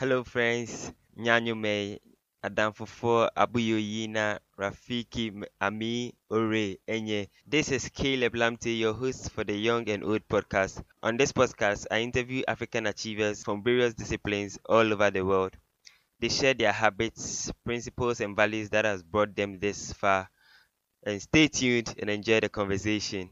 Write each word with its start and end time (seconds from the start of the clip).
Hello 0.00 0.24
friends, 0.24 0.94
Nyanyume, 1.18 2.00
Adamfufo, 2.42 3.28
Abuyoyina, 3.36 4.38
Rafiki, 4.58 5.44
Ami, 5.60 6.14
Ore, 6.30 6.78
Enye. 6.88 7.28
This 7.46 7.70
is 7.70 7.90
Caleb 7.90 8.34
Lamte, 8.34 8.78
your 8.78 8.94
host 8.94 9.30
for 9.30 9.44
the 9.44 9.52
Young 9.52 9.86
and 9.90 10.02
Old 10.02 10.26
podcast. 10.26 10.82
On 11.02 11.18
this 11.18 11.32
podcast, 11.32 11.84
I 11.90 12.00
interview 12.00 12.42
African 12.48 12.86
achievers 12.86 13.42
from 13.44 13.62
various 13.62 13.92
disciplines 13.92 14.58
all 14.64 14.90
over 14.90 15.10
the 15.10 15.22
world. 15.22 15.52
They 16.18 16.30
share 16.30 16.54
their 16.54 16.72
habits, 16.72 17.52
principles, 17.66 18.22
and 18.22 18.34
values 18.34 18.70
that 18.70 18.86
has 18.86 19.02
brought 19.02 19.36
them 19.36 19.58
this 19.58 19.92
far. 19.92 20.30
And 21.04 21.20
stay 21.20 21.48
tuned 21.48 21.94
and 21.98 22.08
enjoy 22.08 22.40
the 22.40 22.48
conversation. 22.48 23.28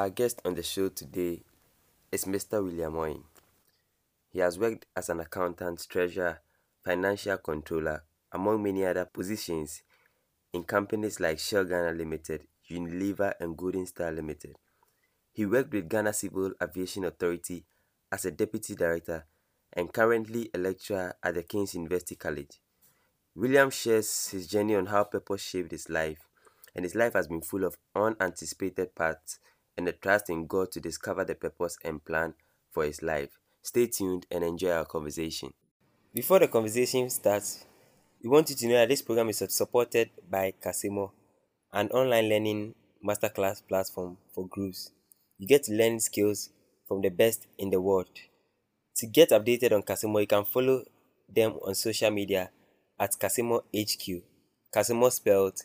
Our 0.00 0.08
guest 0.08 0.40
on 0.46 0.54
the 0.54 0.62
show 0.62 0.88
today 0.88 1.42
is 2.10 2.24
Mr. 2.24 2.64
William 2.64 2.94
Orhin. 2.94 3.22
He 4.30 4.38
has 4.38 4.58
worked 4.58 4.86
as 4.96 5.10
an 5.10 5.20
accountant, 5.20 5.86
treasurer, 5.90 6.38
financial 6.82 7.36
controller, 7.36 8.02
among 8.32 8.62
many 8.62 8.86
other 8.86 9.04
positions 9.04 9.82
in 10.54 10.64
companies 10.64 11.20
like 11.20 11.38
Shell 11.38 11.66
Ghana 11.66 11.92
Limited, 11.92 12.46
Unilever, 12.70 13.34
and 13.40 13.58
Golden 13.58 13.84
Star 13.84 14.10
Limited. 14.10 14.56
He 15.34 15.44
worked 15.44 15.74
with 15.74 15.90
Ghana 15.90 16.14
Civil 16.14 16.52
Aviation 16.62 17.04
Authority 17.04 17.66
as 18.10 18.24
a 18.24 18.30
deputy 18.30 18.74
director 18.74 19.26
and 19.70 19.92
currently 19.92 20.48
a 20.54 20.58
lecturer 20.58 21.14
at 21.22 21.34
the 21.34 21.42
King's 21.42 21.74
University 21.74 22.16
College. 22.16 22.58
William 23.34 23.68
shares 23.68 24.28
his 24.28 24.46
journey 24.46 24.76
on 24.76 24.86
how 24.86 25.04
purpose 25.04 25.42
shaped 25.42 25.72
his 25.72 25.90
life, 25.90 26.26
and 26.74 26.86
his 26.86 26.94
life 26.94 27.12
has 27.12 27.28
been 27.28 27.42
full 27.42 27.64
of 27.64 27.76
unanticipated 27.94 28.94
paths 28.94 29.38
and 29.80 29.88
the 29.88 29.92
trust 29.92 30.28
in 30.28 30.46
God 30.46 30.70
to 30.72 30.80
discover 30.80 31.24
the 31.24 31.34
purpose 31.34 31.78
and 31.82 32.04
plan 32.04 32.34
for 32.70 32.84
his 32.84 33.02
life. 33.02 33.30
Stay 33.62 33.86
tuned 33.86 34.26
and 34.30 34.44
enjoy 34.44 34.70
our 34.70 34.84
conversation. 34.84 35.54
Before 36.14 36.38
the 36.38 36.48
conversation 36.48 37.08
starts, 37.08 37.64
we 38.22 38.28
want 38.28 38.50
you 38.50 38.56
to 38.56 38.68
know 38.68 38.74
that 38.74 38.90
this 38.90 39.00
program 39.00 39.30
is 39.30 39.42
supported 39.48 40.10
by 40.30 40.52
Qasemo, 40.62 41.12
an 41.72 41.88
online 41.88 42.28
learning 42.28 42.74
masterclass 43.02 43.66
platform 43.66 44.18
for 44.34 44.46
groups. 44.46 44.90
You 45.38 45.48
get 45.48 45.62
to 45.64 45.72
learn 45.72 45.98
skills 45.98 46.50
from 46.86 47.00
the 47.00 47.08
best 47.08 47.46
in 47.56 47.70
the 47.70 47.80
world. 47.80 48.10
To 48.96 49.06
get 49.06 49.30
updated 49.30 49.72
on 49.72 49.82
Qasemo, 49.82 50.20
you 50.20 50.26
can 50.26 50.44
follow 50.44 50.84
them 51.34 51.52
on 51.66 51.74
social 51.74 52.10
media 52.10 52.50
at 52.98 53.12
Qasemo 53.18 53.62
HQ. 53.74 54.22
Qasemo 54.74 55.10
spelled 55.10 55.58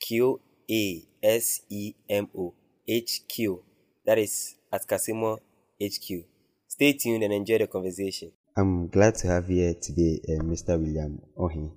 Q 0.00 0.40
A 0.70 1.02
S 1.22 1.60
E 1.68 1.92
M 2.08 2.28
O 2.34 2.54
H 2.86 3.22
Q. 3.28 3.62
That 4.04 4.18
is 4.18 4.56
at 4.72 4.86
Qasemo 4.86 5.38
HQ. 5.82 6.24
Stay 6.68 6.92
tuned 6.92 7.24
and 7.24 7.32
enjoy 7.32 7.58
the 7.58 7.66
conversation. 7.66 8.30
I'm 8.56 8.88
glad 8.88 9.14
to 9.16 9.28
have 9.28 9.48
you 9.48 9.62
here 9.62 9.74
today, 9.74 10.20
uh, 10.28 10.42
Mr. 10.42 10.78
William 10.78 11.20
Orhin. 11.36 11.70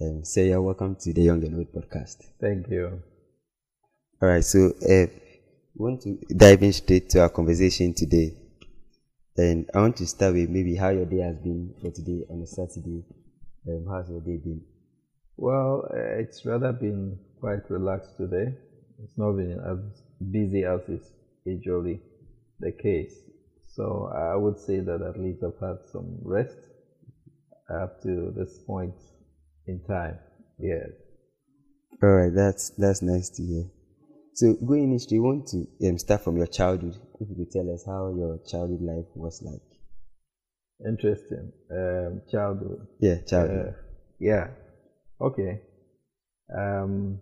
Um, 0.00 0.24
so 0.24 0.40
you're 0.40 0.62
welcome 0.62 0.96
to 0.96 1.12
the 1.12 1.22
Young 1.22 1.44
and 1.44 1.56
Old 1.56 1.72
podcast. 1.72 2.16
Thank 2.40 2.68
you. 2.70 3.02
All 4.22 4.28
right, 4.28 4.44
so 4.44 4.68
uh, 4.68 5.06
we 5.74 5.76
want 5.76 6.02
to 6.02 6.18
dive 6.34 6.62
in 6.62 6.72
straight 6.72 7.10
to 7.10 7.20
our 7.20 7.28
conversation 7.28 7.94
today. 7.94 8.34
And 9.36 9.68
I 9.74 9.80
want 9.80 9.96
to 9.98 10.06
start 10.06 10.34
with 10.34 10.48
maybe 10.48 10.74
how 10.74 10.88
your 10.88 11.04
day 11.04 11.18
has 11.18 11.36
been 11.36 11.74
for 11.80 11.90
today 11.90 12.24
on 12.30 12.42
a 12.42 12.46
Saturday. 12.46 13.04
Um, 13.68 13.86
how's 13.88 14.08
your 14.08 14.20
day 14.20 14.38
been? 14.38 14.62
Well, 15.36 15.88
uh, 15.92 16.18
it's 16.18 16.44
rather 16.44 16.72
been 16.72 17.18
quite 17.38 17.70
relaxed 17.70 18.16
today. 18.16 18.54
It's 19.04 19.16
not 19.16 19.32
been 19.32 19.52
as 19.52 19.78
busy 20.30 20.64
as 20.64 20.88
is 20.88 21.12
usually 21.44 22.00
the 22.60 22.72
case. 22.72 23.14
So 23.66 24.10
I 24.14 24.36
would 24.36 24.58
say 24.58 24.80
that 24.80 25.02
at 25.02 25.20
least 25.20 25.42
I've 25.44 25.60
had 25.60 25.78
some 25.92 26.18
rest 26.22 26.58
up 27.70 28.02
to 28.02 28.32
this 28.36 28.58
point 28.66 28.94
in 29.66 29.80
time. 29.84 30.18
Yeah. 30.58 30.86
All 32.02 32.10
right, 32.10 32.32
that's 32.34 32.70
that's 32.78 33.02
nice 33.02 33.28
to 33.30 33.42
hear. 33.42 33.64
So 34.34 34.54
going 34.54 34.92
in, 34.92 35.00
you 35.10 35.22
want 35.22 35.48
to 35.48 35.66
um, 35.88 35.98
start 35.98 36.22
from 36.22 36.36
your 36.36 36.46
childhood. 36.46 36.96
If 37.20 37.28
you 37.28 37.34
could 37.34 37.50
tell 37.50 37.74
us 37.74 37.84
how 37.84 38.14
your 38.16 38.38
childhood 38.46 38.82
life 38.82 39.06
was 39.14 39.42
like. 39.42 39.60
Interesting. 40.86 41.52
Um, 41.72 42.22
childhood. 42.30 42.86
Yeah, 43.00 43.16
childhood. 43.22 43.68
Uh, 43.68 43.72
yeah. 44.20 44.48
Okay. 45.20 45.60
Um, 46.56 47.20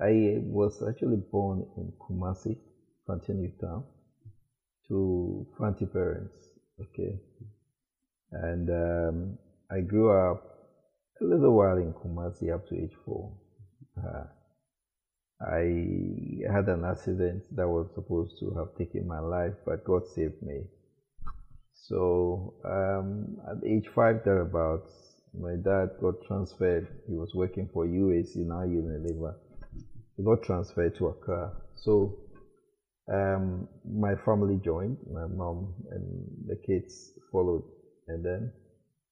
I 0.00 0.38
was 0.42 0.82
actually 0.88 1.22
born 1.30 1.66
in 1.76 1.92
Kumasi, 2.00 2.56
Continue 3.06 3.52
Town, 3.60 3.84
to 4.88 5.46
Fanti 5.58 5.86
parents. 5.86 6.34
Okay. 6.80 7.20
And 8.32 8.68
um, 8.70 9.38
I 9.70 9.80
grew 9.80 10.10
up 10.10 10.42
a 11.20 11.24
little 11.24 11.56
while 11.56 11.76
in 11.76 11.92
Kumasi 11.92 12.52
up 12.52 12.68
to 12.68 12.74
age 12.74 12.94
four. 13.04 13.32
Uh, 13.96 14.24
I 15.40 16.52
had 16.52 16.68
an 16.68 16.84
accident 16.84 17.44
that 17.54 17.68
was 17.68 17.88
supposed 17.94 18.38
to 18.40 18.54
have 18.54 18.76
taken 18.76 19.06
my 19.06 19.20
life, 19.20 19.54
but 19.64 19.84
God 19.84 20.02
saved 20.14 20.42
me. 20.42 20.62
So 21.74 22.54
um, 22.64 23.36
at 23.48 23.64
age 23.64 23.88
five 23.94 24.24
thereabouts, 24.24 24.90
my 25.38 25.56
dad 25.56 25.90
got 26.00 26.14
transferred. 26.26 26.88
He 27.06 27.14
was 27.14 27.34
working 27.34 27.68
for 27.72 27.84
UAC, 27.84 28.36
now 28.36 28.62
Unilever. 28.62 29.34
He 30.16 30.22
got 30.22 30.42
transferred 30.42 30.96
to 30.96 31.08
Accra. 31.08 31.52
So 31.76 32.18
um, 33.12 33.68
my 33.84 34.14
family 34.24 34.60
joined, 34.64 34.98
my 35.12 35.26
mom 35.26 35.74
and 35.90 36.26
the 36.46 36.56
kids 36.66 37.12
followed. 37.32 37.64
And 38.08 38.24
then 38.24 38.52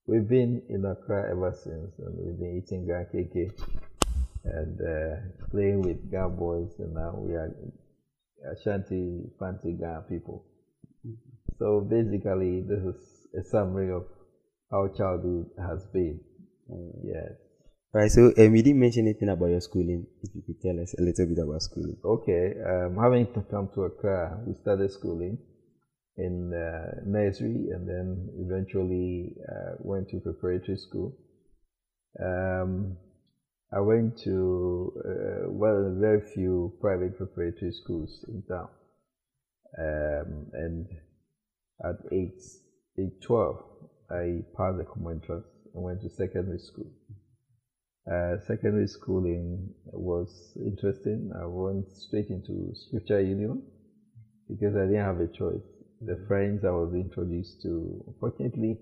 we've 0.07 0.29
been 0.29 0.63
in 0.69 0.85
Accra 0.85 1.31
ever 1.31 1.53
since, 1.53 1.99
and 1.99 2.15
we've 2.19 2.39
been 2.39 2.63
eating 2.63 2.87
Ga 2.87 3.05
KK 3.13 3.51
and 4.45 4.81
uh, 4.81 5.47
playing 5.51 5.83
with 5.83 6.11
Ga 6.11 6.29
boys, 6.29 6.75
and 6.79 6.95
now 6.95 7.15
we 7.17 7.35
are 7.35 7.55
Ashanti 8.53 9.31
Fanti 9.39 9.77
Ga 9.79 10.01
people. 10.09 10.45
So 11.59 11.81
basically, 11.81 12.63
this 12.63 12.81
is 12.81 13.27
a 13.39 13.43
summary 13.51 13.93
of 13.93 14.05
how 14.71 14.89
childhood 14.89 15.47
has 15.59 15.87
been. 15.93 16.21
Yes. 17.05 17.52
Right. 17.95 18.11
So 18.11 18.33
um, 18.39 18.57
you 18.57 18.63
didn't 18.63 18.81
mention 18.81 19.07
anything 19.07 19.29
about 19.29 19.51
your 19.51 19.61
schooling. 19.61 20.07
If 20.23 20.35
you 20.35 20.43
could 20.47 20.63
tell 20.63 20.83
us 20.83 20.95
a 20.99 21.03
little 21.03 21.27
bit 21.27 21.39
about 21.39 21.61
schooling. 21.61 21.99
Okay. 22.03 22.55
Um, 22.65 22.97
having 22.97 23.27
to 23.35 23.43
come 23.51 23.69
to 23.75 23.83
Accra, 23.83 24.41
we 24.47 24.55
started 24.55 24.91
schooling 24.91 25.37
in 26.17 26.53
uh, 26.55 27.01
nursery 27.05 27.69
and 27.71 27.87
then 27.87 28.29
eventually 28.39 29.37
uh, 29.47 29.77
went 29.81 30.09
to 30.09 30.21
preparatory 30.21 30.79
school. 30.79 31.19
Um, 32.19 32.97
I 33.75 33.81
went 33.81 34.19
to, 34.25 34.93
uh, 34.99 35.51
well, 35.51 35.95
very 35.99 36.23
few 36.35 36.75
private 36.81 37.19
preparatory 37.19 37.73
schools 37.73 38.25
in 38.29 38.43
town. 38.49 38.69
Um, 39.79 40.51
and 40.53 40.87
at 41.85 41.97
age 42.11 43.13
12, 43.23 43.57
I 44.11 44.41
passed 44.57 44.79
the 44.79 44.85
common 44.85 45.21
entrance 45.21 45.47
and 45.75 45.83
went 45.83 46.01
to 46.03 46.11
secondary 46.11 46.59
school. 46.59 46.91
Uh, 48.11 48.37
secondary 48.47 48.89
schooling 48.89 49.73
was 49.85 50.53
interesting. 50.57 51.31
I 51.41 51.47
went 51.47 51.89
straight 51.93 52.31
into 52.31 52.75
Scripture 52.75 53.21
Union 53.21 53.63
because 54.49 54.75
I 54.75 54.87
didn't 54.87 55.05
have 55.05 55.21
a 55.21 55.29
choice. 55.29 55.63
The 56.01 56.17
friends 56.27 56.65
I 56.65 56.71
was 56.71 56.95
introduced 56.95 57.63
to, 57.63 58.05
unfortunately, 58.09 58.79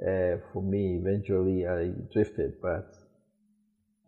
uh, 0.00 0.38
for 0.52 0.60
me, 0.62 0.96
eventually 0.96 1.66
I 1.66 1.92
drifted, 2.12 2.54
but 2.60 2.92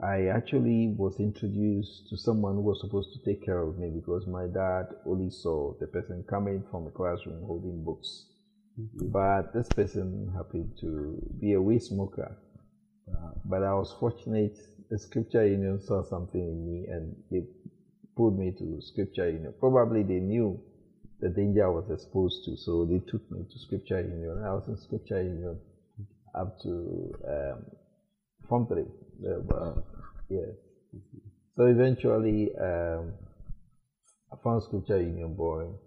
I 0.03 0.27
actually 0.27 0.93
was 0.99 1.21
introduced 1.21 2.09
to 2.11 2.17
someone 2.17 2.57
who 2.57 2.63
was 2.63 2.81
supposed 2.81 3.13
to 3.13 3.25
take 3.25 3.45
care 3.45 3.63
of 3.63 3.79
me 3.79 3.91
because 3.95 4.27
my 4.27 4.47
dad 4.47 4.87
only 5.07 5.31
saw 5.31 5.75
the 5.79 5.87
person 5.87 6.25
coming 6.29 6.65
from 6.69 6.85
the 6.85 6.91
classroom 6.91 7.45
holding 7.47 7.85
books. 7.85 8.27
Mm-hmm. 8.81 9.11
But 9.13 9.55
this 9.55 9.69
person 9.69 10.33
happened 10.37 10.73
to 10.81 11.23
be 11.41 11.53
a 11.53 11.63
weed 11.63 11.83
smoker. 11.83 12.37
Uh, 13.11 13.31
but 13.45 13.63
I 13.63 13.75
was 13.75 13.95
fortunate. 13.99 14.57
The 14.91 14.99
Scripture 14.99 15.47
Union 15.47 15.81
saw 15.81 16.03
something 16.03 16.41
in 16.41 16.67
me 16.67 16.87
and 16.89 17.15
they 17.31 17.45
pulled 18.17 18.39
me 18.39 18.53
to 18.59 18.81
Scripture 18.81 19.31
Union. 19.31 19.55
Probably 19.59 20.03
they 20.03 20.21
knew 20.21 20.61
the 21.21 21.29
danger 21.29 21.67
I 21.67 21.69
was 21.69 21.91
exposed 21.91 22.45
to, 22.45 22.57
so 22.57 22.85
they 22.85 23.01
took 23.07 23.23
me 23.31 23.45
to 23.51 23.59
Scripture 23.59 24.01
Union. 24.01 24.43
I 24.45 24.53
was 24.55 24.69
in 24.69 24.77
Scripture 24.77 25.23
Union 25.23 25.59
up 26.35 26.59
to 26.63 27.15
um, 27.29 27.65
Form 28.49 28.67
3. 28.67 28.83
Uh, 29.27 29.73
yes. 30.29 30.55
So 31.57 31.67
eventually, 31.67 32.51
um, 32.61 33.13
I 34.33 34.37
found 34.43 34.63
Scripture 34.65 35.01
Union 35.01 35.35
boring 35.35 35.79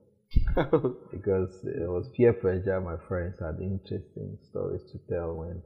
because 1.12 1.52
it 1.64 1.88
was 1.90 2.10
peer 2.16 2.34
pressure. 2.34 2.80
My 2.80 2.98
friends 3.08 3.40
had 3.40 3.60
interesting 3.62 4.38
stories 4.50 4.84
to 4.92 5.00
tell 5.10 5.36
when 5.36 5.62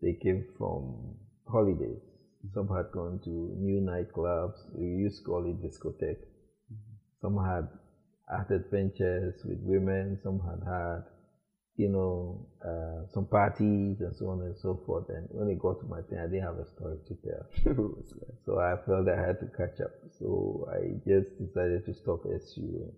they 0.00 0.14
came 0.14 0.44
from 0.56 1.16
holidays. 1.46 2.00
Some 2.54 2.68
had 2.68 2.90
gone 2.92 3.20
to 3.24 3.30
new 3.30 3.80
nightclubs. 3.80 4.58
We 4.72 4.86
used 4.86 5.18
to 5.18 5.22
call 5.24 5.44
it 5.46 5.60
discotheque. 5.62 6.22
Mm-hmm. 6.72 6.94
Some 7.20 7.36
had 7.44 7.68
had 8.30 8.50
adventures 8.50 9.34
with 9.44 9.58
women. 9.62 10.18
Some 10.22 10.40
had 10.40 10.62
had, 10.64 11.02
you 11.76 11.88
know, 11.88 12.46
uh, 12.64 13.06
some 13.12 13.26
parties 13.26 14.00
and 14.00 14.14
so 14.14 14.28
on 14.28 14.42
and 14.42 14.56
so 14.56 14.80
forth. 14.86 15.08
And 15.08 15.26
when 15.30 15.48
it 15.48 15.58
got 15.58 15.80
to 15.80 15.86
my 15.86 16.00
turn, 16.08 16.20
I 16.20 16.26
didn't 16.26 16.42
have 16.42 16.58
a 16.58 16.66
story 16.66 16.98
to 17.08 17.14
tell. 17.26 17.94
so 18.46 18.58
I 18.60 18.76
felt 18.86 19.08
I 19.08 19.20
had 19.20 19.40
to 19.40 19.46
catch 19.56 19.80
up. 19.80 19.90
So 20.18 20.68
I 20.70 20.94
just 21.08 21.36
decided 21.38 21.84
to 21.86 21.94
stop 21.94 22.20
SU 22.24 22.92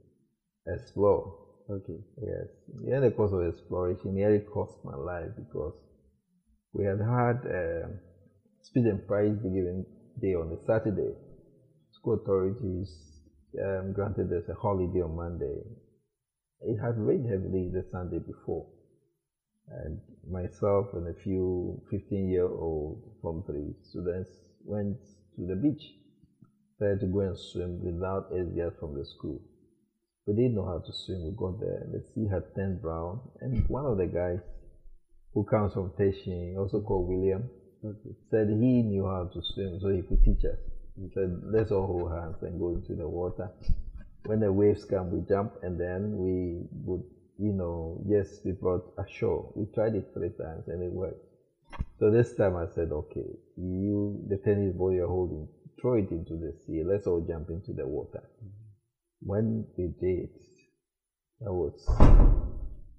and 0.66 0.78
explore. 0.78 1.34
Okay. 1.70 1.98
Yes. 2.20 2.48
In 2.84 3.00
the 3.00 3.10
course 3.10 3.32
of 3.32 3.46
exploration, 3.46 4.14
nearly 4.14 4.40
cost 4.40 4.74
my 4.84 4.96
life 4.96 5.30
because 5.36 5.74
we 6.72 6.84
had 6.84 7.00
had 7.00 7.38
uh, 7.46 7.88
speed 8.62 8.84
and 8.84 9.06
prize 9.06 9.36
given 9.42 9.84
day 10.20 10.34
on 10.34 10.52
a 10.52 10.66
Saturday. 10.66 11.14
School 11.92 12.14
authorities 12.14 12.94
um, 13.58 13.92
granted 13.92 14.32
us 14.32 14.48
a 14.48 14.54
holiday 14.54 15.02
on 15.02 15.16
Monday. 15.16 15.58
It 16.62 16.78
had 16.78 16.98
rained 16.98 17.28
heavily 17.28 17.70
the 17.72 17.84
Sunday 17.90 18.18
before. 18.18 18.66
And 19.84 20.00
myself 20.28 20.88
and 20.94 21.08
a 21.08 21.18
few 21.22 21.80
15 21.90 22.28
year 22.28 22.46
old 22.46 23.02
from 23.22 23.42
three 23.46 23.74
students 23.88 24.30
went 24.64 24.98
to 25.36 25.46
the 25.46 25.56
beach, 25.56 25.82
tried 26.78 27.00
to 27.00 27.06
go 27.06 27.20
and 27.20 27.38
swim 27.38 27.82
without 27.82 28.32
SGS 28.32 28.78
from 28.78 28.98
the 28.98 29.04
school. 29.04 29.40
We 30.26 30.34
didn't 30.34 30.54
know 30.54 30.66
how 30.66 30.78
to 30.78 30.92
swim. 30.92 31.24
We 31.24 31.32
got 31.36 31.60
there. 31.60 31.86
The 31.90 32.02
sea 32.14 32.28
had 32.30 32.54
turned 32.54 32.82
brown. 32.82 33.20
And 33.40 33.66
one 33.68 33.86
of 33.86 33.98
the 33.98 34.06
guys 34.06 34.40
who 35.34 35.44
comes 35.44 35.72
from 35.72 35.90
Teshie, 35.90 36.56
also 36.56 36.80
called 36.80 37.08
William, 37.08 37.48
okay. 37.84 38.14
said 38.30 38.48
he 38.48 38.82
knew 38.82 39.06
how 39.06 39.30
to 39.32 39.40
swim, 39.42 39.78
so 39.80 39.88
he 39.88 40.02
could 40.02 40.22
teach 40.24 40.44
us. 40.44 40.58
He 40.96 41.08
said, 41.14 41.40
let's 41.44 41.70
all 41.70 41.86
hold 41.86 42.12
hands 42.12 42.36
and 42.42 42.58
go 42.58 42.70
into 42.70 42.94
the 42.94 43.08
water. 43.08 43.50
When 44.26 44.40
the 44.40 44.52
waves 44.52 44.84
come, 44.84 45.10
we 45.10 45.26
jump, 45.26 45.54
and 45.62 45.80
then 45.80 46.16
we 46.18 46.66
would, 46.84 47.04
you 47.38 47.52
know, 47.52 48.02
yes, 48.06 48.40
we 48.44 48.52
brought 48.52 48.92
ashore. 48.98 49.52
We 49.54 49.66
tried 49.74 49.94
it 49.94 50.10
three 50.12 50.30
times, 50.30 50.64
and 50.68 50.82
it 50.82 50.92
worked. 50.92 51.24
So 51.98 52.10
this 52.10 52.34
time 52.34 52.56
I 52.56 52.66
said, 52.74 52.90
okay, 52.92 53.30
you, 53.56 54.24
the 54.28 54.36
tennis 54.36 54.74
ball 54.74 54.92
you're 54.92 55.08
holding, 55.08 55.48
throw 55.80 55.94
it 55.94 56.10
into 56.10 56.36
the 56.36 56.52
sea. 56.66 56.82
Let's 56.84 57.06
all 57.06 57.20
jump 57.20 57.48
into 57.48 57.72
the 57.72 57.86
water. 57.86 58.22
Mm-hmm 58.44 58.60
when 59.20 59.66
we 59.76 59.88
did, 60.00 60.30
that 61.40 61.52
was 61.52 61.86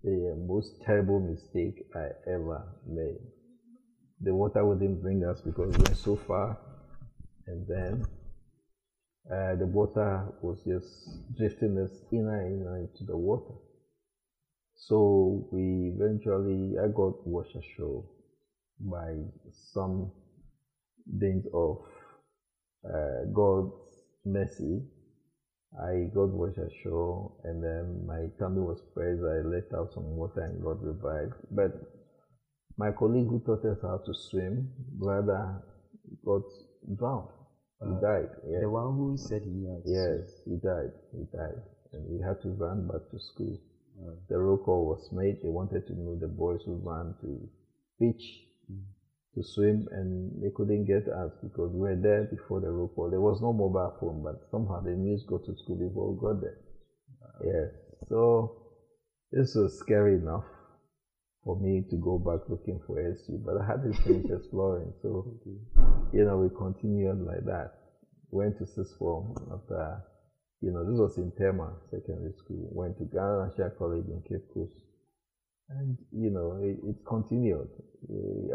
the 0.03 0.35
most 0.47 0.81
terrible 0.85 1.19
mistake 1.19 1.85
I 1.95 2.07
ever 2.27 2.63
made. 2.87 3.21
The 4.21 4.33
water 4.33 4.65
wouldn't 4.65 5.01
bring 5.01 5.23
us 5.23 5.41
because 5.41 5.75
we 5.75 5.83
went 5.83 5.97
so 5.97 6.15
far, 6.15 6.57
and 7.47 7.65
then 7.67 8.05
uh, 9.31 9.55
the 9.55 9.67
water 9.67 10.27
was 10.41 10.59
just 10.63 11.35
drifting 11.37 11.77
us 11.77 11.91
inner 12.11 12.41
and 12.41 12.61
inner 12.61 12.77
into 12.77 13.03
the 13.05 13.17
water. 13.17 13.53
So 14.75 15.47
we 15.51 15.93
eventually, 15.95 16.75
I 16.79 16.87
got 16.87 17.27
washed 17.27 17.55
ashore 17.55 18.03
by 18.79 19.15
some 19.73 20.11
dint 21.19 21.45
of 21.53 21.77
uh, 22.83 23.25
God's 23.33 23.73
mercy 24.25 24.81
I 25.79 26.11
got 26.13 26.29
washed 26.29 26.57
ashore 26.57 27.31
and 27.45 27.63
then 27.63 28.05
my 28.05 28.27
tummy 28.39 28.59
was 28.59 28.81
pressed. 28.93 29.21
I 29.23 29.47
let 29.47 29.73
out 29.73 29.93
some 29.93 30.15
water 30.17 30.41
and 30.41 30.61
got 30.63 30.83
revived. 30.83 31.33
But 31.51 31.71
my 32.77 32.91
colleague 32.91 33.27
who 33.27 33.39
taught 33.45 33.63
us 33.65 33.79
how 33.81 33.97
to 34.05 34.13
swim 34.13 34.69
rather 34.99 35.63
got 36.25 36.43
drowned. 36.97 37.29
He 37.83 37.89
uh, 37.89 37.99
died. 37.99 38.29
Yes. 38.47 38.61
The 38.61 38.69
one 38.69 38.95
who 38.95 39.17
said 39.17 39.41
he 39.43 39.65
had 39.65 39.81
Yes, 39.85 40.29
he 40.45 40.57
died. 40.57 40.91
He 41.13 41.23
died. 41.31 41.61
And 41.93 42.07
we 42.09 42.21
had 42.21 42.41
to 42.41 42.49
run 42.49 42.87
back 42.87 43.09
to 43.11 43.19
school. 43.19 43.57
Uh, 43.99 44.15
the 44.29 44.37
roll 44.37 44.57
call 44.57 44.85
was 44.85 45.09
made. 45.11 45.41
They 45.41 45.49
wanted 45.49 45.87
to 45.87 45.93
know 45.93 46.17
the 46.19 46.27
boys 46.27 46.61
who 46.65 46.81
ran 46.83 47.15
to 47.21 47.49
beach. 47.99 48.50
To 49.35 49.43
swim 49.43 49.87
and 49.91 50.43
they 50.43 50.49
couldn't 50.53 50.83
get 50.83 51.07
us 51.07 51.31
because 51.41 51.71
we 51.71 51.79
were 51.79 51.95
there 51.95 52.25
before 52.25 52.59
the 52.59 52.69
rope 52.69 52.93
call. 52.95 53.09
There 53.09 53.21
was 53.21 53.39
no 53.39 53.53
mobile 53.53 53.95
phone, 53.97 54.21
but 54.21 54.35
somehow 54.51 54.81
the 54.81 54.91
news 54.91 55.23
got 55.23 55.45
to 55.45 55.55
school 55.55 55.77
before 55.77 56.11
we 56.11 56.19
got 56.19 56.41
there. 56.41 56.57
Wow. 57.21 57.39
Yes. 57.45 57.71
So 58.09 58.51
this 59.31 59.55
was 59.55 59.79
scary 59.79 60.15
enough 60.15 60.43
for 61.45 61.55
me 61.55 61.81
to 61.89 61.95
go 61.95 62.17
back 62.19 62.49
looking 62.49 62.81
for 62.85 62.99
SU, 62.99 63.39
but 63.45 63.55
I 63.61 63.65
had 63.65 63.83
to 63.83 63.93
finish 64.03 64.29
exploring. 64.29 64.93
So, 65.01 65.39
you 66.11 66.25
know, 66.25 66.37
we 66.39 66.49
continued 66.49 67.23
like 67.23 67.45
that. 67.45 67.71
Went 68.31 68.57
to 68.57 68.65
sixth 68.65 68.97
form 68.99 69.33
after, 69.47 70.03
you 70.59 70.71
know, 70.71 70.83
this 70.83 70.99
was 70.99 71.17
in 71.17 71.31
Tema 71.37 71.71
Secondary 71.89 72.33
School. 72.33 72.67
Went 72.71 72.97
to 72.97 73.05
Ghana 73.05 73.47
National 73.47 73.71
College 73.79 74.05
in 74.07 74.21
Cape 74.27 74.43
Coast 74.53 74.75
and, 75.77 75.97
you 76.11 76.29
know, 76.29 76.59
it, 76.61 76.77
it 76.87 76.97
continued. 77.05 77.69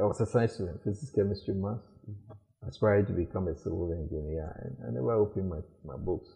I 0.00 0.04
was 0.04 0.20
a 0.20 0.26
science 0.26 0.54
student, 0.54 0.82
physics, 0.84 1.12
chemistry, 1.14 1.54
math. 1.54 1.80
Mm-hmm. 2.08 2.32
Aspired 2.66 3.06
to 3.06 3.12
become 3.12 3.46
a 3.46 3.54
civil 3.54 3.92
engineer. 3.92 4.50
And 4.64 4.76
I 4.88 4.90
never 4.90 5.12
opened 5.12 5.50
my, 5.50 5.60
my 5.84 5.96
books. 5.96 6.28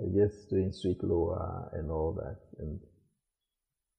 I 0.00 0.04
just 0.14 0.48
doing 0.48 0.72
street 0.72 1.02
law 1.02 1.68
and 1.74 1.90
all 1.90 2.14
that. 2.14 2.38
And 2.58 2.80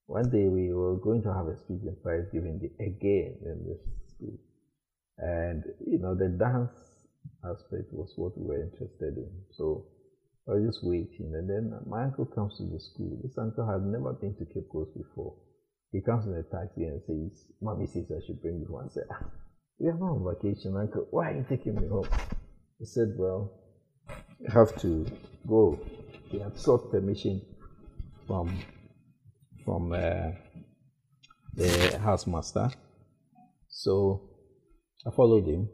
one 0.07 0.31
day 0.31 0.47
we 0.47 0.73
were 0.73 0.95
going 0.95 1.21
to 1.23 1.33
have 1.33 1.45
a 1.45 1.55
speech 1.57 1.81
and 1.83 2.01
prize 2.01 2.25
giving 2.33 2.59
again 2.79 3.37
in 3.45 3.65
this 3.67 3.81
school. 4.09 4.39
And, 5.19 5.63
you 5.85 5.99
know, 5.99 6.15
the 6.15 6.29
dance 6.29 6.73
aspect 7.45 7.93
was 7.93 8.13
what 8.15 8.35
we 8.35 8.47
were 8.47 8.63
interested 8.63 9.17
in. 9.17 9.29
So 9.51 9.85
I 10.47 10.53
was 10.53 10.65
just 10.65 10.83
waiting. 10.83 11.35
And 11.35 11.47
then 11.47 11.79
my 11.85 12.05
uncle 12.05 12.25
comes 12.25 12.57
to 12.57 12.63
the 12.63 12.79
school. 12.79 13.19
This 13.21 13.37
uncle 13.37 13.67
had 13.67 13.83
never 13.83 14.13
been 14.13 14.33
to 14.37 14.45
Cape 14.45 14.69
Coast 14.71 14.97
before. 14.97 15.35
He 15.97 16.03
comes 16.03 16.27
in 16.27 16.33
a 16.35 16.43
taxi 16.43 16.83
and 16.83 17.01
says, 17.07 17.47
Mommy 17.59 17.87
says 17.87 18.05
I 18.11 18.23
should 18.23 18.39
bring 18.39 18.59
you 18.59 18.67
home. 18.67 18.85
I 18.85 18.93
said, 18.93 19.05
ah, 19.09 19.25
We 19.79 19.87
are 19.87 19.97
not 19.97 20.11
on 20.11 20.31
vacation, 20.31 20.77
Uncle. 20.77 21.07
Why 21.09 21.31
are 21.31 21.35
you 21.37 21.45
taking 21.49 21.73
me 21.73 21.87
home? 21.87 22.07
He 22.77 22.85
said, 22.85 23.15
Well, 23.17 23.51
I 24.07 24.53
have 24.53 24.79
to 24.81 25.07
go. 25.47 25.79
He 26.29 26.37
had 26.37 26.55
sought 26.55 26.91
permission 26.91 27.41
from 28.27 28.59
from 29.65 29.91
uh, 29.91 30.33
the 31.55 31.99
housemaster. 32.05 32.71
So 33.67 34.21
I 35.03 35.09
followed 35.09 35.47
him. 35.47 35.67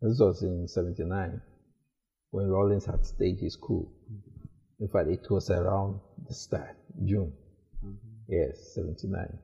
This 0.00 0.20
was 0.20 0.44
in 0.44 0.68
79 0.68 1.40
when 2.30 2.46
Rawlings 2.46 2.84
had 2.84 3.04
staged 3.04 3.40
his 3.42 3.56
coup. 3.56 3.90
In 4.78 4.86
fact, 4.86 5.08
it 5.08 5.28
was 5.28 5.50
around 5.50 5.98
the 6.28 6.34
start, 6.34 6.76
June. 7.04 7.32
Yes, 8.30 8.74
79. 8.76 9.38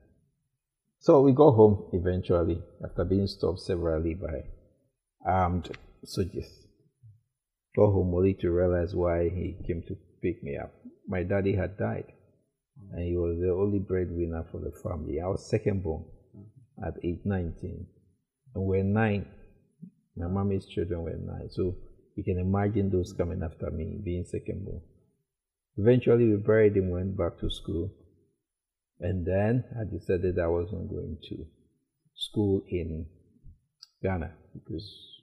So 0.99 1.19
we 1.19 1.33
got 1.33 1.51
home 1.51 1.89
eventually 1.91 2.63
after 2.81 3.03
being 3.03 3.27
stopped 3.27 3.59
severally 3.59 4.13
by 4.13 4.45
armed 5.25 5.69
soldiers. 6.05 6.49
Got 7.75 7.91
home 7.91 8.15
only 8.15 8.33
to 8.35 8.49
realize 8.49 8.95
why 8.95 9.23
he 9.25 9.57
came 9.67 9.83
to 9.89 9.97
pick 10.23 10.41
me 10.41 10.57
up. 10.57 10.71
My 11.05 11.23
daddy 11.23 11.53
had 11.53 11.77
died 11.77 12.13
and 12.93 13.03
he 13.03 13.17
was 13.17 13.37
the 13.41 13.51
only 13.51 13.79
breadwinner 13.79 14.45
for 14.49 14.61
the 14.61 14.71
family. 14.81 15.19
I 15.19 15.27
was 15.27 15.49
second 15.49 15.83
born 15.83 16.05
at 16.81 16.93
age 17.03 17.19
19 17.25 17.85
and 18.55 18.63
we're 18.63 18.83
nine. 18.83 19.25
My 20.15 20.27
mommy's 20.27 20.65
children 20.65 21.03
were 21.03 21.17
nine. 21.17 21.49
So 21.49 21.75
you 22.15 22.23
can 22.23 22.39
imagine 22.39 22.89
those 22.89 23.11
coming 23.11 23.43
after 23.43 23.69
me 23.69 23.99
being 24.01 24.23
second 24.23 24.63
born. 24.63 24.81
Eventually 25.75 26.29
we 26.29 26.37
buried 26.37 26.77
him, 26.77 26.89
went 26.89 27.17
back 27.17 27.37
to 27.41 27.49
school. 27.49 27.91
And 28.99 29.25
then 29.25 29.63
I 29.79 29.83
decided 29.83 30.39
I 30.39 30.47
wasn't 30.47 30.89
going 30.89 31.17
to 31.29 31.45
school 32.15 32.63
in 32.69 33.05
Ghana 34.01 34.31
because 34.53 35.17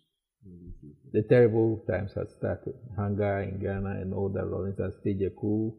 the 1.12 1.22
terrible 1.22 1.84
times 1.88 2.12
had 2.14 2.30
started. 2.30 2.74
Hunger 2.96 3.40
in 3.40 3.58
Ghana 3.60 4.00
and 4.00 4.14
all 4.14 4.28
that. 4.30 4.82
Had 4.82 4.92
staged 5.00 5.22
a 5.22 5.30
coup. 5.30 5.74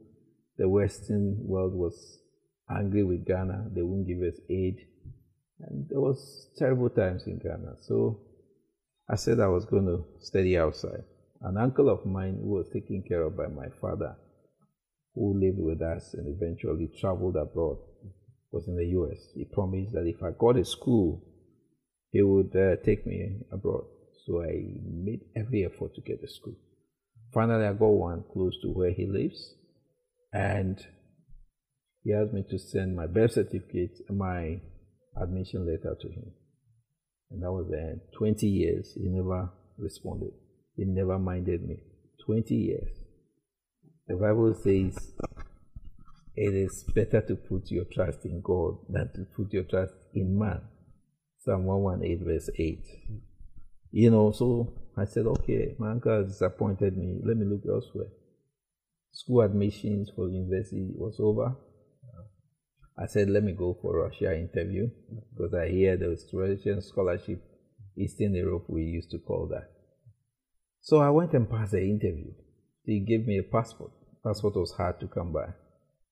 The 0.58 0.68
Western 0.68 1.38
world 1.46 1.74
was 1.74 2.20
angry 2.70 3.04
with 3.04 3.26
Ghana. 3.26 3.72
They 3.74 3.82
wouldn't 3.82 4.08
give 4.08 4.22
us 4.22 4.40
aid. 4.50 4.78
And 5.60 5.88
there 5.90 6.02
was 6.02 6.50
terrible 6.58 6.90
times 6.90 7.24
in 7.28 7.40
Ghana. 7.40 7.76
So 7.82 8.22
I 9.10 9.16
said 9.16 9.40
I 9.40 9.48
was 9.48 9.66
going 9.66 9.86
to 9.86 10.04
study 10.20 10.58
outside. 10.58 11.04
An 11.42 11.58
uncle 11.58 11.90
of 11.90 12.06
mine 12.06 12.40
who 12.42 12.50
was 12.50 12.70
taken 12.74 13.04
care 13.08 13.24
of 13.24 13.38
by 13.38 13.48
my 13.48 13.68
father 13.80 14.16
who 15.16 15.40
lived 15.40 15.60
with 15.60 15.82
us 15.82 16.14
and 16.14 16.28
eventually 16.28 16.90
traveled 17.00 17.38
abroad, 17.38 17.78
was 18.52 18.68
in 18.68 18.76
the 18.76 18.86
US. 19.00 19.32
He 19.34 19.46
promised 19.46 19.94
that 19.94 20.06
if 20.06 20.22
I 20.22 20.32
got 20.38 20.58
a 20.58 20.66
school, 20.66 21.24
he 22.12 22.22
would 22.22 22.56
uh, 22.56 22.76
take 22.84 23.06
me 23.08 23.38
abroad. 23.52 23.86
So 24.26 24.42
I 24.42 24.62
made 24.84 25.22
every 25.36 25.66
effort 25.66 25.96
to 25.96 26.02
get 26.02 26.24
a 26.24 26.28
school. 26.28 26.56
Finally, 27.34 27.66
I 27.66 27.74
got 27.74 27.88
one 27.88 28.24
close 28.32 28.58
to 28.62 28.70
where 28.70 28.92
he 28.92 29.06
lives, 29.06 29.56
and 30.32 30.80
he 32.04 32.14
asked 32.14 32.34
me 32.34 32.44
to 32.50 32.58
send 32.58 32.96
my 32.96 33.08
birth 33.08 33.34
certificate 33.34 33.98
and 34.08 34.18
my 34.18 34.62
admission 35.22 35.66
letter 35.66 35.96
to 36.00 36.08
him. 36.08 36.32
And 37.32 37.44
that 37.44 37.52
was 37.52 37.68
the 37.70 37.80
end. 37.80 38.02
20 38.18 38.48
years, 38.48 38.94
he 38.96 39.08
never 39.10 39.50
responded. 39.78 40.32
He 40.76 40.86
never 40.86 41.18
minded 41.20 41.68
me. 41.68 41.84
20 42.26 42.56
years. 42.56 42.90
The 44.08 44.16
Bible 44.16 44.54
says 44.54 45.14
it 46.36 46.54
is 46.54 46.84
better 46.94 47.22
to 47.22 47.36
put 47.36 47.72
your 47.72 47.86
trust 47.86 48.26
in 48.26 48.42
God 48.42 48.78
than 48.88 49.10
to 49.16 49.26
put 49.36 49.52
your 49.52 49.64
trust 49.64 49.94
in 50.14 50.38
man. 50.38 50.62
Psalm 51.40 51.66
118, 51.66 52.26
verse 52.26 52.50
8. 52.56 52.86
You 53.92 54.12
know, 54.12 54.32
so 54.32 54.74
I 54.96 55.06
said, 55.06 55.26
okay, 55.26 55.76
my 55.80 55.92
uncle 55.92 56.12
has 56.12 56.34
disappointed 56.34 56.98
me. 56.98 57.20
Let 57.24 57.38
me 57.38 57.46
look 57.46 57.64
elsewhere. 57.68 58.10
School 59.12 59.42
admissions 59.42 60.12
for 60.16 60.30
university 60.30 60.92
was 60.94 61.18
over. 61.20 61.56
I 62.98 63.08
said, 63.08 63.30
let 63.30 63.44
me 63.44 63.54
go 63.54 63.78
for 63.82 64.04
Russia 64.04 64.38
interview 64.38 64.90
because 65.34 65.54
I 65.54 65.70
hear 65.70 65.98
the 65.98 66.16
Russian 66.34 66.82
scholarship, 66.82 67.42
Eastern 67.98 68.36
Europe, 68.36 68.66
we 68.68 68.84
used 68.84 69.12
to 69.12 69.20
call 69.20 69.48
that. 69.48 69.70
So 70.82 71.00
I 71.00 71.10
went 71.10 71.34
and 71.34 71.50
passed 71.50 71.72
the 71.72 71.82
interview. 71.82 72.32
He 72.86 73.00
gave 73.00 73.26
me 73.26 73.38
a 73.40 73.44
passport. 73.44 73.92
Passport 74.24 74.56
was 74.56 74.72
hard 74.72 75.00
to 75.00 75.08
come 75.08 75.32
by 75.32 75.48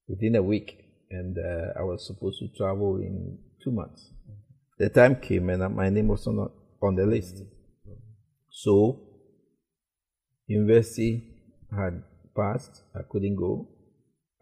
within 0.07 0.35
a 0.35 0.43
week, 0.43 0.77
and 1.09 1.37
uh, 1.37 1.79
I 1.79 1.83
was 1.83 2.05
supposed 2.05 2.39
to 2.39 2.47
travel 2.57 2.97
in 2.97 3.37
two 3.63 3.71
months. 3.71 4.09
The 4.77 4.89
time 4.89 5.17
came, 5.17 5.49
and 5.49 5.75
my 5.75 5.89
name 5.89 6.07
was 6.07 6.25
not 6.27 6.51
on 6.81 6.95
the 6.95 7.05
list. 7.05 7.43
So, 8.49 8.99
university 10.47 11.23
had 11.71 12.03
passed. 12.35 12.81
I 12.95 13.01
couldn't 13.09 13.35
go. 13.35 13.69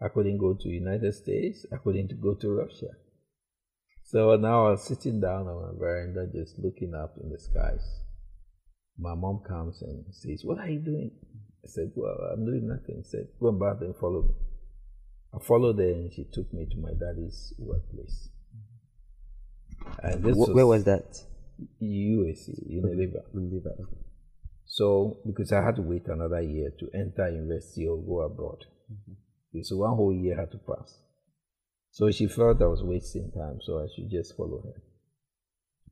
I 0.00 0.08
couldn't 0.08 0.38
go 0.38 0.54
to 0.54 0.68
United 0.68 1.14
States. 1.14 1.66
I 1.72 1.76
couldn't 1.76 2.20
go 2.20 2.34
to 2.34 2.50
Russia. 2.50 2.88
So 4.04 4.36
now 4.36 4.66
I 4.66 4.70
was 4.72 4.84
sitting 4.84 5.20
down 5.20 5.46
on 5.46 5.62
my 5.62 5.78
veranda, 5.78 6.26
just 6.34 6.58
looking 6.58 6.92
up 6.94 7.14
in 7.22 7.30
the 7.30 7.38
skies. 7.38 8.00
My 8.98 9.14
mom 9.14 9.42
comes 9.46 9.80
and 9.80 10.04
says, 10.10 10.42
"What 10.44 10.58
are 10.58 10.68
you 10.68 10.80
doing?" 10.80 11.12
I 11.64 11.68
said, 11.68 11.92
"Well, 11.94 12.16
I'm 12.32 12.44
doing 12.44 12.68
nothing." 12.68 13.02
She 13.04 13.10
said, 13.10 13.28
"Go 13.40 13.52
back 13.52 13.80
and 13.80 13.94
follow 13.96 14.22
me." 14.22 14.34
I 15.34 15.38
followed 15.38 15.78
her 15.78 15.84
and 15.84 16.12
she 16.12 16.24
took 16.24 16.52
me 16.52 16.66
to 16.70 16.76
my 16.76 16.90
daddy's 16.92 17.54
workplace. 17.58 18.28
And 20.02 20.22
this 20.22 20.36
Where 20.36 20.66
was, 20.66 20.78
was 20.78 20.84
that? 20.84 21.24
UAC 21.80 22.48
in 22.68 22.82
Liver. 22.96 23.76
So, 24.66 25.18
because 25.26 25.52
I 25.52 25.62
had 25.62 25.76
to 25.76 25.82
wait 25.82 26.06
another 26.08 26.40
year 26.40 26.70
to 26.78 26.88
enter 26.94 27.28
university 27.30 27.86
or 27.86 27.98
go 27.98 28.20
abroad. 28.20 28.64
Mm-hmm. 28.92 29.60
So, 29.62 29.76
one 29.76 29.96
whole 29.96 30.14
year 30.14 30.36
had 30.36 30.50
to 30.52 30.58
pass. 30.58 30.98
So, 31.90 32.10
she 32.10 32.26
felt 32.26 32.62
I 32.62 32.66
was 32.66 32.82
wasting 32.82 33.30
time, 33.32 33.58
so 33.62 33.80
I 33.80 33.86
should 33.94 34.10
just 34.10 34.36
follow 34.36 34.62
her. 34.64 34.82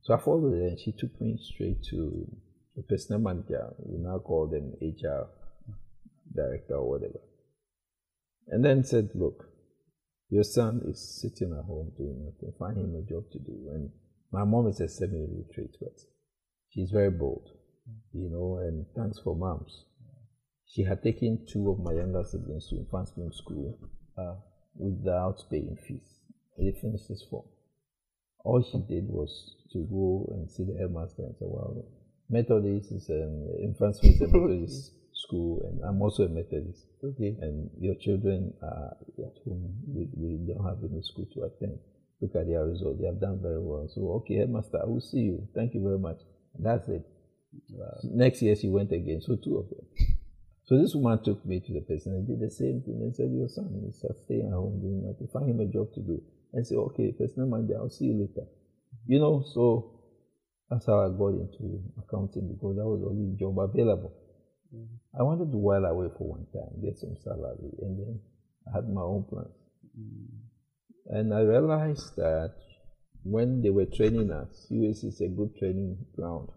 So, 0.01 0.13
I 0.15 0.19
followed 0.19 0.53
her 0.53 0.67
and 0.67 0.79
she 0.79 0.91
took 0.93 1.19
me 1.21 1.37
straight 1.41 1.83
to 1.91 2.27
the 2.75 2.83
personnel 2.83 3.19
manager. 3.19 3.73
We 3.79 3.99
now 3.99 4.19
call 4.19 4.47
them 4.47 4.73
HR 4.81 5.29
director 6.35 6.75
or 6.75 6.89
whatever. 6.89 7.19
And 8.47 8.63
then 8.63 8.83
said, 8.83 9.09
Look, 9.15 9.45
your 10.29 10.43
son 10.43 10.81
is 10.87 11.21
sitting 11.21 11.53
at 11.57 11.65
home 11.65 11.91
doing 11.97 12.25
nothing. 12.25 12.53
Find 12.57 12.77
him 12.77 12.95
a 12.95 13.09
job 13.09 13.23
to 13.31 13.39
do. 13.39 13.69
And 13.73 13.89
my 14.31 14.43
mom 14.43 14.67
is 14.67 14.79
a 14.79 14.87
semi 14.87 15.17
illiterate, 15.17 15.75
but 15.79 15.99
she's 16.69 16.91
very 16.91 17.11
bold, 17.11 17.49
you 18.13 18.29
know, 18.29 18.57
and 18.61 18.85
thanks 18.95 19.19
for 19.19 19.35
moms. 19.35 19.85
She 20.67 20.83
had 20.83 21.03
taken 21.03 21.45
two 21.51 21.69
of 21.69 21.79
my 21.79 21.91
younger 21.91 22.23
siblings 22.23 22.69
to 22.69 22.77
infant 22.77 23.09
school 23.33 23.77
uh, 24.17 24.35
without 24.75 25.43
paying 25.49 25.77
fees. 25.85 26.21
They 26.57 26.71
finished 26.81 27.09
this 27.09 27.25
form. 27.29 27.45
All 28.45 28.63
she 28.63 28.79
did 28.87 29.09
was 29.09 29.57
to 29.73 29.79
go 29.79 30.31
and 30.33 30.49
see 30.49 30.63
the 30.63 30.77
headmaster 30.79 31.23
and 31.23 31.35
say, 31.37 31.45
Well, 31.45 31.85
Methodist 32.29 32.91
is 32.93 33.09
an 33.09 33.53
infant 33.61 33.97
school 33.97 34.11
is 34.11 34.21
a 34.21 34.27
Methodist 34.27 34.91
school, 35.27 35.61
and 35.67 35.83
I'm 35.83 36.01
also 36.01 36.23
a 36.23 36.29
Methodist. 36.29 36.85
Okay. 37.03 37.35
And 37.41 37.69
your 37.79 37.95
children 37.95 38.53
are 38.61 38.97
at 39.19 39.37
home, 39.45 39.73
we, 39.87 40.07
we 40.15 40.37
don't 40.47 40.65
have 40.65 40.77
any 40.83 41.01
school 41.01 41.27
to 41.33 41.43
attend. 41.43 41.79
Look 42.21 42.35
at 42.35 42.47
their 42.47 42.65
result. 42.65 42.99
They 42.99 43.07
have 43.07 43.19
done 43.19 43.39
very 43.41 43.59
well. 43.59 43.87
So, 43.89 44.21
okay, 44.21 44.35
headmaster, 44.35 44.79
I 44.81 44.85
will 44.85 45.01
see 45.01 45.19
you. 45.19 45.47
Thank 45.55 45.73
you 45.73 45.81
very 45.81 45.97
much. 45.97 46.17
And 46.55 46.65
that's 46.65 46.87
it. 46.87 47.03
Wow. 47.69 47.97
Next 48.03 48.41
year 48.41 48.55
she 48.55 48.69
went 48.69 48.91
again. 48.91 49.21
So 49.21 49.35
two 49.35 49.57
of 49.57 49.69
them. 49.69 49.85
So 50.65 50.77
this 50.77 50.95
woman 50.95 51.21
took 51.21 51.45
me 51.45 51.59
to 51.59 51.73
the 51.73 51.81
person 51.81 52.13
and 52.13 52.25
did 52.25 52.39
the 52.39 52.49
same 52.49 52.81
thing 52.81 53.01
and 53.01 53.13
said, 53.13 53.29
Your 53.33 53.49
son 53.49 53.83
is 53.89 54.05
staying 54.23 54.47
at 54.47 54.53
home 54.53 54.79
doing 54.79 55.03
nothing. 55.03 55.27
Find 55.27 55.49
him 55.49 55.59
a 55.59 55.65
job 55.65 55.91
to 55.95 55.99
do. 55.99 56.21
And 56.53 56.65
say, 56.65 56.75
Okay, 56.75 57.11
personal 57.11 57.49
manager, 57.49 57.75
I'll 57.77 57.89
see 57.89 58.05
you 58.05 58.13
later. 58.15 58.47
You 59.05 59.19
know, 59.19 59.43
so 59.53 59.99
that's 60.69 60.85
how 60.85 61.03
I 61.03 61.09
got 61.09 61.35
into 61.35 61.83
accounting 61.99 62.47
because 62.55 62.77
that 62.77 62.85
was 62.87 63.01
the 63.01 63.09
only 63.09 63.35
job 63.37 63.59
available. 63.59 64.13
Mm-hmm. 64.73 65.19
I 65.19 65.23
wanted 65.23 65.51
to 65.51 65.57
while 65.57 65.85
away 65.85 66.07
for 66.17 66.29
one 66.29 66.45
time, 66.53 66.81
get 66.81 66.97
some 66.97 67.15
salary, 67.23 67.71
and 67.81 67.99
then 67.99 68.19
I 68.67 68.77
had 68.77 68.89
my 68.89 69.01
own 69.01 69.25
plans. 69.29 69.47
Mm-hmm. 69.99 71.15
And 71.17 71.33
I 71.33 71.41
realized 71.41 72.15
that 72.15 72.53
when 73.23 73.61
they 73.61 73.69
were 73.69 73.85
training 73.85 74.31
us, 74.31 74.67
US 74.69 75.03
is 75.03 75.21
a 75.21 75.27
good 75.27 75.55
training 75.57 75.97
ground. 76.15 76.49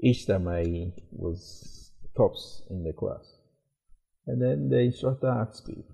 Each 0.00 0.26
time 0.26 0.48
I 0.48 0.92
was 1.10 1.90
tops 2.16 2.62
in 2.70 2.84
the 2.84 2.92
class. 2.92 3.38
And 4.26 4.40
then 4.40 4.68
the 4.68 4.78
instructor 4.78 5.28
asked 5.28 5.68
me, 5.68 5.84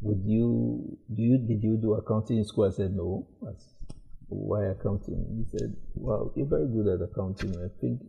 would 0.00 0.22
you, 0.24 0.98
do 1.14 1.22
you, 1.22 1.38
did 1.38 1.62
you 1.62 1.78
do 1.80 1.94
accounting 1.94 2.38
in 2.38 2.44
school? 2.44 2.64
I 2.64 2.70
said, 2.70 2.94
no. 2.94 3.26
I 3.42 3.52
said, 3.52 3.96
Why 4.28 4.66
accounting? 4.66 5.46
He 5.50 5.58
said, 5.58 5.74
well, 5.94 6.32
you're 6.36 6.46
very 6.46 6.66
good 6.68 6.86
at 6.88 7.00
accounting. 7.00 7.54
I 7.56 7.68
think 7.80 8.00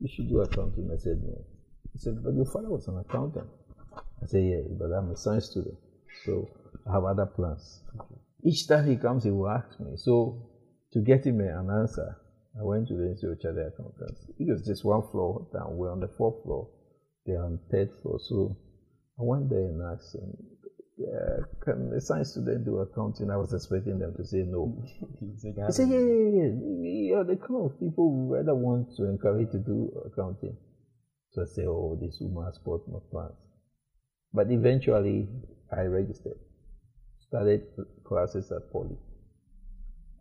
you 0.00 0.08
should 0.08 0.28
do 0.28 0.40
accounting. 0.40 0.90
I 0.92 0.98
said, 0.98 1.22
no. 1.22 1.44
He 1.92 1.98
said, 1.98 2.22
but 2.24 2.34
your 2.34 2.46
father 2.46 2.70
was 2.70 2.88
an 2.88 2.98
accountant. 2.98 3.48
I 4.22 4.26
said, 4.26 4.44
yeah, 4.44 4.60
but 4.78 4.92
I'm 4.92 5.10
a 5.10 5.16
science 5.16 5.46
student. 5.50 5.76
So 6.24 6.48
I 6.88 6.94
have 6.94 7.04
other 7.04 7.26
plans. 7.26 7.80
Okay. 7.94 8.20
Each 8.44 8.66
time 8.66 8.88
he 8.88 8.96
comes, 8.96 9.24
he 9.24 9.30
will 9.30 9.48
ask 9.48 9.78
me. 9.80 9.92
So 9.96 10.48
to 10.92 11.00
get 11.00 11.26
him 11.26 11.40
an 11.40 11.68
answer, 11.70 12.16
I 12.58 12.64
went 12.64 12.88
to 12.88 12.94
the 12.94 13.08
Institute 13.10 13.32
of 13.32 13.40
Chartered 13.40 13.72
Accountants. 13.74 14.26
It 14.38 14.48
was 14.48 14.66
just 14.66 14.84
one 14.84 15.02
floor 15.10 15.46
down. 15.52 15.76
We're 15.76 15.92
on 15.92 16.00
the 16.00 16.08
fourth 16.16 16.42
floor. 16.42 16.68
They're 17.26 17.42
on 17.42 17.58
the 17.58 17.76
third 17.76 17.90
floor. 18.02 18.18
So 18.28 18.56
I 19.18 19.22
went 19.22 19.50
there 19.50 19.58
and 19.58 19.82
asked 19.82 20.14
him, 20.14 20.36
uh, 21.06 21.42
can 21.64 21.92
a 21.96 22.00
science 22.00 22.32
student 22.32 22.64
do 22.64 22.78
accounting? 22.78 23.30
I 23.30 23.36
was 23.36 23.52
expecting 23.52 23.98
them 23.98 24.14
to 24.16 24.24
say 24.24 24.38
no. 24.38 24.76
he 25.20 25.36
said, 25.38 25.54
yeah, 25.56 25.68
yeah, 25.68 25.86
yeah, 25.86 26.28
yeah. 26.28 26.50
You're 27.10 27.24
the 27.24 27.36
kind 27.36 27.64
of 27.64 27.80
people 27.80 28.10
who 28.10 28.34
rather 28.34 28.54
want 28.54 28.94
to 28.96 29.04
encourage 29.04 29.50
to 29.52 29.58
do 29.58 29.90
accounting. 30.06 30.56
So 31.32 31.42
I 31.42 31.44
say, 31.46 31.62
oh, 31.66 31.98
this 32.00 32.18
woman 32.20 32.44
has 32.44 32.58
bought 32.58 32.86
my 32.88 32.98
plans. 33.10 33.36
But 34.32 34.50
eventually, 34.50 35.28
I 35.72 35.82
registered, 35.82 36.38
started 37.18 37.66
classes 38.04 38.52
at 38.52 38.70
Poly. 38.72 38.96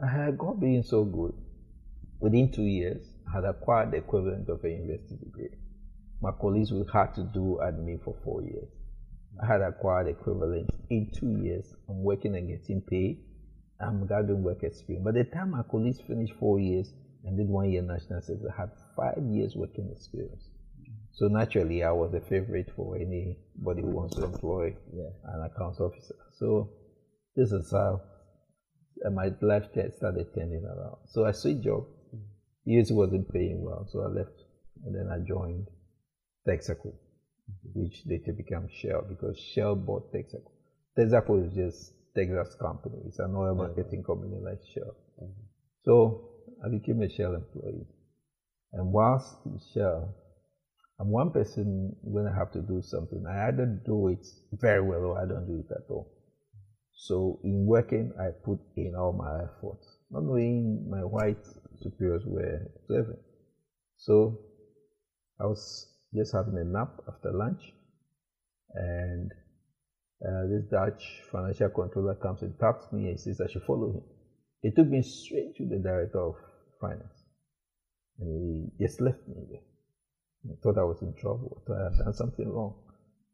I 0.02 0.08
had 0.08 0.38
got 0.38 0.60
being 0.60 0.84
so 0.84 1.04
good. 1.04 1.34
Within 2.20 2.52
two 2.52 2.64
years, 2.64 3.06
I 3.28 3.36
had 3.36 3.46
acquired 3.46 3.92
the 3.92 3.98
equivalent 3.98 4.50
of 4.50 4.64
a 4.64 4.70
university 4.70 5.18
degree. 5.24 5.50
My 6.22 6.32
colleagues 6.32 6.72
would 6.72 6.90
have 6.92 7.14
to 7.16 7.24
do 7.24 7.60
admin 7.62 8.04
for 8.04 8.16
four 8.24 8.42
years. 8.42 8.70
I 9.42 9.46
had 9.46 9.62
acquired 9.62 10.08
equivalent 10.08 10.70
in 10.90 11.12
two 11.14 11.42
years. 11.42 11.74
I'm 11.88 12.04
working 12.04 12.36
and 12.36 12.48
getting 12.48 12.82
paid. 12.82 13.20
I'm 13.80 14.06
gathering 14.08 14.44
work 14.44 14.64
experience. 14.64 15.06
By 15.06 15.12
the 15.12 15.24
time 15.24 15.52
my 15.52 15.64
colleagues 15.64 16.02
finished 16.02 16.34
four 16.40 16.60
years 16.60 16.92
and 17.24 17.38
did 17.38 17.48
one 17.48 17.72
year 17.72 17.82
national 17.82 18.22
service, 18.22 18.46
I 18.54 18.62
had 18.62 18.72
five 18.98 19.24
years 19.24 19.56
working 19.56 19.90
experience. 19.92 20.50
So 21.14 21.28
naturally, 21.28 21.84
I 21.84 21.92
was 21.92 22.14
a 22.14 22.22
favorite 22.22 22.72
for 22.76 22.96
anybody 22.96 23.82
who 23.82 23.92
wants 23.92 24.16
to 24.18 24.26
employ 24.26 24.76
yeah. 24.94 25.10
an 25.34 25.50
accounts 25.50 25.80
officer. 25.80 26.16
So 26.38 26.72
this 27.36 27.52
is 27.52 27.72
how 27.72 28.02
uh, 29.06 29.10
my 29.12 29.32
life 29.42 29.66
started 29.72 30.28
turning 30.36 30.66
around. 30.66 30.98
So 31.08 31.26
I 31.26 31.32
switched 31.32 31.64
job. 31.64 31.86
Mm. 32.14 32.22
Years 32.66 32.92
wasn't 32.92 33.32
paying 33.32 33.64
well, 33.64 33.88
so 33.90 34.02
I 34.02 34.08
left, 34.08 34.44
and 34.86 34.96
then 34.96 35.10
I 35.12 35.26
joined 35.26 35.68
Texaco 36.48 36.94
which 37.74 38.04
later 38.06 38.34
became 38.34 38.68
Shell 38.70 39.06
because 39.10 39.38
Shell 39.38 39.76
bought 39.76 40.12
Texaco. 40.14 40.52
Texaco 40.98 41.46
is 41.46 41.54
just 41.54 41.94
Texas 42.16 42.56
company. 42.60 42.98
It's 43.06 43.20
an 43.20 43.36
oil 43.36 43.56
marketing 43.56 44.04
company 44.04 44.38
like 44.42 44.60
Shell. 44.74 44.96
Mm-hmm. 45.22 45.42
So 45.86 46.30
I 46.66 46.70
became 46.70 47.02
a 47.02 47.10
Shell 47.10 47.36
employee. 47.36 47.88
And 48.74 48.92
whilst 48.92 49.36
in 49.46 49.60
Shell, 49.74 50.16
I'm 51.00 51.10
one 51.10 51.32
person 51.32 51.96
when 52.02 52.28
I 52.28 52.38
have 52.38 52.52
to 52.52 52.62
do 52.62 52.82
something, 52.82 53.24
I 53.26 53.48
either 53.48 53.66
do 53.86 54.10
it 54.10 54.26
very 54.52 54.82
well 54.82 55.00
or 55.00 55.22
I 55.22 55.26
don't 55.26 55.48
do 55.48 55.60
it 55.60 55.72
at 55.72 55.90
all. 55.90 56.12
So 56.94 57.40
in 57.44 57.66
working, 57.66 58.12
I 58.20 58.32
put 58.44 58.60
in 58.76 58.94
all 58.96 59.14
my 59.14 59.44
effort, 59.44 59.80
not 60.12 60.24
knowing 60.24 60.86
my 60.90 61.00
white 61.00 61.46
superiors 61.82 62.24
were 62.26 62.60
observing. 62.76 63.20
So 63.96 64.40
I 65.40 65.46
was 65.46 65.88
just 66.16 66.34
having 66.34 66.58
a 66.58 66.64
nap 66.64 66.90
after 67.08 67.32
lunch. 67.32 67.74
And 68.74 69.32
uh, 70.26 70.48
this 70.48 70.64
Dutch 70.70 71.22
financial 71.32 71.70
controller 71.70 72.16
comes 72.16 72.42
and 72.42 72.58
taps 72.60 72.92
me 72.92 73.10
and 73.10 73.20
says 73.20 73.42
I 73.42 73.52
should 73.52 73.64
follow 73.64 73.92
him. 73.92 74.04
He 74.62 74.72
took 74.72 74.88
me 74.88 75.02
straight 75.02 75.56
to 75.58 75.66
the 75.66 75.78
director 75.78 76.20
of 76.20 76.36
finance. 76.82 77.24
And 78.20 78.70
he 78.78 78.86
just 78.86 79.00
left 79.00 79.28
me 79.28 79.46
there. 79.50 79.62
I 80.52 80.56
thought 80.62 80.78
I 80.78 80.84
was 80.84 81.02
in 81.02 81.14
trouble. 81.14 81.62
I 81.62 81.68
thought 81.68 81.82
I 81.82 81.84
had 81.84 82.04
done 82.06 82.14
something 82.14 82.50
wrong. 82.50 82.76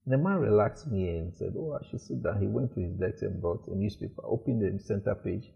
And 0.06 0.14
the 0.14 0.18
man 0.18 0.38
relaxed 0.38 0.88
me 0.88 1.10
and 1.10 1.34
said, 1.34 1.54
Oh, 1.58 1.78
I 1.80 1.86
should 1.90 2.02
sit 2.02 2.22
down. 2.22 2.40
He 2.40 2.48
went 2.48 2.74
to 2.76 2.82
his 2.82 2.94
desk 2.94 3.24
and 3.24 3.42
brought 3.42 3.68
a 3.68 3.76
newspaper, 3.76 4.22
opened 4.24 4.62
the 4.62 4.80
center 4.84 5.16
page, 5.16 5.52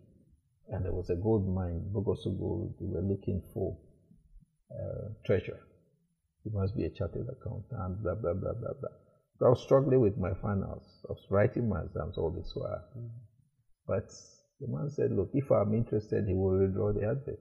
and 0.70 0.86
there 0.86 0.94
was 0.94 1.10
a 1.10 1.16
gold 1.16 1.48
mine, 1.48 1.90
Bogoso 1.94 2.38
Gold. 2.38 2.74
They 2.80 2.88
were 2.88 3.02
looking 3.02 3.44
for 3.54 3.78
uh, 4.72 5.10
treasure. 5.26 5.60
He 6.43 6.50
must 6.51 6.75
be 6.75 6.86
a 6.86 6.89
chartered 6.89 7.27
accountant, 7.29 8.01
blah, 8.01 8.15
blah, 8.15 8.34
blah, 8.34 8.53
blah, 8.53 8.74
blah. 8.79 8.96
So 9.38 9.46
I 9.46 9.50
was 9.50 9.62
struggling 9.62 10.01
with 10.01 10.17
my 10.17 10.34
finance. 10.41 10.86
I 11.08 11.13
was 11.13 11.25
writing 11.29 11.69
my 11.69 11.81
exams 11.81 12.17
all 12.17 12.31
this 12.31 12.51
while. 12.53 12.84
Mm. 12.98 13.10
But 13.88 14.10
the 14.60 14.67
man 14.67 14.89
said, 14.89 15.12
Look, 15.12 15.29
if 15.34 15.51
I'm 15.51 15.74
interested, 15.74 16.27
he 16.27 16.34
will 16.34 16.60
withdraw 16.60 16.91
the 16.91 17.08
advert. 17.08 17.39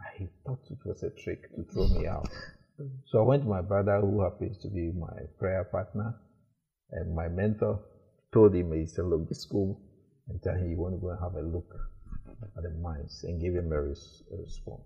I 0.00 0.28
thought 0.44 0.60
it 0.70 0.78
was 0.84 1.02
a 1.02 1.10
trick 1.10 1.54
to 1.56 1.64
throw 1.64 1.88
me 1.88 2.06
out. 2.16 2.28
So 3.06 3.20
I 3.20 3.22
went 3.22 3.42
to 3.44 3.48
my 3.48 3.62
brother, 3.62 4.00
who 4.00 4.22
happens 4.22 4.58
to 4.58 4.68
be 4.68 4.92
my 4.92 5.24
prayer 5.38 5.64
partner 5.64 6.14
and 6.90 7.14
my 7.14 7.28
mentor, 7.28 7.80
told 8.32 8.54
him, 8.54 8.72
he 8.72 8.86
said, 8.86 9.06
Look, 9.06 9.28
this 9.28 9.42
school, 9.42 9.80
and 10.28 10.42
tell 10.42 10.54
him 10.54 10.70
you 10.70 10.76
want 10.76 10.94
to 10.94 11.00
go 11.00 11.10
and 11.10 11.18
have 11.20 11.34
a 11.34 11.40
look 11.40 11.74
at 12.56 12.62
the 12.62 12.70
mines 12.70 13.24
and 13.24 13.40
give 13.40 13.54
him 13.54 13.72
a, 13.72 13.80
res- 13.80 14.22
a 14.32 14.36
response. 14.36 14.82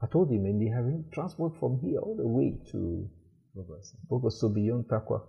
I 0.00 0.06
told 0.06 0.30
him, 0.30 0.44
and 0.44 0.60
they 0.60 0.70
have 0.70 0.86
transport 1.12 1.58
from 1.58 1.80
here 1.80 1.98
all 1.98 2.16
the 2.16 2.26
way 2.26 2.54
to 2.70 3.08
Bogoso 4.10 4.54
beyond 4.54 4.86
Tarkwa. 4.86 5.22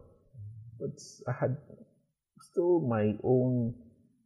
But 0.79 0.91
I 1.27 1.33
had 1.39 1.57
still 2.39 2.81
my 2.81 3.13
own 3.23 3.73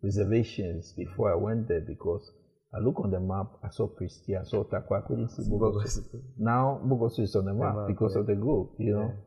reservations 0.04 0.94
before 0.98 1.32
I 1.32 1.36
went 1.36 1.68
there 1.68 1.82
because 1.82 2.30
I 2.76 2.80
look 2.80 3.00
on 3.00 3.12
the 3.12 3.20
map, 3.20 3.48
I 3.64 3.70
saw 3.70 3.88
Prestea, 3.88 4.42
I 4.42 4.44
saw 4.44 4.64
Tarkwa, 4.64 5.04
I 5.04 5.08
couldn't 5.08 5.30
see 5.30 5.44
Bogoso. 5.44 6.04
now 6.38 6.82
Bogoso 6.84 7.22
is 7.22 7.36
on 7.36 7.46
the 7.46 7.54
map, 7.54 7.76
the 7.76 7.80
map 7.82 7.88
because 7.88 8.14
yeah. 8.16 8.22
of 8.22 8.28
the 8.28 8.36
group, 8.36 8.72
you 8.80 8.94
know. 8.94 9.14
Yeah. 9.16 9.22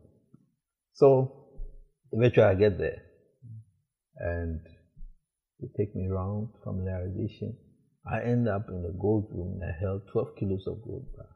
So 0.93 1.47
eventually 2.13 2.47
I 2.47 2.55
get 2.55 2.79
there 2.79 3.03
and 4.19 4.61
they 5.61 5.69
take 5.77 5.95
me 5.95 6.09
around 6.09 6.49
familiarization. 6.65 7.55
I 8.11 8.23
end 8.23 8.49
up 8.49 8.69
in 8.69 8.83
the 8.83 8.95
gold 9.01 9.29
room 9.33 9.59
and 9.61 9.65
I 9.65 9.75
held 9.81 10.03
12 10.13 10.37
kilos 10.39 10.67
of 10.67 10.83
gold 10.83 11.07
bar 11.17 11.29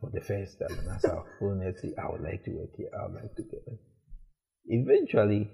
for 0.00 0.10
the 0.12 0.20
first 0.20 0.58
time. 0.58 0.78
And 0.78 0.88
that's 0.88 1.06
how 1.06 1.24
fullness 1.38 1.84
I 1.84 2.10
would 2.10 2.22
like 2.22 2.44
to 2.44 2.50
work 2.50 2.70
here, 2.76 2.90
I 2.98 3.06
would 3.06 3.14
like 3.14 3.34
to 3.36 3.42
get 3.42 3.62
it. 3.66 3.78
Eventually, 4.66 5.50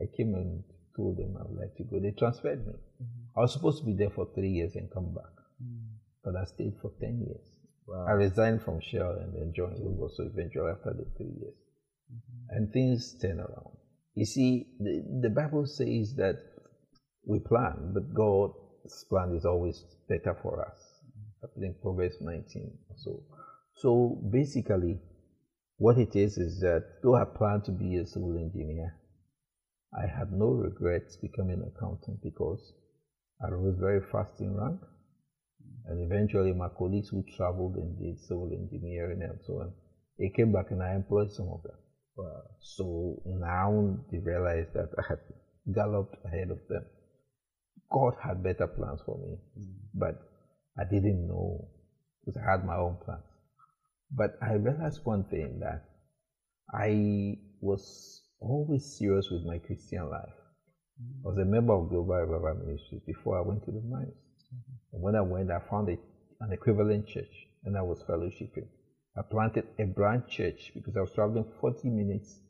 I 0.00 0.04
came 0.16 0.34
and 0.34 0.62
told 0.96 1.18
them 1.18 1.36
I 1.38 1.44
would 1.46 1.58
like 1.58 1.76
to 1.76 1.84
go. 1.84 2.00
They 2.00 2.12
transferred 2.16 2.66
me. 2.66 2.72
Mm-hmm. 2.72 3.38
I 3.38 3.40
was 3.40 3.52
supposed 3.52 3.80
to 3.80 3.84
be 3.84 3.94
there 3.94 4.10
for 4.10 4.28
three 4.34 4.50
years 4.50 4.74
and 4.74 4.90
come 4.92 5.12
back, 5.12 5.34
mm-hmm. 5.62 5.98
but 6.24 6.34
I 6.40 6.44
stayed 6.44 6.74
for 6.80 6.92
10 7.00 7.26
years. 7.26 7.46
Wow. 7.86 8.06
I 8.08 8.12
resigned 8.12 8.62
from 8.62 8.80
Shell 8.80 9.18
and 9.20 9.34
then 9.34 9.52
joined 9.54 9.76
Google, 9.76 10.10
so 10.14 10.24
eventually 10.24 10.70
after 10.70 10.94
the 10.94 11.04
three 11.16 11.34
years. 11.40 11.54
Mm-hmm. 12.10 12.56
And 12.56 12.72
things 12.72 13.18
turn 13.20 13.38
around. 13.38 13.76
You 14.14 14.24
see, 14.24 14.66
the, 14.78 15.02
the 15.22 15.30
Bible 15.30 15.66
says 15.66 16.14
that 16.16 16.36
we 17.26 17.40
plan, 17.40 17.92
but 17.92 18.14
God's 18.84 19.04
plan 19.04 19.34
is 19.34 19.44
always 19.46 19.82
better 20.08 20.36
for 20.42 20.60
us. 20.60 20.76
I 21.42 21.46
think 21.58 21.80
Proverbs 21.80 22.16
19 22.20 22.78
so. 22.96 23.22
So 23.76 24.20
basically, 24.30 25.00
what 25.78 25.98
it 25.98 26.14
is 26.14 26.36
is 26.36 26.60
that 26.60 26.84
though 27.02 27.16
I 27.16 27.24
plan 27.24 27.62
to 27.62 27.72
be 27.72 27.96
a 27.96 28.06
civil 28.06 28.36
engineer, 28.36 28.94
I 29.96 30.06
had 30.06 30.32
no 30.32 30.50
regrets 30.50 31.16
becoming 31.16 31.62
an 31.62 31.72
accountant 31.74 32.22
because 32.22 32.72
I 33.42 33.50
rose 33.50 33.76
very 33.78 34.00
fast 34.12 34.40
in 34.40 34.54
rank. 34.54 34.80
And 35.86 36.00
eventually, 36.00 36.52
my 36.52 36.68
colleagues 36.78 37.08
who 37.08 37.24
traveled 37.36 37.76
and 37.76 37.98
did 37.98 38.18
civil 38.20 38.50
engineering 38.52 39.22
and 39.22 39.38
so 39.46 39.60
on, 39.60 39.72
they 40.18 40.30
came 40.30 40.52
back 40.52 40.70
and 40.70 40.82
I 40.82 40.94
employed 40.94 41.30
some 41.32 41.48
of 41.48 41.62
them. 41.62 41.76
Wow. 42.16 42.42
So 42.60 43.22
now 43.26 43.98
they 44.10 44.18
realized 44.18 44.72
that 44.74 44.90
I 44.98 45.02
had 45.08 45.18
galloped 45.74 46.16
ahead 46.24 46.50
of 46.50 46.58
them. 46.68 46.84
God 47.90 48.14
had 48.22 48.42
better 48.42 48.66
plans 48.66 49.00
for 49.04 49.18
me, 49.18 49.36
mm. 49.58 49.74
but 49.94 50.20
I 50.78 50.84
didn't 50.84 51.26
know 51.28 51.68
because 52.24 52.40
I 52.40 52.50
had 52.50 52.64
my 52.64 52.76
own 52.76 52.96
plans. 53.04 53.24
But 54.10 54.36
I 54.42 54.54
realized 54.54 55.00
one 55.04 55.24
thing 55.24 55.60
that 55.60 55.84
I 56.72 57.38
was 57.60 58.22
always 58.40 58.96
serious 58.98 59.28
with 59.30 59.44
my 59.44 59.58
Christian 59.58 60.08
life. 60.10 60.34
I 61.24 61.28
was 61.28 61.38
a 61.38 61.44
member 61.44 61.72
of 61.74 61.88
Global 61.88 62.14
Revival 62.14 62.66
Ministries 62.66 63.02
before 63.06 63.38
I 63.38 63.42
went 63.42 63.64
to 63.64 63.72
the 63.72 63.80
mines. 63.80 64.14
And 64.92 65.02
when 65.02 65.16
I 65.16 65.20
went, 65.22 65.50
I 65.50 65.58
found 65.70 65.88
a, 65.88 65.96
an 66.40 66.52
equivalent 66.52 67.08
church 67.08 67.48
and 67.64 67.76
I 67.76 67.82
was 67.82 68.02
fellowshipping. 68.08 68.66
I 69.16 69.22
planted 69.22 69.66
a 69.78 69.84
branch 69.84 70.30
church 70.30 70.72
because 70.74 70.96
I 70.96 71.00
was 71.00 71.12
traveling 71.14 71.46
40 71.60 71.88
minutes 71.88 72.40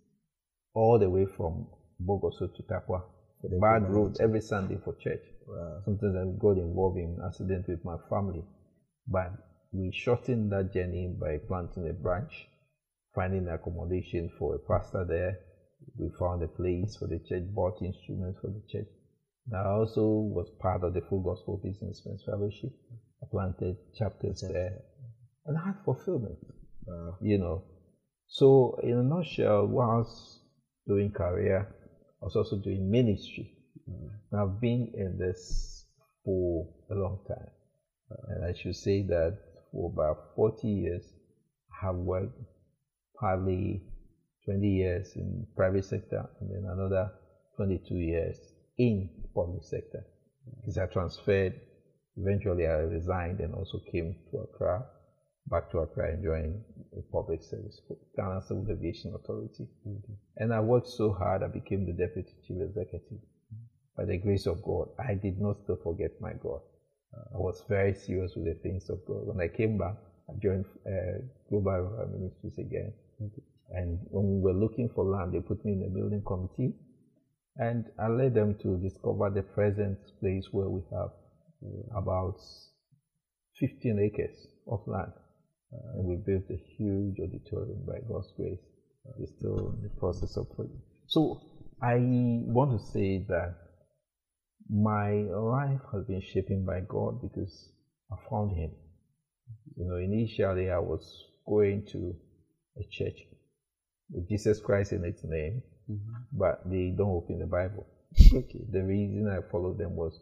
all 0.74 0.98
the 0.98 1.08
way 1.08 1.26
from 1.36 1.66
Bogoso 2.02 2.54
to 2.54 2.62
Tarkwa. 2.62 3.02
Bad 3.60 3.90
road 3.90 4.16
every 4.20 4.40
Sunday 4.40 4.78
for 4.84 4.94
church. 4.94 5.22
Wow. 5.46 5.80
Sometimes 5.84 6.16
I 6.16 6.24
got 6.38 6.56
involved 6.56 6.98
in 6.98 7.18
accident 7.24 7.66
with 7.68 7.84
my 7.84 7.96
family. 8.08 8.44
But 9.06 9.32
we 9.72 9.92
shortened 9.92 10.52
that 10.52 10.72
journey 10.72 11.14
by 11.20 11.38
planting 11.46 11.88
a 11.88 11.92
branch, 11.92 12.48
finding 13.14 13.48
accommodation 13.48 14.30
for 14.38 14.54
a 14.54 14.58
pastor 14.58 15.04
there. 15.04 15.38
We 15.98 16.10
found 16.18 16.42
a 16.42 16.48
place 16.48 16.96
for 16.96 17.06
the 17.06 17.18
church, 17.28 17.44
bought 17.54 17.82
instruments 17.82 18.40
for 18.40 18.48
the 18.48 18.62
church. 18.70 18.88
I 19.52 19.68
also 19.68 20.02
was 20.02 20.50
part 20.58 20.84
of 20.84 20.94
the 20.94 21.02
Full 21.02 21.20
Gospel 21.20 21.60
Businessmen's 21.62 22.24
Fellowship. 22.24 22.72
I 23.22 23.26
planted 23.30 23.76
chapters 23.94 24.42
there 24.48 24.80
and 25.46 25.58
I 25.58 25.66
had 25.66 25.76
fulfillment, 25.84 26.38
wow. 26.86 27.16
you 27.20 27.38
know. 27.38 27.64
So, 28.26 28.78
in 28.82 28.98
a 28.98 29.02
nutshell, 29.02 29.66
whilst 29.66 30.40
doing 30.86 31.12
career, 31.12 31.68
I 32.24 32.26
was 32.26 32.36
also 32.36 32.56
doing 32.56 32.90
ministry. 32.90 33.52
Mm. 33.86 34.08
I've 34.32 34.58
been 34.58 34.90
in 34.94 35.18
this 35.18 35.84
for 36.24 36.66
a 36.90 36.94
long 36.94 37.18
time. 37.28 37.50
And 38.28 38.46
I 38.46 38.54
should 38.54 38.76
say 38.76 39.02
that 39.02 39.36
for 39.70 39.92
about 39.92 40.34
40 40.34 40.66
years. 40.66 41.04
I 41.70 41.86
have 41.86 41.96
worked 41.96 42.38
partly 43.20 43.82
20 44.46 44.66
years 44.66 45.12
in 45.16 45.46
private 45.54 45.84
sector 45.84 46.26
and 46.40 46.50
then 46.50 46.70
another 46.72 47.12
22 47.56 47.94
years 47.94 48.38
in 48.78 49.10
public 49.34 49.62
sector. 49.62 50.06
Because 50.60 50.78
I 50.78 50.86
transferred, 50.86 51.60
eventually 52.16 52.66
I 52.66 52.76
resigned 52.76 53.40
and 53.40 53.54
also 53.54 53.80
came 53.92 54.16
to 54.30 54.38
Accra, 54.38 54.86
back 55.48 55.70
to 55.70 55.78
Accra 55.78 56.12
and 56.12 56.24
joined 56.24 56.62
the 56.94 57.02
public 57.12 57.42
service 57.42 57.80
Ghana 58.16 58.42
Civil 58.46 58.66
Aviation 58.70 59.14
Authority. 59.14 59.66
Mm-hmm. 59.86 60.12
And 60.38 60.54
I 60.54 60.60
worked 60.60 60.88
so 60.88 61.12
hard, 61.12 61.42
I 61.42 61.48
became 61.48 61.86
the 61.86 61.92
deputy 61.92 62.32
chief 62.46 62.58
executive. 62.60 63.18
Mm-hmm. 63.18 63.64
By 63.96 64.04
the 64.06 64.18
grace 64.18 64.46
of 64.46 64.62
God, 64.62 64.88
I 64.98 65.14
did 65.14 65.40
not 65.40 65.58
still 65.62 65.78
forget 65.82 66.12
my 66.20 66.32
God. 66.42 66.60
I 67.34 67.38
was 67.38 67.62
very 67.68 67.94
serious 67.94 68.32
with 68.34 68.46
the 68.46 68.54
things 68.62 68.90
of 68.90 69.04
God. 69.06 69.26
When 69.26 69.40
I 69.40 69.48
came 69.48 69.78
back, 69.78 69.96
I 70.28 70.32
joined 70.42 70.64
uh, 70.86 71.22
Global 71.48 72.08
Ministries 72.12 72.58
again. 72.58 72.92
And 73.70 73.98
when 74.10 74.34
we 74.34 74.40
were 74.40 74.58
looking 74.58 74.88
for 74.94 75.04
land, 75.04 75.32
they 75.32 75.40
put 75.40 75.64
me 75.64 75.72
in 75.72 75.80
the 75.80 75.88
building 75.88 76.22
committee. 76.26 76.74
And 77.56 77.86
I 77.98 78.08
led 78.08 78.34
them 78.34 78.56
to 78.62 78.76
discover 78.78 79.30
the 79.30 79.42
present 79.42 79.98
place 80.20 80.48
where 80.50 80.68
we 80.68 80.82
have 80.90 81.10
uh, 81.64 81.98
about 81.98 82.40
15 83.60 83.98
acres 84.00 84.46
of 84.66 84.80
land. 84.86 85.12
Uh, 85.74 85.98
and 85.98 86.04
we 86.04 86.16
built 86.16 86.44
a 86.50 86.60
huge 86.76 87.18
auditorium 87.20 87.82
by 87.86 87.98
God's 88.08 88.32
grace. 88.36 88.60
We're 89.18 89.26
still 89.26 89.74
in 89.76 89.82
the 89.82 89.90
process 90.00 90.36
of 90.36 90.54
project. 90.54 90.78
So 91.06 91.40
I 91.82 91.96
want 91.98 92.78
to 92.78 92.86
say 92.92 93.24
that 93.28 93.56
my 94.70 95.12
life 95.24 95.80
has 95.92 96.04
been 96.06 96.22
shaped 96.22 96.64
by 96.64 96.80
God 96.88 97.20
because 97.20 97.70
I 98.10 98.16
found 98.30 98.56
Him. 98.56 98.70
You 99.76 99.86
know, 99.86 99.96
initially 99.96 100.70
I 100.70 100.78
was 100.78 101.24
going 101.46 101.86
to 101.92 102.14
a 102.78 102.84
church 102.90 103.18
with 104.10 104.28
Jesus 104.28 104.60
Christ 104.60 104.92
in 104.92 105.04
its 105.04 105.22
name, 105.24 105.62
mm-hmm. 105.90 106.12
but 106.32 106.62
they 106.64 106.94
don't 106.96 107.10
open 107.10 107.38
the 107.40 107.46
Bible. 107.46 107.86
okay. 108.34 108.64
The 108.70 108.82
reason 108.82 109.28
I 109.28 109.40
followed 109.50 109.78
them 109.78 109.96
was 109.96 110.18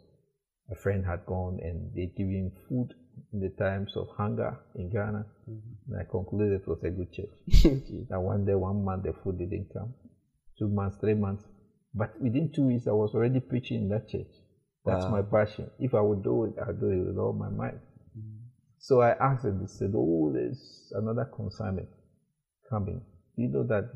a 0.71 0.75
friend 0.75 1.05
had 1.05 1.27
gone 1.27 1.61
and 1.63 1.95
they 1.95 2.07
give 2.17 2.29
him 2.29 2.53
food 2.69 2.95
in 3.33 3.41
the 3.41 3.51
times 3.51 3.93
of 3.97 4.09
hunger 4.17 4.59
in 4.75 4.91
Ghana, 4.91 5.25
mm-hmm. 5.49 5.93
and 5.93 6.01
I 6.01 6.05
concluded 6.11 6.61
it 6.61 6.69
was 6.69 6.83
a 6.85 6.91
good 6.91 7.13
church. 7.13 7.65
And 8.11 8.23
one 8.25 8.45
day, 8.45 8.55
one 8.55 8.85
month, 8.85 9.05
the 9.05 9.13
food 9.25 9.39
didn't 9.39 9.73
come. 9.73 9.95
Two 10.59 10.69
months, 10.69 10.99
three 11.01 11.15
months, 11.15 11.45
but 11.95 12.21
within 12.21 12.51
two 12.55 12.67
weeks, 12.67 12.87
I 12.87 12.93
was 12.93 13.15
already 13.15 13.41
preaching 13.41 13.83
in 13.83 13.89
that 13.91 14.09
church. 14.09 14.33
That's 14.85 15.05
wow. 15.05 15.11
my 15.11 15.23
passion. 15.23 15.71
If 15.79 15.95
I 15.95 16.01
would 16.01 16.23
do 16.23 16.45
it, 16.45 16.55
I'd 16.61 16.81
do 16.81 16.89
it 16.89 17.07
with 17.07 17.19
all 17.19 17.33
my 17.33 17.49
might. 17.49 17.79
Mm. 18.19 18.39
So 18.79 19.01
I 19.01 19.11
asked 19.11 19.45
them, 19.45 19.61
they 19.61 19.67
said, 19.67 19.93
Oh, 19.95 20.33
there's 20.33 20.93
another 20.95 21.31
consignment 21.35 21.89
coming. 22.69 23.03
You 23.37 23.49
know 23.49 23.65
that 23.65 23.91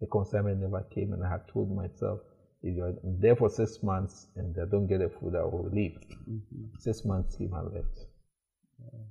the 0.00 0.06
consignment 0.06 0.60
never 0.60 0.86
came, 0.94 1.12
and 1.12 1.24
I 1.24 1.30
had 1.30 1.48
told 1.52 1.74
myself, 1.74 2.20
if 2.62 2.74
you're 2.74 2.94
there 3.04 3.36
for 3.36 3.48
six 3.48 3.82
months 3.82 4.26
and 4.36 4.56
I 4.60 4.68
don't 4.70 4.86
get 4.86 4.98
the 4.98 5.10
food, 5.20 5.34
I 5.36 5.44
will 5.44 5.70
leave. 5.72 5.96
Mm-hmm. 6.28 6.78
Six 6.78 7.04
months 7.04 7.36
came 7.36 7.52
and 7.52 7.72
left. 7.72 7.98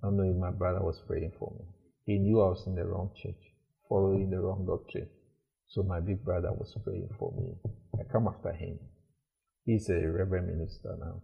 Not 0.03 0.13
knowing 0.13 0.39
my 0.39 0.51
brother 0.51 0.81
was 0.81 1.01
praying 1.07 1.33
for 1.39 1.53
me. 1.57 1.65
He 2.05 2.19
knew 2.19 2.41
I 2.41 2.49
was 2.49 2.63
in 2.67 2.75
the 2.75 2.85
wrong 2.85 3.11
church, 3.15 3.41
following 3.89 4.29
the 4.29 4.39
wrong 4.39 4.65
doctrine. 4.65 5.09
So 5.67 5.83
my 5.83 5.99
big 5.99 6.23
brother 6.23 6.51
was 6.53 6.75
praying 6.83 7.09
for 7.19 7.33
me. 7.37 7.55
I 7.99 8.03
come 8.11 8.27
after 8.27 8.53
him. 8.53 8.79
He's 9.65 9.89
a 9.89 9.95
reverend 10.07 10.47
minister 10.47 10.95
now. 10.99 11.21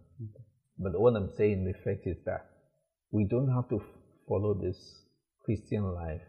But 0.77 0.99
what 0.99 1.15
I'm 1.15 1.29
saying 1.37 1.63
the 1.63 1.73
fact 1.73 2.05
is 2.05 2.17
that 2.25 2.45
we 3.11 3.25
don't 3.25 3.53
have 3.53 3.69
to 3.69 3.81
follow 4.27 4.53
this 4.53 5.05
Christian 5.45 5.93
life 5.93 6.21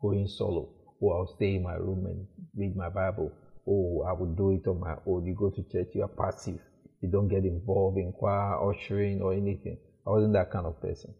going 0.00 0.26
solo. 0.28 0.70
Oh, 1.02 1.10
I'll 1.10 1.34
stay 1.36 1.56
in 1.56 1.62
my 1.62 1.74
room 1.74 2.06
and 2.06 2.26
read 2.56 2.76
my 2.76 2.88
Bible. 2.88 3.30
Oh, 3.68 4.04
I 4.08 4.12
will 4.12 4.34
do 4.34 4.52
it 4.52 4.66
on 4.68 4.80
my 4.80 4.94
own. 5.06 5.26
You 5.26 5.34
go 5.34 5.50
to 5.50 5.62
church, 5.70 5.88
you 5.94 6.02
are 6.02 6.08
passive. 6.08 6.60
You 7.02 7.10
don't 7.10 7.28
get 7.28 7.44
involved 7.44 7.98
in 7.98 8.12
choir, 8.12 8.56
ushering, 8.70 9.20
or 9.20 9.32
anything. 9.32 9.78
I 10.06 10.10
wasn't 10.10 10.32
that 10.32 10.50
kind 10.50 10.66
of 10.66 10.80
person. 10.80 11.14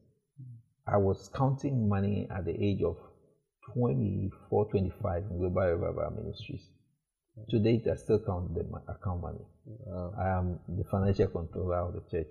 I 0.90 0.96
was 0.96 1.30
counting 1.34 1.88
money 1.88 2.28
at 2.34 2.44
the 2.44 2.52
age 2.52 2.82
of 2.82 2.96
24, 3.74 4.70
25 4.70 5.22
in 5.30 5.38
Global 5.38 5.62
Revival 5.62 6.22
Ministries. 6.22 6.68
To 7.50 7.58
date, 7.58 7.86
I 7.90 7.94
still 7.96 8.20
count 8.26 8.54
the 8.54 8.62
account 8.92 9.22
money. 9.22 9.44
Wow. 9.64 10.12
I 10.18 10.28
am 10.38 10.58
the 10.68 10.84
financial 10.90 11.28
controller 11.28 11.76
of 11.76 11.94
the 11.94 12.02
church. 12.10 12.26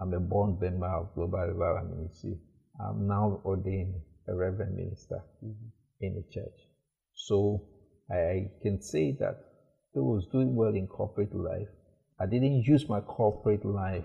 I'm 0.00 0.12
a 0.14 0.20
born 0.20 0.58
member 0.60 0.86
of 0.86 1.14
Global 1.14 1.38
Revival 1.38 1.96
Ministry. 1.96 2.38
I'm 2.80 3.06
now 3.06 3.40
ordained 3.44 3.94
a 4.28 4.34
reverend 4.34 4.76
minister 4.76 5.22
mm-hmm. 5.44 5.68
in 6.00 6.14
the 6.14 6.24
church. 6.32 6.58
So 7.14 7.62
I 8.10 8.50
can 8.62 8.80
say 8.80 9.16
that 9.20 9.38
I 9.96 10.00
was 10.00 10.26
doing 10.30 10.54
well 10.54 10.74
in 10.74 10.86
corporate 10.86 11.34
life. 11.34 11.68
I 12.20 12.26
didn't 12.26 12.62
use 12.62 12.88
my 12.88 13.00
corporate 13.00 13.64
life 13.64 14.04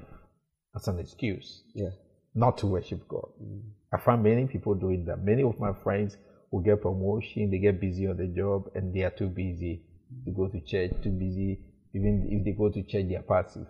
as 0.75 0.87
an 0.87 0.99
excuse 0.99 1.63
yeah. 1.73 1.89
not 2.33 2.57
to 2.59 2.67
worship 2.67 3.07
God. 3.07 3.29
Mm. 3.41 3.61
I 3.93 3.99
find 3.99 4.23
many 4.23 4.47
people 4.47 4.73
doing 4.73 5.05
that. 5.05 5.23
Many 5.23 5.43
of 5.43 5.59
my 5.59 5.71
friends 5.83 6.17
will 6.51 6.61
get 6.61 6.81
promotion, 6.81 7.51
they 7.51 7.59
get 7.59 7.79
busy 7.79 8.07
on 8.07 8.17
the 8.17 8.27
job, 8.27 8.69
and 8.75 8.93
they 8.93 9.01
are 9.01 9.11
too 9.11 9.27
busy 9.27 9.83
to 10.25 10.31
go 10.31 10.47
to 10.47 10.59
church, 10.61 10.91
too 11.03 11.11
busy. 11.11 11.59
Even 11.93 12.27
if 12.31 12.43
they 12.43 12.51
go 12.51 12.69
to 12.69 12.81
church, 12.83 13.05
they 13.07 13.15
are 13.15 13.21
passive. 13.21 13.67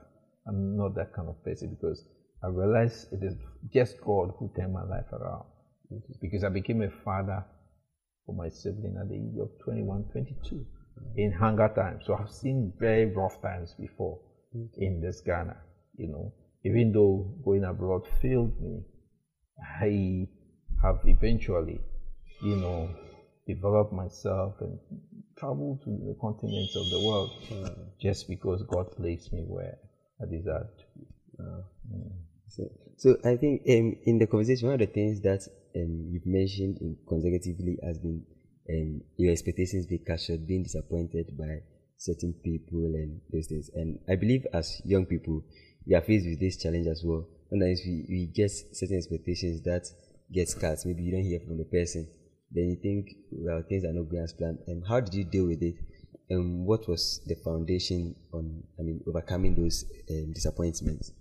I'm 0.47 0.77
not 0.77 0.95
that 0.95 1.13
kind 1.13 1.27
of 1.29 1.43
person 1.43 1.75
because 1.75 2.03
I 2.43 2.47
realize 2.47 3.07
it 3.11 3.23
is 3.23 3.35
just 3.73 3.99
God 4.01 4.33
who 4.37 4.51
turned 4.55 4.73
my 4.73 4.83
life 4.83 5.11
around. 5.11 5.45
Because 6.21 6.43
I 6.43 6.49
became 6.49 6.81
a 6.81 6.89
father 6.89 7.45
for 8.25 8.35
my 8.35 8.49
sibling 8.49 8.97
at 8.99 9.09
the 9.09 9.15
age 9.15 9.39
of 9.41 9.49
21, 9.63 10.05
22 10.11 10.65
in 11.17 11.31
hunger 11.31 11.71
times. 11.75 12.03
So 12.05 12.15
I've 12.15 12.31
seen 12.31 12.73
very 12.79 13.05
rough 13.05 13.41
times 13.41 13.75
before 13.79 14.19
mm. 14.55 14.67
in 14.77 15.01
this 15.01 15.21
Ghana, 15.21 15.57
you 15.97 16.07
know. 16.07 16.33
Even 16.65 16.91
though 16.93 17.35
going 17.43 17.65
abroad 17.65 18.03
failed 18.21 18.59
me, 18.61 18.81
I 19.59 20.27
have 20.81 20.99
eventually 21.05 21.79
you 22.43 22.57
know, 22.57 22.89
develop 23.47 23.91
myself 23.91 24.55
and 24.59 24.77
traveled 25.37 25.81
to 25.83 25.89
the 25.89 26.15
continents 26.19 26.75
of 26.75 26.89
the 26.89 26.99
world 26.99 27.31
uh, 27.51 27.69
just 27.99 28.27
because 28.27 28.63
God 28.63 28.91
placed 28.95 29.31
me 29.33 29.43
where 29.47 29.77
I 30.21 30.25
deserve 30.25 30.67
to 30.77 30.83
be. 30.95 31.05
Mm. 31.41 32.11
so, 32.47 32.63
so 32.97 33.17
I 33.25 33.37
think 33.37 33.61
um, 33.69 33.95
in 34.03 34.19
the 34.19 34.27
conversation, 34.27 34.67
one 34.67 34.75
of 34.75 34.87
the 34.87 34.93
things 34.93 35.21
that 35.21 35.41
um, 35.75 36.09
you've 36.11 36.25
mentioned 36.25 36.77
consecutively 37.07 37.79
has 37.83 37.97
been 37.97 38.23
um, 38.69 39.01
your 39.17 39.31
expectations 39.31 39.87
being 39.87 40.05
short, 40.17 40.45
being 40.45 40.63
disappointed 40.63 41.35
by 41.37 41.61
certain 41.97 42.33
people 42.43 42.85
and 42.85 43.19
those 43.31 43.47
things. 43.47 43.71
And 43.73 43.99
I 44.07 44.15
believe 44.15 44.45
as 44.53 44.81
young 44.85 45.05
people, 45.05 45.43
we 45.85 45.95
are 45.95 46.01
faced 46.01 46.27
with 46.27 46.39
this 46.39 46.57
challenge 46.57 46.87
as 46.87 47.03
well. 47.03 47.25
Sometimes 47.53 47.81
we, 47.85 48.05
we 48.09 48.25
get 48.33 48.49
certain 48.49 48.97
expectations 48.97 49.61
that 49.61 49.85
gets 50.33 50.55
cut. 50.55 50.79
Maybe 50.85 51.03
you 51.03 51.11
don't 51.11 51.21
hear 51.21 51.39
from 51.39 51.59
the 51.59 51.65
person. 51.65 52.09
Then 52.49 52.63
you 52.71 52.77
think 52.81 53.15
well 53.31 53.61
things 53.69 53.85
are 53.85 53.93
not 53.93 54.09
going 54.09 54.23
as 54.23 54.33
planned. 54.33 54.57
And 54.65 54.83
how 54.87 54.99
did 54.99 55.13
you 55.13 55.23
deal 55.23 55.45
with 55.45 55.61
it? 55.61 55.75
And 56.31 56.65
what 56.65 56.89
was 56.89 57.21
the 57.27 57.35
foundation 57.35 58.15
on 58.33 58.63
i 58.79 58.81
mean 58.81 59.01
overcoming 59.07 59.53
those 59.53 59.85
um, 60.09 60.33
disappointments? 60.33 61.11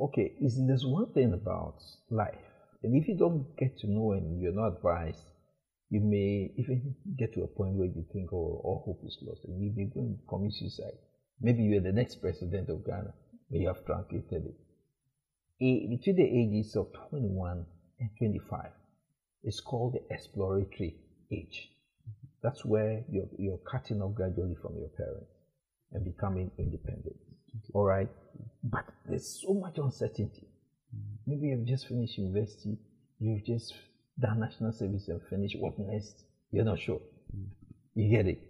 Okay 0.00 0.32
there's 0.40 0.84
one 0.84 1.12
thing 1.12 1.32
about 1.32 1.76
life. 2.10 2.42
And 2.82 3.00
if 3.00 3.06
you 3.06 3.16
don't 3.16 3.46
get 3.56 3.78
to 3.78 3.86
know 3.86 4.12
and 4.12 4.42
you're 4.42 4.52
not 4.52 4.78
advised 4.78 5.22
you 5.90 6.00
may 6.00 6.50
even 6.58 6.96
get 7.16 7.32
to 7.34 7.44
a 7.44 7.46
point 7.46 7.74
where 7.74 7.86
you 7.86 8.04
think 8.12 8.32
oh 8.32 8.60
all 8.64 8.82
hope 8.84 9.06
is 9.06 9.16
lost. 9.22 9.44
And 9.44 9.62
you 9.62 9.72
may 9.76 9.84
go 9.84 10.00
and 10.00 10.18
commit 10.28 10.54
suicide. 10.54 10.98
Maybe 11.40 11.62
you're 11.62 11.80
the 11.80 11.92
next 11.92 12.16
president 12.16 12.68
of 12.68 12.84
ghana 12.84 13.14
but 13.48 13.60
you 13.60 13.68
have 13.68 13.86
truncated 13.86 14.44
it 14.44 14.56
between 15.58 16.16
the 16.16 16.22
ages 16.22 16.76
of 16.76 16.92
21 17.10 17.66
and 18.00 18.10
25 18.18 18.70
it's 19.42 19.60
called 19.60 19.94
the 19.94 20.14
exploratory 20.14 20.96
age. 21.30 21.70
That's 22.42 22.64
where 22.64 23.04
you're, 23.10 23.28
you're 23.36 23.58
cutting 23.58 24.02
off 24.02 24.14
gradually 24.14 24.56
from 24.60 24.76
your 24.76 24.88
parents 24.88 25.30
and 25.92 26.04
becoming 26.04 26.50
independent. 26.58 27.16
All 27.72 27.84
right? 27.84 28.08
But 28.62 28.84
there's 29.08 29.40
so 29.42 29.54
much 29.54 29.78
uncertainty. 29.78 30.46
Maybe 31.26 31.48
you've 31.48 31.66
just 31.66 31.88
finished 31.88 32.18
university, 32.18 32.78
you've 33.18 33.44
just 33.44 33.74
done 34.20 34.40
national 34.40 34.72
service 34.72 35.08
and 35.08 35.20
finished. 35.28 35.56
What 35.58 35.78
next? 35.78 36.24
You're 36.50 36.64
not 36.64 36.78
sure. 36.78 37.00
You 37.94 38.10
get 38.10 38.26
it? 38.26 38.40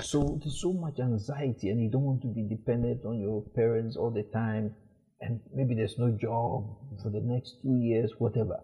So 0.00 0.38
there's 0.42 0.60
so 0.60 0.72
much 0.72 0.98
anxiety, 0.98 1.70
and 1.70 1.80
you 1.80 1.88
don't 1.88 2.02
want 2.02 2.22
to 2.22 2.28
be 2.28 2.42
dependent 2.42 3.04
on 3.04 3.18
your 3.20 3.42
parents 3.54 3.96
all 3.96 4.10
the 4.10 4.24
time. 4.24 4.74
And 5.20 5.40
maybe 5.52 5.74
there's 5.74 5.98
no 5.98 6.10
job 6.10 6.76
for 7.02 7.10
the 7.10 7.20
next 7.20 7.56
two 7.62 7.76
years, 7.76 8.12
whatever. 8.18 8.60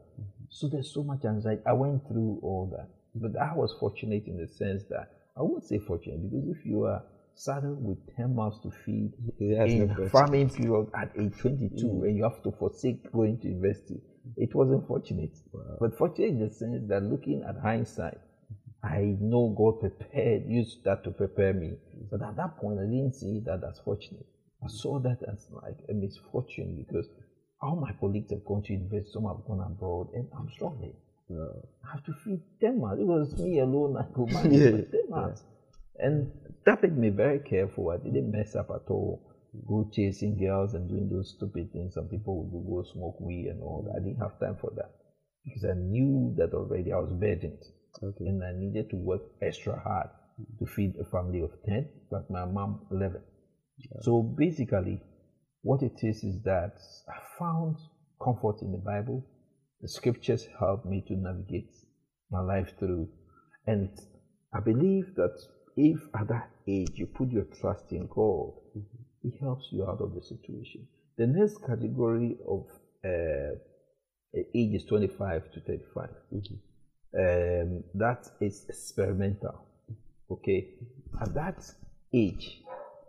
So 0.51 0.69
there's 0.69 0.93
so 0.93 1.03
much 1.03 1.25
anxiety. 1.25 1.63
I 1.67 1.73
went 1.73 2.07
through 2.07 2.39
all 2.43 2.71
that. 2.77 2.89
But 3.15 3.41
I 3.41 3.55
was 3.55 3.75
fortunate 3.79 4.27
in 4.27 4.37
the 4.37 4.47
sense 4.47 4.85
that 4.91 5.11
I 5.37 5.43
won't 5.43 5.65
say 5.65 5.79
fortunate 5.79 6.31
because 6.31 6.49
if 6.49 6.65
you 6.65 6.85
are 6.85 7.03
saddled 7.35 7.85
with 7.85 7.99
10 8.17 8.35
mouths 8.35 8.61
to 8.63 8.71
feed 8.85 9.13
in 9.41 9.89
no 9.89 10.09
farming 10.09 10.51
period 10.51 10.87
at 10.95 11.11
age 11.19 11.33
22 11.39 11.75
mm. 11.75 12.03
and 12.05 12.17
you 12.17 12.23
have 12.23 12.43
to 12.45 12.53
forsake 12.53 13.11
going 13.13 13.39
to 13.41 13.49
university, 13.49 14.01
it 14.37 14.55
wasn't 14.55 14.87
fortunate. 14.87 15.37
Wow. 15.53 15.77
But 15.81 15.99
fortunate 15.99 16.29
in 16.29 16.39
the 16.41 16.51
sense 16.51 16.89
that 16.89 17.03
looking 17.03 17.43
at 17.49 17.57
hindsight, 17.61 18.19
I 18.83 19.17
know 19.21 19.55
God 19.57 19.81
prepared, 19.81 20.45
used 20.47 20.85
that 20.85 21.05
to 21.05 21.11
prepare 21.11 21.53
me. 21.55 21.73
But 22.11 22.23
at 22.23 22.37
that 22.37 22.57
point, 22.59 22.79
I 22.79 22.85
didn't 22.85 23.15
see 23.15 23.41
that 23.47 23.63
as 23.69 23.81
fortunate. 23.85 24.27
I 24.65 24.69
saw 24.69 24.99
that 25.01 25.19
as 25.31 25.47
like 25.51 25.79
a 25.89 25.93
misfortune 25.93 26.77
because 26.77 27.07
all 27.61 27.77
my 27.77 27.93
colleagues 28.01 28.31
have 28.31 28.45
gone 28.45 28.63
to 28.63 28.73
university, 28.73 29.11
some 29.13 29.25
have 29.25 29.45
gone 29.47 29.61
abroad, 29.61 30.09
and 30.15 30.29
I'm 30.37 30.51
struggling. 30.51 30.95
Yeah. 31.29 31.47
I 31.85 31.93
have 31.93 32.05
to 32.05 32.13
feed 32.25 32.41
10 32.61 32.81
months. 32.81 33.01
It 33.01 33.07
was 33.07 33.39
me 33.39 33.61
alone, 33.61 33.97
I 33.97 34.05
could 34.15 34.33
manage 34.33 34.61
yeah. 34.61 35.01
10 35.01 35.11
months. 35.11 35.43
Yeah. 35.45 36.07
And 36.07 36.33
that 36.67 36.83
made 36.83 36.97
me 36.97 37.09
very 37.11 37.39
careful. 37.39 37.91
I 37.91 37.97
didn't 37.97 38.31
mess 38.31 38.55
up 38.57 38.71
at 38.71 38.91
all. 38.91 39.23
Go 39.67 39.89
chasing 39.93 40.37
girls 40.37 40.75
and 40.75 40.89
doing 40.89 41.09
those 41.09 41.35
stupid 41.37 41.73
things. 41.73 41.95
Some 41.95 42.09
people 42.09 42.45
would 42.45 42.67
go 42.67 42.91
smoke 42.93 43.21
weed 43.21 43.47
and 43.47 43.63
all 43.63 43.83
that. 43.87 44.01
I 44.01 44.05
didn't 44.05 44.21
have 44.21 44.39
time 44.41 44.57
for 44.61 44.73
that 44.77 44.91
because 45.45 45.65
I 45.65 45.75
knew 45.75 46.35
that 46.37 46.53
already 46.53 46.93
I 46.93 46.97
was 46.97 47.13
burdened. 47.13 47.63
Okay. 48.03 48.25
And 48.27 48.43
I 48.43 48.53
needed 48.53 48.91
to 48.91 48.97
work 48.97 49.23
extra 49.41 49.79
hard 49.79 50.09
to 50.59 50.67
feed 50.67 50.97
a 51.01 51.05
family 51.05 51.41
of 51.41 51.53
10, 51.65 51.89
but 52.11 52.29
my 52.29 52.45
mom 52.45 52.81
11. 52.91 53.21
Yeah. 53.79 54.01
So 54.03 54.23
basically, 54.23 55.03
what 55.63 55.83
it 55.83 55.99
is 56.03 56.23
is 56.25 56.43
that 56.45 56.77
I 57.09 57.19
found 57.39 57.77
comfort 58.23 58.63
in 58.63 58.73
the 58.73 58.79
Bible. 58.79 59.27
The 59.81 59.89
scriptures 59.89 60.47
help 60.59 60.85
me 60.85 61.05
to 61.09 61.15
navigate 61.15 61.75
my 62.31 62.41
life 62.41 62.73
through. 62.79 63.09
And 63.67 63.91
I 64.55 64.61
believe 64.61 65.15
that 65.17 65.37
if 65.77 65.99
at 66.19 66.29
that 66.29 66.51
age 66.69 66.93
you 66.95 67.07
put 67.07 67.31
your 67.31 67.45
trust 67.61 67.91
in 67.91 68.07
God, 68.07 68.53
mm-hmm. 68.77 69.03
He 69.25 69.33
helps 69.41 69.69
you 69.73 69.87
out 69.89 70.03
of 70.03 70.15
the 70.15 70.21
situation. 70.21 70.87
The 71.17 71.27
next 71.27 71.65
category 71.67 72.37
of 72.47 72.67
uh, 73.03 73.57
age 74.55 74.75
is 74.75 74.85
25 74.85 75.51
to 75.53 75.61
35. 75.61 76.09
Mm-hmm. 76.35 76.55
Um, 77.17 77.85
that 77.95 78.27
is 78.43 78.67
experimental. 78.69 79.65
Okay, 80.31 80.75
at 81.23 81.33
that 81.35 81.65
age, 82.13 82.61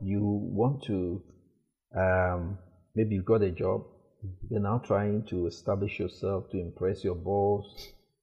you 0.05 0.21
want 0.21 0.83
to 0.83 1.23
um, 1.97 2.57
maybe 2.93 3.15
you've 3.15 3.25
got 3.25 3.41
a 3.41 3.51
job, 3.51 3.81
mm-hmm. 4.23 4.53
you're 4.53 4.61
now 4.61 4.79
trying 4.85 5.25
to 5.29 5.47
establish 5.47 5.99
yourself 5.99 6.49
to 6.51 6.59
impress 6.59 7.03
your 7.03 7.15
boss. 7.15 7.65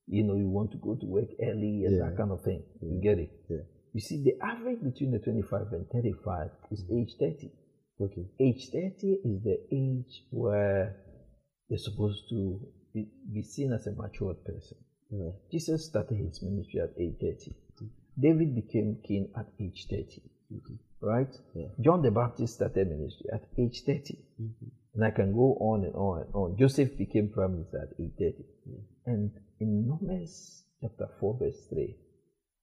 You 0.06 0.24
know, 0.24 0.36
you 0.36 0.48
want 0.48 0.70
to 0.72 0.78
go 0.78 0.94
to 0.94 1.06
work 1.06 1.28
early 1.42 1.84
and 1.86 1.96
yeah. 1.96 2.06
that 2.06 2.16
kind 2.16 2.30
of 2.30 2.42
thing. 2.42 2.62
Yeah. 2.80 2.94
You 2.94 3.00
get 3.02 3.18
it? 3.18 3.30
Yeah. 3.48 3.64
You 3.94 4.00
see, 4.00 4.22
the 4.22 4.34
average 4.44 4.82
between 4.82 5.10
the 5.10 5.18
25 5.18 5.72
and 5.72 5.88
35 5.90 6.50
is 6.70 6.84
mm-hmm. 6.84 6.98
age 6.98 7.14
30. 7.18 7.50
Okay. 8.00 8.26
Age 8.40 8.70
30 8.70 9.18
is 9.24 9.42
the 9.42 9.58
age 9.72 10.24
where 10.30 10.96
you're 11.68 11.78
supposed 11.78 12.28
to 12.30 12.60
be, 12.94 13.08
be 13.32 13.42
seen 13.42 13.72
as 13.72 13.86
a 13.86 13.92
matured 13.92 14.44
person. 14.44 14.76
Yeah. 15.10 15.30
Jesus 15.50 15.86
started 15.86 16.18
his 16.18 16.42
ministry 16.42 16.80
at 16.80 16.90
age 16.98 17.16
30. 17.20 17.50
Mm-hmm. 17.50 17.86
David 18.20 18.54
became 18.54 18.98
king 19.06 19.28
at 19.36 19.46
age 19.60 19.86
30 19.88 20.22
right? 21.02 21.34
Yeah. 21.54 21.66
John 21.80 22.02
the 22.02 22.10
Baptist 22.10 22.54
started 22.54 22.88
ministry 22.88 23.26
at 23.32 23.42
age 23.58 23.82
30. 23.84 24.18
Mm-hmm. 24.40 24.66
And 24.94 25.04
I 25.04 25.10
can 25.10 25.32
go 25.32 25.56
on 25.60 25.84
and 25.84 25.94
on 25.94 26.22
and 26.22 26.34
on. 26.34 26.56
Joseph 26.58 26.96
became 26.96 27.30
prime 27.30 27.52
minister 27.52 27.78
at 27.82 28.00
age 28.00 28.12
30. 28.18 28.44
And 29.06 29.30
in 29.60 29.88
Numbers 29.88 30.64
chapter 30.80 31.08
4, 31.18 31.38
verse 31.40 31.66
3, 31.70 31.96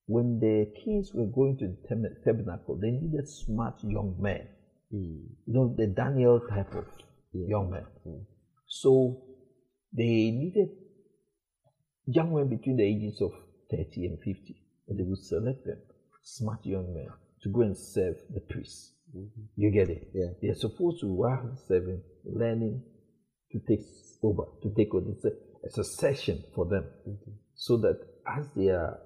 when 0.06 0.40
the 0.40 0.72
kings 0.84 1.12
were 1.14 1.28
going 1.28 1.58
to 1.58 1.68
the 1.68 2.16
tabernacle, 2.26 2.78
they 2.82 2.92
needed 2.92 3.28
smart 3.28 3.76
young 3.84 4.16
men. 4.20 4.48
Mm. 4.94 5.26
You 5.46 5.54
know, 5.54 5.76
the 5.78 5.88
Daniel 5.88 6.40
type 6.50 6.74
of 6.74 6.86
yeah. 7.34 7.48
young 7.48 7.72
men. 7.72 7.86
Mm. 8.08 8.26
So 8.68 9.22
they 9.96 10.32
needed 10.32 10.70
young 12.06 12.34
men 12.34 12.48
between 12.48 12.78
the 12.78 12.84
ages 12.84 13.22
of 13.22 13.32
30 13.72 14.06
and 14.06 14.18
50. 14.18 14.56
And 14.88 15.00
they 15.00 15.04
would 15.04 15.20
select 15.20 15.66
them, 15.66 15.78
smart 16.24 16.66
young 16.66 16.94
men, 16.94 17.10
to 17.44 17.50
go 17.50 17.62
and 17.62 17.78
serve 17.78 18.16
the 18.34 18.42
priests. 18.42 18.94
Mm-hmm. 19.16 19.42
You 19.56 19.72
get 19.72 19.90
it? 19.90 20.08
Yeah. 20.14 20.30
They're 20.42 20.56
supposed 20.56 21.02
to, 21.02 21.08
while 21.08 21.58
serving, 21.68 22.02
learning 22.26 22.84
to 23.52 23.60
take 23.68 23.86
over, 24.22 24.44
to 24.62 24.74
take 24.76 24.94
over. 24.94 25.10
It's 25.12 25.26
a, 25.26 25.32
it's 25.64 25.78
a 25.78 25.84
session 25.84 26.44
for 26.56 26.66
them. 26.66 26.86
Mm-hmm. 27.08 27.32
So 27.56 27.78
that 27.78 28.00
as 28.28 28.46
they 28.56 28.70
are 28.70 29.00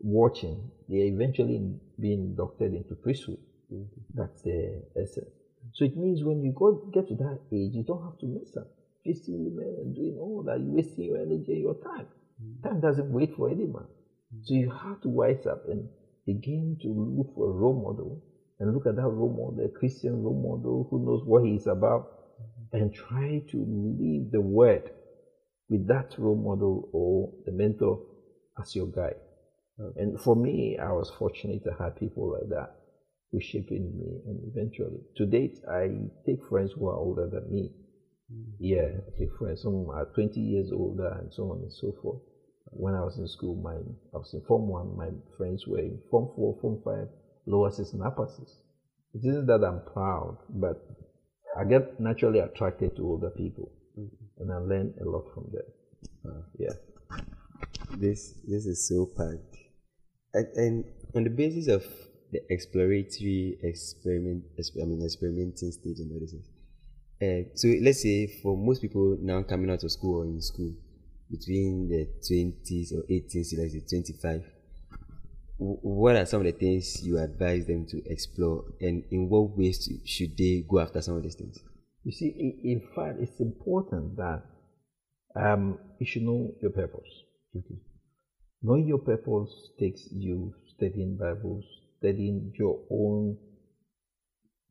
watching, 0.00 0.70
they 0.88 1.02
are 1.02 1.14
eventually 1.14 1.60
being 2.00 2.34
inducted 2.36 2.74
into 2.74 2.94
priesthood. 2.96 3.38
Mm-hmm. 3.72 4.00
That's 4.14 4.42
the 4.42 4.82
essence. 5.00 5.30
So 5.72 5.84
it 5.84 5.96
means 5.96 6.22
when 6.22 6.42
you 6.42 6.52
go 6.54 6.90
get 6.92 7.08
to 7.08 7.14
that 7.14 7.40
age, 7.52 7.72
you 7.74 7.84
don't 7.86 8.02
have 8.02 8.18
to 8.18 8.26
mess 8.26 8.56
up. 8.56 8.68
Kissing 9.06 9.44
women 9.44 9.76
and 9.80 9.94
doing 9.94 10.16
all 10.18 10.42
that, 10.46 10.60
you're 10.60 10.74
wasting 10.74 11.04
your 11.04 11.18
energy 11.18 11.52
and 11.52 11.62
your 11.62 11.74
time. 11.74 12.06
Mm-hmm. 12.42 12.68
Time 12.68 12.80
doesn't 12.80 13.10
wait 13.10 13.34
for 13.36 13.50
anyone. 13.50 13.84
Mm-hmm. 13.84 14.40
So 14.44 14.54
you 14.54 14.70
have 14.70 15.00
to 15.02 15.08
wise 15.08 15.46
up 15.46 15.64
and 15.68 15.88
begin 16.26 16.78
to 16.82 16.88
look 16.88 17.34
for 17.34 17.50
a 17.50 17.52
role 17.52 17.80
model 17.82 18.22
and 18.58 18.72
look 18.74 18.86
at 18.86 18.96
that 18.96 19.08
role 19.08 19.30
model, 19.30 19.64
a 19.64 19.78
Christian 19.78 20.22
role 20.22 20.40
model 20.40 20.86
who 20.90 21.04
knows 21.04 21.22
what 21.24 21.44
he 21.44 21.56
is 21.56 21.66
about, 21.66 22.08
mm-hmm. 22.40 22.76
and 22.76 22.94
try 22.94 23.42
to 23.50 23.56
live 23.58 24.30
the 24.30 24.40
word 24.40 24.90
with 25.68 25.86
that 25.88 26.14
role 26.18 26.36
model 26.36 26.88
or 26.92 27.32
the 27.46 27.52
mentor 27.52 28.00
as 28.60 28.74
your 28.74 28.86
guide. 28.86 29.16
Okay. 29.80 30.00
And 30.00 30.20
for 30.20 30.36
me, 30.36 30.78
I 30.80 30.92
was 30.92 31.10
fortunate 31.18 31.64
to 31.64 31.74
have 31.78 31.96
people 31.96 32.32
like 32.32 32.48
that 32.50 32.76
who 33.32 33.40
shaped 33.40 33.72
me, 33.72 34.20
and 34.26 34.40
eventually, 34.54 35.00
to 35.16 35.26
date, 35.26 35.58
I 35.68 35.88
take 36.24 36.38
friends 36.48 36.72
who 36.72 36.86
are 36.86 36.96
older 36.96 37.28
than 37.28 37.50
me. 37.50 37.72
Mm-hmm. 38.32 38.50
Yeah, 38.60 38.88
I 39.06 39.18
take 39.18 39.34
friends. 39.36 39.62
Some 39.62 39.90
are 39.90 40.06
20 40.14 40.40
years 40.40 40.70
older, 40.72 41.18
and 41.20 41.32
so 41.32 41.50
on 41.50 41.62
and 41.62 41.72
so 41.72 41.92
forth. 42.00 42.22
When 42.70 42.94
I 42.94 43.00
was 43.04 43.18
in 43.18 43.28
school, 43.28 43.54
my 43.56 43.74
I 44.14 44.18
was 44.18 44.32
in 44.34 44.42
Form 44.42 44.68
1, 44.68 44.96
my 44.96 45.08
friends 45.36 45.66
were 45.66 45.78
in 45.78 46.00
Form 46.10 46.30
4, 46.34 46.58
Form 46.60 46.80
5, 46.84 47.08
lower 47.46 47.70
six 47.70 47.92
and 47.92 48.02
upper 48.02 48.26
six. 48.36 48.50
It 49.14 49.26
isn't 49.26 49.46
that 49.46 49.64
I'm 49.64 49.80
proud, 49.92 50.38
but 50.48 50.84
I 51.56 51.64
get 51.64 52.00
naturally 52.00 52.40
attracted 52.40 52.96
to 52.96 53.02
older 53.02 53.30
people, 53.30 53.70
mm-hmm. 53.98 54.42
and 54.42 54.52
I 54.52 54.56
learn 54.56 54.94
a 55.00 55.04
lot 55.04 55.24
from 55.32 55.50
them. 55.52 55.62
Uh, 56.26 56.42
yeah. 56.58 56.74
This 57.96 58.34
this 58.48 58.66
is 58.66 58.88
so 58.88 59.06
packed, 59.06 59.56
and, 60.32 60.46
and 60.56 60.84
on 61.14 61.22
the 61.22 61.30
basis 61.30 61.68
of 61.68 61.84
the 62.32 62.40
exploratory 62.50 63.56
experiment, 63.62 64.44
I 64.58 64.84
mean 64.84 65.02
experimenting 65.04 65.70
stage 65.70 66.00
and 66.00 66.10
all 66.10 66.20
this. 66.20 66.34
Uh, 67.22 67.48
so 67.54 67.68
let's 67.80 68.02
say 68.02 68.26
for 68.42 68.56
most 68.56 68.82
people 68.82 69.16
now 69.20 69.42
coming 69.42 69.70
out 69.70 69.84
of 69.84 69.92
school 69.92 70.22
or 70.22 70.24
in 70.24 70.40
school 70.42 70.74
between 71.36 71.88
the 71.88 72.06
20s 72.28 72.92
or 72.92 73.02
18s 73.10 73.50
to 73.50 73.68
say 73.70 73.80
25 73.88 74.42
what 75.56 76.16
are 76.16 76.26
some 76.26 76.40
of 76.40 76.46
the 76.46 76.52
things 76.52 77.06
you 77.06 77.16
advise 77.18 77.66
them 77.66 77.86
to 77.86 78.02
explore? 78.10 78.64
And 78.80 79.04
in 79.12 79.28
what 79.28 79.56
ways 79.56 79.88
should 80.04 80.36
they 80.36 80.64
go 80.68 80.80
after 80.80 81.00
some 81.00 81.16
of 81.16 81.22
these 81.22 81.36
things? 81.36 81.58
You 82.02 82.12
see 82.12 82.58
in 82.64 82.82
fact 82.94 83.18
it's 83.20 83.38
important 83.40 84.16
that 84.16 84.42
um, 85.36 85.78
you 86.00 86.06
should 86.06 86.22
know 86.22 86.50
your 86.60 86.72
purpose. 86.72 87.08
Okay. 87.56 87.78
knowing 88.62 88.88
your 88.88 88.98
purpose 88.98 89.50
takes 89.78 90.08
you 90.10 90.52
studying 90.74 91.16
bibles 91.16 91.64
studying 91.98 92.52
your 92.58 92.80
own 92.90 93.36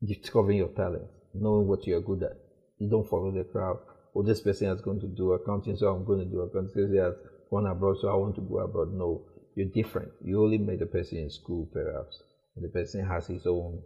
discovering 0.06 0.58
your 0.58 0.68
talent 0.68 1.08
knowing 1.32 1.66
what 1.66 1.86
you're 1.86 2.00
good 2.00 2.22
at. 2.22 2.36
You 2.78 2.90
don't 2.90 3.08
follow 3.08 3.30
the 3.32 3.44
crowd 3.44 3.78
oh 4.14 4.22
this 4.22 4.40
person 4.40 4.68
is 4.68 4.80
going 4.80 5.00
to 5.00 5.08
do 5.08 5.32
accounting 5.32 5.76
so 5.76 5.88
i'm 5.88 6.04
going 6.04 6.18
to 6.20 6.26
do 6.26 6.40
accounting 6.40 6.72
person 6.72 6.96
has 6.96 7.14
gone 7.50 7.66
abroad 7.66 7.96
so 8.00 8.08
i 8.08 8.14
want 8.14 8.34
to 8.34 8.40
go 8.42 8.58
abroad 8.58 8.92
no 8.92 9.24
you're 9.54 9.68
different. 9.68 10.10
You 10.22 10.42
only 10.42 10.58
met 10.58 10.80
the 10.80 10.86
person 10.86 11.18
in 11.18 11.30
school, 11.30 11.68
perhaps, 11.72 12.22
and 12.56 12.64
the 12.64 12.68
person 12.68 13.06
has 13.06 13.26
his 13.26 13.46
own 13.46 13.82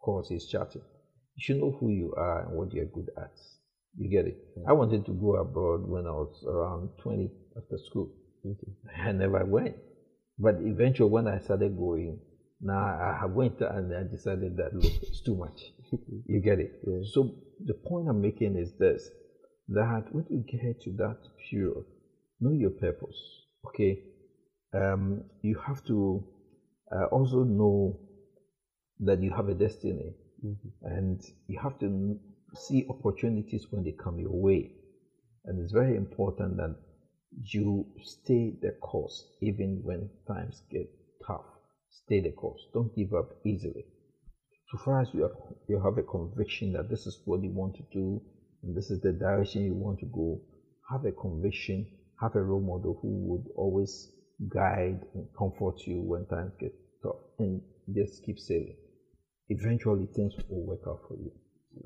course 0.00 0.28
he's 0.28 0.46
charting. 0.46 0.82
You 1.36 1.42
should 1.42 1.56
know 1.58 1.76
who 1.78 1.90
you 1.90 2.12
are 2.16 2.46
and 2.46 2.56
what 2.56 2.72
you're 2.72 2.86
good 2.86 3.10
at. 3.16 3.32
You 3.96 4.10
get 4.10 4.26
it? 4.26 4.36
Yeah. 4.56 4.70
I 4.70 4.72
wanted 4.72 5.06
to 5.06 5.12
go 5.12 5.36
abroad 5.36 5.86
when 5.86 6.06
I 6.06 6.10
was 6.10 6.44
around 6.46 6.90
20 7.02 7.30
after 7.56 7.78
school. 7.78 8.10
Okay. 8.44 8.72
I 9.00 9.12
never 9.12 9.44
went. 9.44 9.76
But 10.38 10.56
eventually, 10.60 11.10
when 11.10 11.28
I 11.28 11.38
started 11.38 11.76
going, 11.76 12.18
now 12.60 12.78
I 12.78 13.18
have 13.20 13.32
went 13.32 13.60
and 13.60 13.94
I 13.94 14.02
decided 14.10 14.56
that, 14.56 14.74
look, 14.74 14.92
it's 15.02 15.20
too 15.20 15.36
much. 15.36 15.72
you 16.26 16.40
get 16.40 16.58
it? 16.58 16.80
Yeah. 16.86 17.00
So 17.12 17.34
the 17.64 17.74
point 17.74 18.08
I'm 18.08 18.20
making 18.20 18.56
is 18.56 18.72
this 18.78 19.08
that 19.74 20.04
when 20.12 20.26
you 20.30 20.44
get 20.46 20.80
to 20.82 20.90
that 20.92 21.18
pure, 21.48 21.84
know 22.40 22.52
your 22.52 22.70
purpose. 22.70 23.20
Okay? 23.66 23.98
um, 24.74 25.24
you 25.42 25.58
have 25.66 25.84
to 25.84 26.24
uh, 26.94 27.04
also 27.06 27.44
know 27.44 27.98
that 29.00 29.22
you 29.22 29.30
have 29.30 29.48
a 29.48 29.54
destiny 29.54 30.14
mm-hmm. 30.44 30.86
and 30.86 31.22
you 31.48 31.58
have 31.58 31.78
to 31.80 32.18
see 32.54 32.86
opportunities 32.88 33.66
when 33.70 33.84
they 33.84 33.92
come 33.92 34.18
your 34.18 34.32
way. 34.32 34.70
And 35.44 35.60
it's 35.60 35.72
very 35.72 35.96
important 35.96 36.56
that 36.58 36.76
you 37.52 37.86
stay 38.02 38.54
the 38.60 38.72
course 38.80 39.24
even 39.40 39.80
when 39.82 40.08
times 40.28 40.62
get 40.70 40.88
tough. 41.26 41.44
Stay 41.90 42.20
the 42.20 42.30
course. 42.30 42.60
Don't 42.72 42.94
give 42.94 43.12
up 43.12 43.30
easily. 43.44 43.84
So 44.70 44.78
far 44.78 45.02
as 45.02 45.08
you 45.12 45.22
have, 45.22 45.32
you 45.68 45.82
have 45.82 45.98
a 45.98 46.02
conviction 46.02 46.72
that 46.72 46.88
this 46.88 47.06
is 47.06 47.20
what 47.24 47.42
you 47.42 47.50
want 47.50 47.74
to 47.76 47.82
do 47.92 48.22
and 48.62 48.76
this 48.76 48.90
is 48.90 49.00
the 49.00 49.12
direction 49.12 49.64
you 49.64 49.74
want 49.74 49.98
to 50.00 50.06
go, 50.06 50.40
have 50.90 51.04
a 51.04 51.12
conviction, 51.12 51.86
have 52.20 52.36
a 52.36 52.42
role 52.42 52.60
model 52.60 52.98
who 53.02 53.08
would 53.08 53.46
always 53.56 54.12
guide 54.48 55.00
and 55.14 55.26
comfort 55.36 55.86
you 55.86 56.00
when 56.00 56.24
times 56.26 56.52
get 56.58 56.72
tough 57.02 57.16
and 57.38 57.60
just 57.94 58.24
keep 58.24 58.38
sailing. 58.38 58.76
Eventually 59.48 60.06
things 60.14 60.34
will 60.48 60.64
work 60.64 60.80
out 60.86 61.00
for 61.08 61.16
you. 61.16 61.32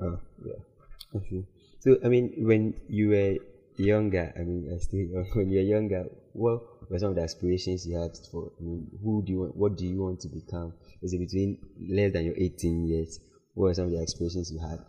Oh. 0.02 0.20
Yeah. 0.44 1.18
Okay. 1.20 1.44
So 1.80 1.96
I 2.04 2.08
mean 2.08 2.32
when 2.38 2.74
you 2.88 3.08
were 3.10 3.36
younger, 3.76 4.32
I 4.38 4.40
mean 4.40 4.70
I 4.74 4.78
still 4.78 5.00
young, 5.00 5.26
when 5.34 5.50
you 5.50 5.58
were 5.58 5.64
younger, 5.64 6.04
what 6.32 6.90
were 6.90 6.98
some 6.98 7.10
of 7.10 7.16
the 7.16 7.22
aspirations 7.22 7.86
you 7.86 7.98
had 7.98 8.16
for 8.30 8.52
I 8.60 8.62
mean, 8.62 8.86
who 9.02 9.22
do 9.24 9.32
you 9.32 9.40
want 9.40 9.56
what 9.56 9.76
do 9.76 9.86
you 9.86 10.02
want 10.02 10.20
to 10.20 10.28
become? 10.28 10.74
Is 11.02 11.12
it 11.12 11.18
between 11.18 11.58
less 11.88 12.12
than 12.12 12.24
your 12.24 12.36
eighteen 12.36 12.86
years? 12.86 13.18
What 13.54 13.66
were 13.66 13.74
some 13.74 13.86
of 13.86 13.92
the 13.92 14.02
aspirations 14.02 14.52
you 14.52 14.60
had? 14.60 14.80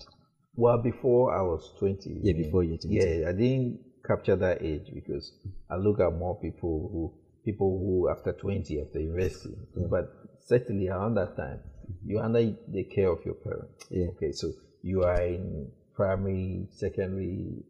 Well 0.58 0.78
before 0.80 1.34
I 1.34 1.42
was 1.42 1.72
twenty. 1.80 2.20
Yeah, 2.22 2.34
before 2.34 2.64
you 2.64 2.78
20. 2.78 2.88
Yeah, 2.90 3.30
I 3.30 3.32
didn't 3.32 3.80
capture 4.06 4.36
that 4.36 4.62
age 4.62 4.90
because 4.94 5.32
I 5.70 5.76
look 5.76 6.00
at 6.00 6.12
more 6.14 6.40
people 6.40 6.90
who 6.92 7.14
people 7.48 7.80
who 7.80 8.10
after 8.10 8.34
20 8.34 8.82
after 8.82 9.00
university 9.00 9.56
mm. 9.78 9.90
but 9.90 10.12
certainly 10.46 10.90
around 10.90 11.16
that 11.16 11.36
time 11.38 11.60
you're 12.06 12.22
under 12.22 12.44
the 12.68 12.84
care 12.84 13.10
of 13.10 13.20
your 13.26 13.36
parents 13.36 13.86
yeah. 13.90 14.08
okay 14.08 14.34
so 14.34 14.52
you 14.82 15.04
are 15.04 15.22
in 15.22 15.72
primary 15.96 16.68
secondary 16.72 17.64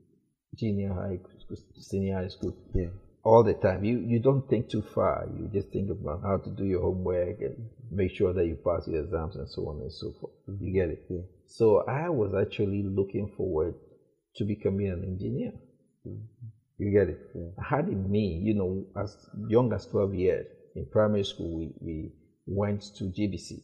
junior 0.56 0.94
high 0.94 1.20
senior 1.76 2.16
high 2.16 2.28
school 2.28 2.56
yeah 2.74 2.88
all 3.24 3.44
the 3.44 3.54
time 3.54 3.84
you 3.84 4.00
you 4.00 4.20
don't 4.20 4.50
think 4.50 4.68
too 4.68 4.82
far 4.82 5.28
you 5.38 5.48
just 5.54 5.70
think 5.70 5.92
about 5.92 6.22
how 6.24 6.38
to 6.38 6.50
do 6.50 6.66
your 6.66 6.82
homework 6.82 7.40
and 7.42 7.70
make 7.92 8.12
sure 8.12 8.34
that 8.34 8.46
you 8.46 8.56
pass 8.56 8.88
your 8.88 9.04
exams 9.04 9.36
and 9.36 9.50
so 9.50 9.68
on 9.70 9.82
and 9.82 9.92
so 9.92 10.12
forth 10.20 10.34
mm-hmm. 10.50 10.66
you 10.66 10.74
get 10.74 10.90
it 10.90 11.06
yeah. 11.10 11.22
so 11.46 11.84
i 11.88 12.10
was 12.10 12.34
actually 12.34 12.84
looking 12.84 13.32
forward 13.38 13.74
to 14.36 14.44
becoming 14.44 14.88
an 14.88 15.04
engineer 15.04 15.52
mm-hmm. 16.08 16.48
You 16.78 16.92
get 16.92 17.10
it? 17.10 17.20
Yeah. 17.34 17.50
I 17.60 17.76
had 17.76 17.88
in 17.88 18.10
me, 18.10 18.40
you 18.44 18.54
know, 18.54 18.86
as 19.02 19.16
young 19.48 19.74
as 19.74 19.88
12 19.88 20.14
years 20.14 20.46
in 20.76 20.86
primary 20.86 21.24
school, 21.24 21.58
we, 21.58 21.74
we 21.82 22.12
went 22.46 22.84
to 22.98 23.06
GBC. 23.06 23.62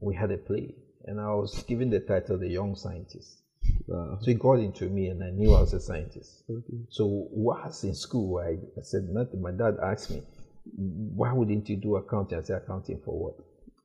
We 0.00 0.14
had 0.14 0.30
a 0.30 0.38
play, 0.38 0.74
and 1.04 1.20
I 1.20 1.34
was 1.34 1.62
given 1.64 1.90
the 1.90 2.00
title 2.00 2.38
The 2.38 2.48
Young 2.48 2.76
Scientist. 2.76 3.42
Wow. 3.86 4.18
So 4.22 4.30
it 4.30 4.38
got 4.38 4.60
into 4.60 4.88
me, 4.88 5.08
and 5.08 5.22
I 5.22 5.30
knew 5.30 5.54
I 5.54 5.60
was 5.60 5.74
a 5.74 5.80
scientist. 5.80 6.44
Okay. 6.48 6.78
So 6.88 7.28
whilst 7.30 7.84
in 7.84 7.94
school, 7.94 8.38
I, 8.38 8.52
I 8.78 8.82
said 8.82 9.08
nothing. 9.10 9.42
My 9.42 9.50
dad 9.50 9.76
asked 9.82 10.10
me, 10.10 10.22
why 10.76 11.32
wouldn't 11.32 11.68
you 11.68 11.76
do 11.76 11.96
accounting? 11.96 12.38
I 12.38 12.42
said, 12.42 12.62
accounting 12.62 13.00
for 13.04 13.18
what? 13.18 13.34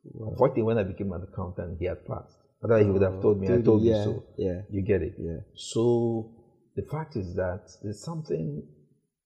Wow. 0.03 0.29
Unfortunately, 0.31 0.63
when 0.63 0.77
I 0.77 0.83
became 0.83 1.11
an 1.11 1.23
accountant, 1.23 1.77
he 1.79 1.85
had 1.85 2.05
passed. 2.05 2.37
Otherwise, 2.63 2.85
he 2.85 2.91
would 2.91 3.01
have 3.01 3.21
told 3.21 3.39
me, 3.39 3.53
I 3.53 3.61
told 3.61 3.83
yeah, 3.83 3.97
you 3.97 4.03
so. 4.03 4.23
Yeah. 4.37 4.61
You 4.69 4.81
get 4.81 5.01
it? 5.01 5.15
Yeah. 5.19 5.39
So 5.55 6.31
the 6.75 6.83
fact 6.83 7.15
is 7.15 7.35
that 7.35 7.69
there's 7.83 8.03
something 8.03 8.63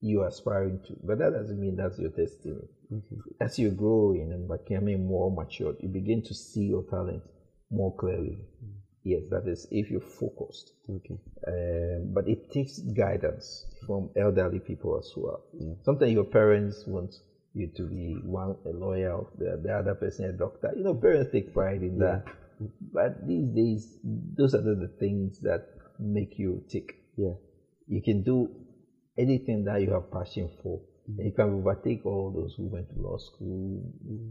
you're 0.01 0.27
aspiring 0.27 0.79
to, 0.87 0.95
but 1.03 1.19
that 1.19 1.33
doesn't 1.33 1.59
mean 1.59 1.75
that's 1.75 1.99
your 1.99 2.11
destiny. 2.11 2.67
Mm-hmm. 2.91 3.15
As 3.41 3.59
you 3.59 3.71
grow 3.71 4.13
in 4.13 4.31
and 4.31 4.47
becoming 4.47 5.05
more 5.05 5.31
mature, 5.31 5.75
you 5.79 5.89
begin 5.89 6.23
to 6.23 6.33
see 6.33 6.63
your 6.63 6.83
talent 6.89 7.23
more 7.69 7.95
clearly. 7.95 8.45
Mm-hmm. 8.63 8.75
Yes, 9.03 9.21
that 9.29 9.47
is 9.47 9.67
if 9.71 9.89
you're 9.89 10.01
focused. 10.01 10.73
Okay. 10.89 11.17
Um, 11.47 12.13
but 12.13 12.27
it 12.27 12.51
takes 12.51 12.79
guidance 12.79 13.65
from 13.85 14.09
elderly 14.17 14.59
people 14.59 14.97
as 14.97 15.11
well. 15.15 15.43
Sometimes 15.83 16.11
your 16.11 16.25
parents 16.25 16.83
want 16.85 17.15
you 17.53 17.71
to 17.75 17.83
be 17.87 18.17
one 18.23 18.55
a 18.65 18.69
lawyer, 18.69 19.19
the, 19.37 19.59
the 19.63 19.73
other 19.73 19.95
person 19.95 20.25
a 20.25 20.33
doctor. 20.33 20.71
You 20.75 20.83
know, 20.83 20.93
parents 20.93 21.31
take 21.31 21.53
pride 21.53 21.81
in 21.81 21.97
that. 21.99 22.25
But 22.93 23.25
these 23.27 23.47
days, 23.55 23.97
those 24.03 24.53
are 24.53 24.61
the, 24.61 24.91
things 24.99 25.39
that 25.41 25.67
make 25.99 26.37
you 26.37 26.63
tick. 26.69 26.95
Yeah. 27.17 27.33
You 27.87 28.01
can 28.01 28.23
do 28.23 28.49
anything 29.17 29.65
that 29.65 29.81
you 29.81 29.91
have 29.91 30.11
passion 30.11 30.49
for. 30.61 30.81
And 31.07 31.25
you 31.25 31.31
can 31.31 31.53
overtake 31.53 32.05
all 32.05 32.31
those 32.31 32.53
who 32.55 32.67
went 32.67 32.89
to 32.89 33.01
law 33.01 33.17
school, 33.17 33.81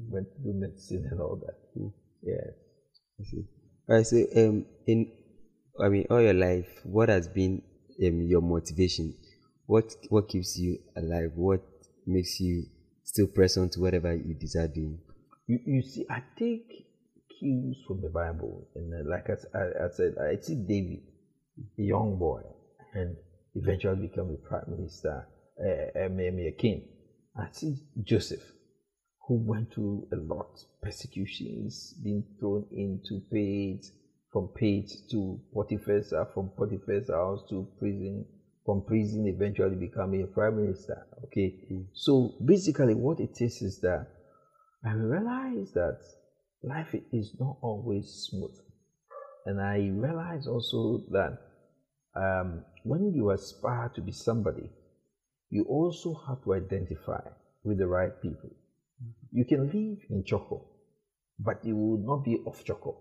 went 0.09 0.29
to 0.33 0.43
do 0.43 0.53
medicine 0.55 1.09
and 1.11 1.21
all 1.21 1.37
that. 1.45 1.57
Yeah. 2.23 2.35
I 3.21 3.25
see. 3.25 3.45
All 3.89 3.97
right. 3.97 4.07
So, 4.07 4.17
um, 4.37 4.67
in, 4.87 5.11
I 5.83 5.89
mean, 5.89 6.07
all 6.09 6.21
your 6.21 6.35
life, 6.35 6.69
what 6.85 7.09
has 7.09 7.29
been 7.29 7.63
um 8.01 8.23
your 8.23 8.43
motivation? 8.43 9.15
What 9.67 9.93
what 10.09 10.29
keeps 10.29 10.57
you 10.57 10.79
alive? 10.97 11.33
What 11.35 11.63
makes 12.07 12.39
you 12.41 12.67
still 13.19 13.27
press 13.27 13.57
on 13.57 13.69
to 13.69 13.81
whatever 13.81 14.15
you 14.15 14.35
desire 14.35 14.69
doing? 14.69 14.97
You, 15.49 15.59
you 15.67 15.83
see, 15.83 16.07
I 16.09 16.23
take 16.39 16.87
cues 17.41 17.83
from 17.85 18.01
the 18.01 18.11
Bible, 18.11 18.69
and 18.77 18.95
uh, 18.95 19.11
like 19.11 19.29
I 19.29 19.89
said, 19.91 20.15
I 20.21 20.41
see 20.41 20.55
David, 20.55 21.03
a 21.79 21.83
young 21.83 22.17
boy, 22.17 22.43
and 22.95 23.17
eventually 23.57 24.07
become 24.07 24.31
a 24.31 24.49
prime 24.49 24.71
minister, 24.71 25.27
uh, 25.61 26.05
uh, 26.05 26.09
maybe 26.11 26.47
a 26.47 26.53
king. 26.53 26.87
I 27.37 27.49
see 27.51 27.75
Joseph, 28.05 28.53
who 29.27 29.45
went 29.45 29.75
through 29.75 30.07
a 30.13 30.17
lot, 30.17 30.57
persecutions, 30.81 31.95
being 32.05 32.23
thrown 32.39 32.67
into 32.71 33.23
pit, 33.33 33.85
from 34.33 34.49
pit 34.55 34.93
to 35.11 35.41
Potiphar's 35.53 36.15
from 36.35 36.51
Potiphar's 36.57 37.09
house 37.09 37.43
to 37.51 37.67
prison, 37.81 38.27
from 38.69 38.83
prison 38.83 39.27
eventually 39.27 39.77
becoming 39.77 40.23
a 40.23 40.27
prime 40.27 40.57
minister. 40.57 41.07
Okay, 41.25 41.55
so 41.95 42.35
basically, 42.45 42.93
what 42.93 43.19
it 43.19 43.41
is 43.41 43.63
is 43.63 43.81
that 43.81 44.07
I 44.85 44.93
realize 44.93 45.73
that 45.73 45.97
life 46.63 46.95
is 47.11 47.35
not 47.41 47.57
always 47.63 48.29
smooth. 48.29 48.55
And 49.47 49.59
I 49.59 49.89
realize 49.91 50.47
also 50.47 51.01
that 51.13 51.39
um, 52.15 52.63
when 52.85 53.11
you 53.15 53.31
aspire 53.31 53.91
to 53.95 54.03
be 54.03 54.13
somebody, 54.13 54.69
you 55.49 55.65
also 55.65 56.21
have 56.29 56.45
to 56.45 56.53
identify 56.53 57.23
with 57.65 57.79
the 57.79 57.87
right 57.87 58.13
people. 58.21 58.51
You 59.33 59.47
can 59.47 59.65
live 59.65 59.99
in 60.11 60.25
Chorkor, 60.25 60.61
but 61.39 61.65
you 61.65 61.75
will 61.75 62.05
not 62.05 62.23
be 62.23 62.37
of 62.47 62.63
Chorkor. 62.67 62.97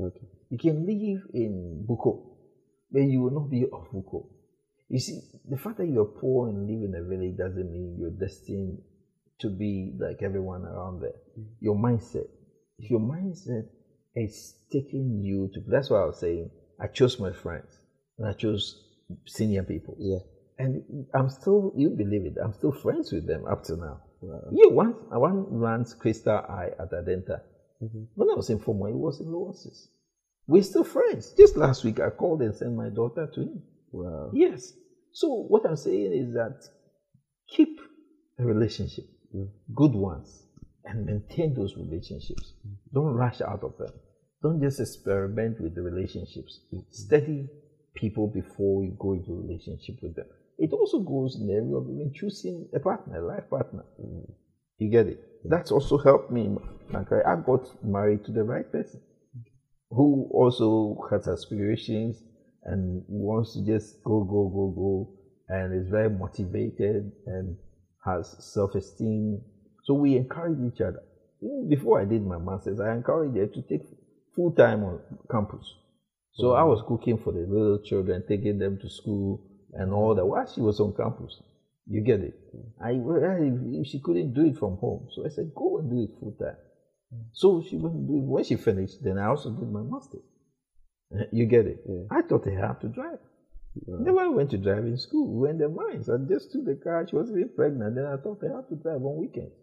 Okay. 0.00 0.26
You 0.50 0.58
can 0.58 0.84
live 0.84 1.22
in 1.32 1.86
Bukom, 1.88 2.26
but 2.90 3.02
you 3.02 3.20
will 3.20 3.30
not 3.30 3.48
be 3.48 3.66
of 3.72 3.86
Bukom. 3.92 4.26
You 4.92 5.00
see, 5.00 5.22
the 5.48 5.56
fact 5.56 5.78
that 5.78 5.86
you're 5.86 6.04
poor 6.04 6.50
and 6.50 6.66
live 6.66 6.82
in 6.84 6.94
a 6.94 7.02
village 7.02 7.38
doesn't 7.38 7.72
mean 7.72 7.96
you're 7.98 8.10
destined 8.10 8.78
to 9.40 9.48
be 9.48 9.94
like 9.98 10.22
everyone 10.22 10.66
around 10.66 11.00
there. 11.00 11.16
Mm. 11.38 11.46
Your 11.60 11.76
mindset. 11.76 12.28
If 12.78 12.90
your 12.90 13.00
mindset 13.00 13.68
is 14.14 14.54
taking 14.70 15.22
you 15.22 15.48
to, 15.54 15.60
that's 15.66 15.88
why 15.88 16.02
I 16.02 16.04
was 16.04 16.20
saying, 16.20 16.50
I 16.78 16.88
chose 16.88 17.18
my 17.18 17.32
friends 17.32 17.74
and 18.18 18.28
I 18.28 18.34
chose 18.34 18.84
senior 19.26 19.62
people. 19.62 19.96
Yeah. 19.98 20.18
And 20.58 21.06
I'm 21.14 21.30
still, 21.30 21.72
you 21.74 21.88
believe 21.88 22.26
it, 22.26 22.34
I'm 22.44 22.52
still 22.52 22.72
friends 22.72 23.12
with 23.12 23.26
them 23.26 23.46
up 23.50 23.64
to 23.64 23.76
now. 23.76 24.02
Wow. 24.20 24.42
Yeah, 24.52 24.74
one, 24.74 24.92
one 25.08 25.46
runs 25.48 25.94
Crystal 25.94 26.36
Eye 26.36 26.68
at 26.78 26.92
Adenta. 26.92 27.40
Mm-hmm. 27.82 28.02
When 28.14 28.28
I 28.28 28.34
was 28.34 28.50
in 28.50 28.58
Formo, 28.58 28.88
he 28.88 28.94
was 28.94 29.20
in 29.20 29.32
Loasis. 29.32 29.88
We're 30.46 30.62
still 30.62 30.84
friends. 30.84 31.32
Just 31.32 31.56
last 31.56 31.82
week, 31.82 31.98
I 31.98 32.10
called 32.10 32.42
and 32.42 32.54
sent 32.54 32.74
my 32.74 32.90
daughter 32.90 33.26
to 33.34 33.40
him. 33.40 33.62
Wow. 33.90 34.30
Yes. 34.34 34.74
So 35.12 35.28
what 35.48 35.66
I'm 35.66 35.76
saying 35.76 36.12
is 36.12 36.34
that 36.34 36.62
keep 37.48 37.80
a 38.38 38.44
relationship, 38.44 39.04
good 39.74 39.92
ones, 39.92 40.46
and 40.84 41.06
maintain 41.06 41.54
those 41.54 41.76
relationships. 41.76 42.54
Don't 42.92 43.14
rush 43.14 43.40
out 43.40 43.62
of 43.62 43.76
them. 43.78 43.92
Don't 44.42 44.60
just 44.60 44.80
experiment 44.80 45.60
with 45.60 45.74
the 45.74 45.82
relationships. 45.82 46.60
Study 46.90 47.48
people 47.94 48.26
before 48.26 48.84
you 48.84 48.96
go 48.98 49.12
into 49.12 49.32
a 49.32 49.36
relationship 49.36 49.96
with 50.02 50.16
them. 50.16 50.26
It 50.58 50.72
also 50.72 51.00
goes 51.00 51.36
in 51.36 51.46
the 51.46 51.54
area 51.54 51.76
of 51.76 51.84
even 51.84 52.12
choosing 52.14 52.68
a 52.74 52.80
partner, 52.80 53.18
a 53.18 53.26
life 53.26 53.48
partner. 53.50 53.84
You 54.78 54.90
get 54.90 55.06
it? 55.06 55.20
That's 55.44 55.70
also 55.70 55.98
helped 55.98 56.30
me. 56.30 56.46
in. 56.46 56.58
I 56.94 57.36
got 57.36 57.84
married 57.84 58.24
to 58.24 58.32
the 58.32 58.44
right 58.44 58.70
person 58.70 59.00
who 59.90 60.28
also 60.32 61.06
has 61.10 61.28
aspirations 61.28 62.22
and 62.64 63.02
wants 63.08 63.54
to 63.54 63.64
just 63.64 64.02
go, 64.04 64.22
go, 64.24 64.48
go, 64.48 64.72
go, 64.74 65.18
and 65.48 65.74
is 65.74 65.88
very 65.88 66.10
motivated 66.10 67.12
and 67.26 67.56
has 68.04 68.36
self 68.52 68.74
esteem. 68.74 69.40
So 69.84 69.94
we 69.94 70.16
encourage 70.16 70.58
each 70.60 70.80
other. 70.80 71.02
Even 71.42 71.68
before 71.68 72.00
I 72.00 72.04
did 72.04 72.24
my 72.24 72.38
master's, 72.38 72.80
I 72.80 72.92
encouraged 72.94 73.36
her 73.36 73.46
to 73.46 73.62
take 73.62 73.82
full 74.34 74.52
time 74.52 74.84
on 74.84 75.00
campus. 75.30 75.74
So 76.34 76.54
I 76.54 76.60
mm. 76.60 76.68
was 76.68 76.82
cooking 76.86 77.18
for 77.18 77.32
the 77.32 77.40
little 77.40 77.80
children, 77.82 78.24
taking 78.28 78.58
them 78.58 78.78
to 78.80 78.88
school 78.88 79.44
and 79.72 79.92
all 79.92 80.14
that 80.14 80.24
while 80.24 80.46
she 80.46 80.60
was 80.60 80.80
on 80.80 80.94
campus. 80.94 81.40
You 81.86 82.00
get 82.00 82.20
it? 82.20 82.34
Mm. 82.56 82.64
I 82.80 82.92
well, 82.94 83.84
she 83.84 84.00
couldn't 84.00 84.34
do 84.34 84.46
it 84.46 84.56
from 84.56 84.76
home, 84.76 85.08
so 85.14 85.26
I 85.26 85.28
said, 85.28 85.52
"Go 85.54 85.78
and 85.78 85.90
do 85.90 86.02
it 86.02 86.18
full 86.18 86.32
time." 86.32 86.56
Mm. 87.12 87.24
So 87.32 87.62
she 87.68 87.76
went 87.76 87.96
and 87.96 88.08
do 88.08 88.16
it. 88.16 88.24
When 88.24 88.44
she 88.44 88.56
finished, 88.56 89.02
then 89.02 89.18
I 89.18 89.26
also 89.26 89.50
did 89.50 89.70
my 89.70 89.82
master's. 89.82 90.22
You 91.32 91.46
get 91.46 91.66
it? 91.66 91.80
I 92.10 92.22
thought 92.22 92.44
her 92.46 92.58
how 92.66 92.72
to 92.74 92.88
drive. 92.88 93.18
Never 93.86 94.30
went 94.30 94.50
to 94.50 94.58
driving 94.58 94.96
school. 94.96 95.28
We 95.32 95.40
were 95.40 95.48
in 95.50 95.58
the 95.58 95.68
mines. 95.68 96.08
I 96.08 96.16
just 96.18 96.52
took 96.52 96.64
the 96.64 96.76
car. 96.76 97.06
She 97.08 97.16
was 97.16 97.30
even 97.30 97.48
pregnant. 97.50 97.94
Then 97.96 98.06
I 98.06 98.16
taught 98.16 98.42
her 98.42 98.50
how 98.52 98.62
to 98.62 98.76
drive 98.76 99.02
on 99.04 99.16
weekends. 99.16 99.54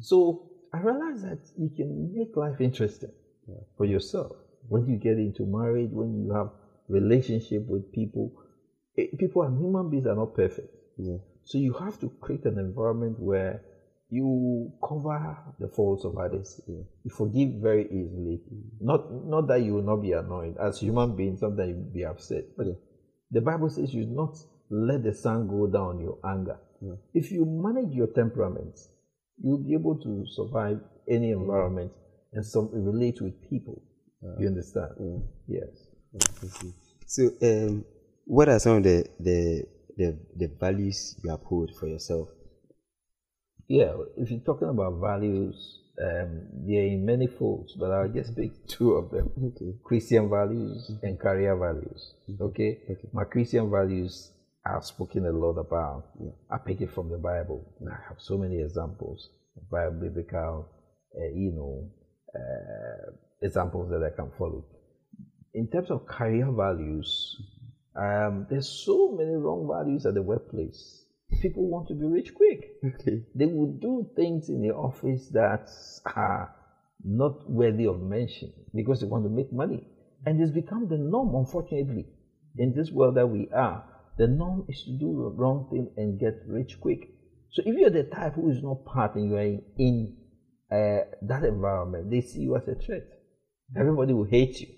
So 0.00 0.46
I 0.72 0.80
realized 0.80 1.24
that 1.24 1.40
you 1.56 1.70
can 1.70 2.14
make 2.14 2.36
life 2.36 2.60
interesting 2.60 3.12
for 3.76 3.84
yourself 3.86 4.32
when 4.68 4.86
you 4.86 4.96
get 4.96 5.18
into 5.18 5.46
marriage, 5.46 5.90
when 5.92 6.14
you 6.24 6.32
have 6.32 6.50
relationship 6.88 7.66
with 7.66 7.90
people. 7.92 8.32
eh, 8.98 9.06
People 9.18 9.42
and 9.42 9.58
human 9.58 9.90
beings 9.90 10.06
are 10.06 10.14
not 10.16 10.34
perfect. 10.34 10.68
Yeah. 10.96 11.18
So 11.44 11.58
you 11.58 11.72
have 11.74 11.98
to 12.00 12.10
create 12.20 12.44
an 12.46 12.58
environment 12.58 13.18
where 13.18 13.62
you 14.12 14.70
cover 14.86 15.38
the 15.58 15.68
faults 15.68 16.04
of 16.04 16.18
others. 16.18 16.60
You 16.68 17.10
forgive 17.10 17.62
very 17.62 17.86
easily. 17.86 18.42
Not 18.78 19.10
not 19.10 19.48
that 19.48 19.62
you 19.62 19.72
will 19.72 19.82
not 19.82 20.02
be 20.02 20.12
annoyed. 20.12 20.56
As 20.58 20.78
human 20.78 21.16
beings, 21.16 21.40
sometimes 21.40 21.70
you 21.70 21.76
will 21.76 21.94
be 21.94 22.04
upset. 22.04 22.44
But 22.54 22.66
the 23.30 23.40
Bible 23.40 23.70
says 23.70 23.94
you 23.94 24.02
should 24.02 24.12
not 24.12 24.36
let 24.68 25.02
the 25.02 25.14
sun 25.14 25.48
go 25.48 25.66
down 25.66 26.00
your 26.00 26.18
anger. 26.26 26.58
If 27.14 27.32
you 27.32 27.46
manage 27.46 27.94
your 27.94 28.08
temperament, 28.08 28.78
you'll 29.42 29.64
be 29.64 29.72
able 29.72 29.98
to 30.00 30.26
survive 30.26 30.80
any 31.08 31.30
environment 31.30 31.92
and 32.34 32.44
some 32.44 32.68
relate 32.72 33.22
with 33.22 33.34
people. 33.48 33.82
You 34.38 34.48
understand? 34.48 34.90
Yes. 35.48 35.88
So, 37.06 37.30
um, 37.42 37.84
what 38.24 38.48
are 38.50 38.58
some 38.58 38.76
of 38.76 38.82
the, 38.82 39.06
the 39.18 39.64
the 39.96 40.18
the 40.36 40.48
values 40.60 41.18
you 41.24 41.32
uphold 41.32 41.70
for 41.78 41.88
yourself? 41.88 42.28
Yeah, 43.72 43.94
if 44.18 44.30
you're 44.30 44.40
talking 44.40 44.68
about 44.68 45.00
values, 45.00 45.80
um, 45.98 46.42
they're 46.66 46.88
in 46.88 47.06
many 47.06 47.26
folds, 47.26 47.74
but 47.74 47.90
I'll 47.90 48.06
just 48.06 48.36
pick 48.36 48.66
two 48.66 48.92
of 48.92 49.10
them. 49.10 49.30
Okay. 49.56 49.72
Christian 49.82 50.28
values 50.28 50.90
and 51.02 51.18
career 51.18 51.56
values. 51.56 52.12
Okay? 52.38 52.80
Okay. 52.90 53.08
My 53.14 53.24
Christian 53.24 53.70
values 53.70 54.30
I've 54.66 54.84
spoken 54.84 55.24
a 55.24 55.32
lot 55.32 55.56
about. 55.56 56.04
I 56.50 56.58
pick 56.58 56.82
it 56.82 56.90
from 56.92 57.08
the 57.08 57.16
Bible. 57.16 57.64
And 57.80 57.88
I 57.88 57.96
have 58.10 58.18
so 58.20 58.36
many 58.36 58.60
examples, 58.60 59.30
Bible, 59.70 60.00
biblical, 60.02 60.68
uh, 61.16 61.32
you 61.34 61.52
know, 61.52 61.90
uh, 62.36 63.12
examples 63.40 63.88
that 63.88 64.04
I 64.04 64.14
can 64.14 64.30
follow. 64.36 64.66
In 65.54 65.68
terms 65.68 65.90
of 65.90 66.04
career 66.04 66.52
values, 66.52 67.40
um, 67.96 68.46
there's 68.50 68.68
so 68.68 69.12
many 69.16 69.34
wrong 69.34 69.66
values 69.66 70.04
at 70.04 70.12
the 70.12 70.20
workplace. 70.20 71.01
People 71.42 71.68
want 71.68 71.88
to 71.88 71.94
be 71.94 72.06
rich 72.06 72.32
quick. 72.34 72.70
Okay. 72.84 73.24
They 73.34 73.46
will 73.46 73.72
do 73.72 74.08
things 74.14 74.48
in 74.48 74.62
the 74.62 74.72
office 74.72 75.28
that 75.30 75.68
are 76.14 76.54
not 77.04 77.50
worthy 77.50 77.86
of 77.86 78.00
mention 78.00 78.52
because 78.72 79.00
they 79.00 79.08
want 79.08 79.24
to 79.24 79.28
make 79.28 79.52
money. 79.52 79.84
And 80.24 80.40
it's 80.40 80.52
become 80.52 80.88
the 80.88 80.98
norm, 80.98 81.34
unfortunately, 81.34 82.06
in 82.56 82.72
this 82.74 82.92
world 82.92 83.16
that 83.16 83.26
we 83.26 83.48
are. 83.52 83.84
The 84.18 84.28
norm 84.28 84.66
is 84.68 84.84
to 84.84 84.92
do 84.92 85.16
the 85.16 85.36
wrong 85.36 85.66
thing 85.68 85.90
and 85.96 86.20
get 86.20 86.34
rich 86.46 86.78
quick. 86.80 87.08
So 87.50 87.62
if 87.66 87.76
you're 87.76 87.90
the 87.90 88.04
type 88.04 88.34
who 88.34 88.48
is 88.50 88.62
not 88.62 88.84
part 88.84 89.16
and 89.16 89.28
you 89.28 89.36
are 89.36 89.40
in, 89.40 89.62
in 89.78 90.16
uh, 90.70 91.04
that 91.22 91.42
environment, 91.42 92.08
they 92.08 92.20
see 92.20 92.42
you 92.42 92.56
as 92.56 92.68
a 92.68 92.76
threat. 92.76 93.02
Everybody 93.76 94.12
will 94.12 94.28
hate 94.30 94.60
you 94.60 94.68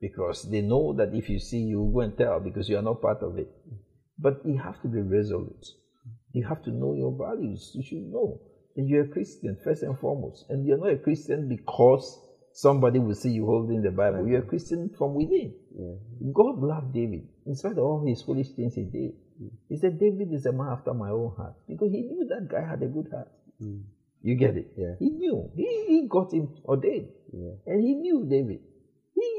because 0.00 0.48
they 0.48 0.60
know 0.60 0.92
that 0.92 1.12
if 1.12 1.28
you 1.28 1.40
see 1.40 1.62
you, 1.62 1.82
will 1.82 1.92
go 1.92 2.00
and 2.00 2.16
tell 2.16 2.38
because 2.38 2.68
you 2.68 2.78
are 2.78 2.82
not 2.82 3.02
part 3.02 3.20
of 3.22 3.36
it. 3.36 3.48
But 4.16 4.42
you 4.44 4.58
have 4.58 4.80
to 4.82 4.88
be 4.88 5.00
resolute. 5.00 5.66
You 6.34 6.44
have 6.44 6.62
to 6.64 6.70
know 6.70 6.94
your 6.94 7.16
values. 7.16 7.70
You 7.74 7.82
should 7.82 8.12
know 8.12 8.40
that 8.76 8.82
you're 8.82 9.04
a 9.04 9.08
Christian 9.08 9.56
first 9.62 9.82
and 9.82 9.98
foremost. 9.98 10.46
And 10.50 10.66
you're 10.66 10.78
not 10.78 10.90
a 10.90 10.98
Christian 10.98 11.48
because 11.48 12.20
somebody 12.52 12.98
will 12.98 13.14
see 13.14 13.30
you 13.30 13.46
holding 13.46 13.82
the 13.82 13.92
Bible. 13.92 14.26
You're 14.26 14.38
a 14.38 14.40
mm-hmm. 14.40 14.48
Christian 14.50 14.90
from 14.98 15.14
within. 15.14 15.54
Yeah. 15.78 15.94
God 16.32 16.58
loved 16.58 16.92
David 16.92 17.28
in 17.46 17.54
spite 17.54 17.78
of 17.78 17.78
all 17.78 18.04
his 18.04 18.20
foolish 18.22 18.50
things 18.50 18.74
he 18.74 18.82
did. 18.82 19.12
Mm. 19.40 19.50
He 19.68 19.76
said, 19.76 19.98
David 19.98 20.32
is 20.32 20.44
a 20.46 20.52
man 20.52 20.68
after 20.72 20.92
my 20.92 21.10
own 21.10 21.34
heart 21.36 21.54
because 21.68 21.92
he 21.92 22.02
knew 22.02 22.26
that 22.28 22.48
guy 22.50 22.68
had 22.68 22.82
a 22.82 22.86
good 22.86 23.08
heart. 23.12 23.28
Mm. 23.62 23.82
You 24.22 24.34
get 24.34 24.56
it? 24.56 24.72
Yeah. 24.76 24.94
He 24.98 25.10
knew. 25.10 25.50
He, 25.54 25.84
he 25.86 26.08
got 26.08 26.32
him 26.32 26.48
ordained. 26.64 27.08
Yeah. 27.32 27.52
And 27.66 27.80
he 27.80 27.94
knew 27.94 28.26
David. 28.28 28.60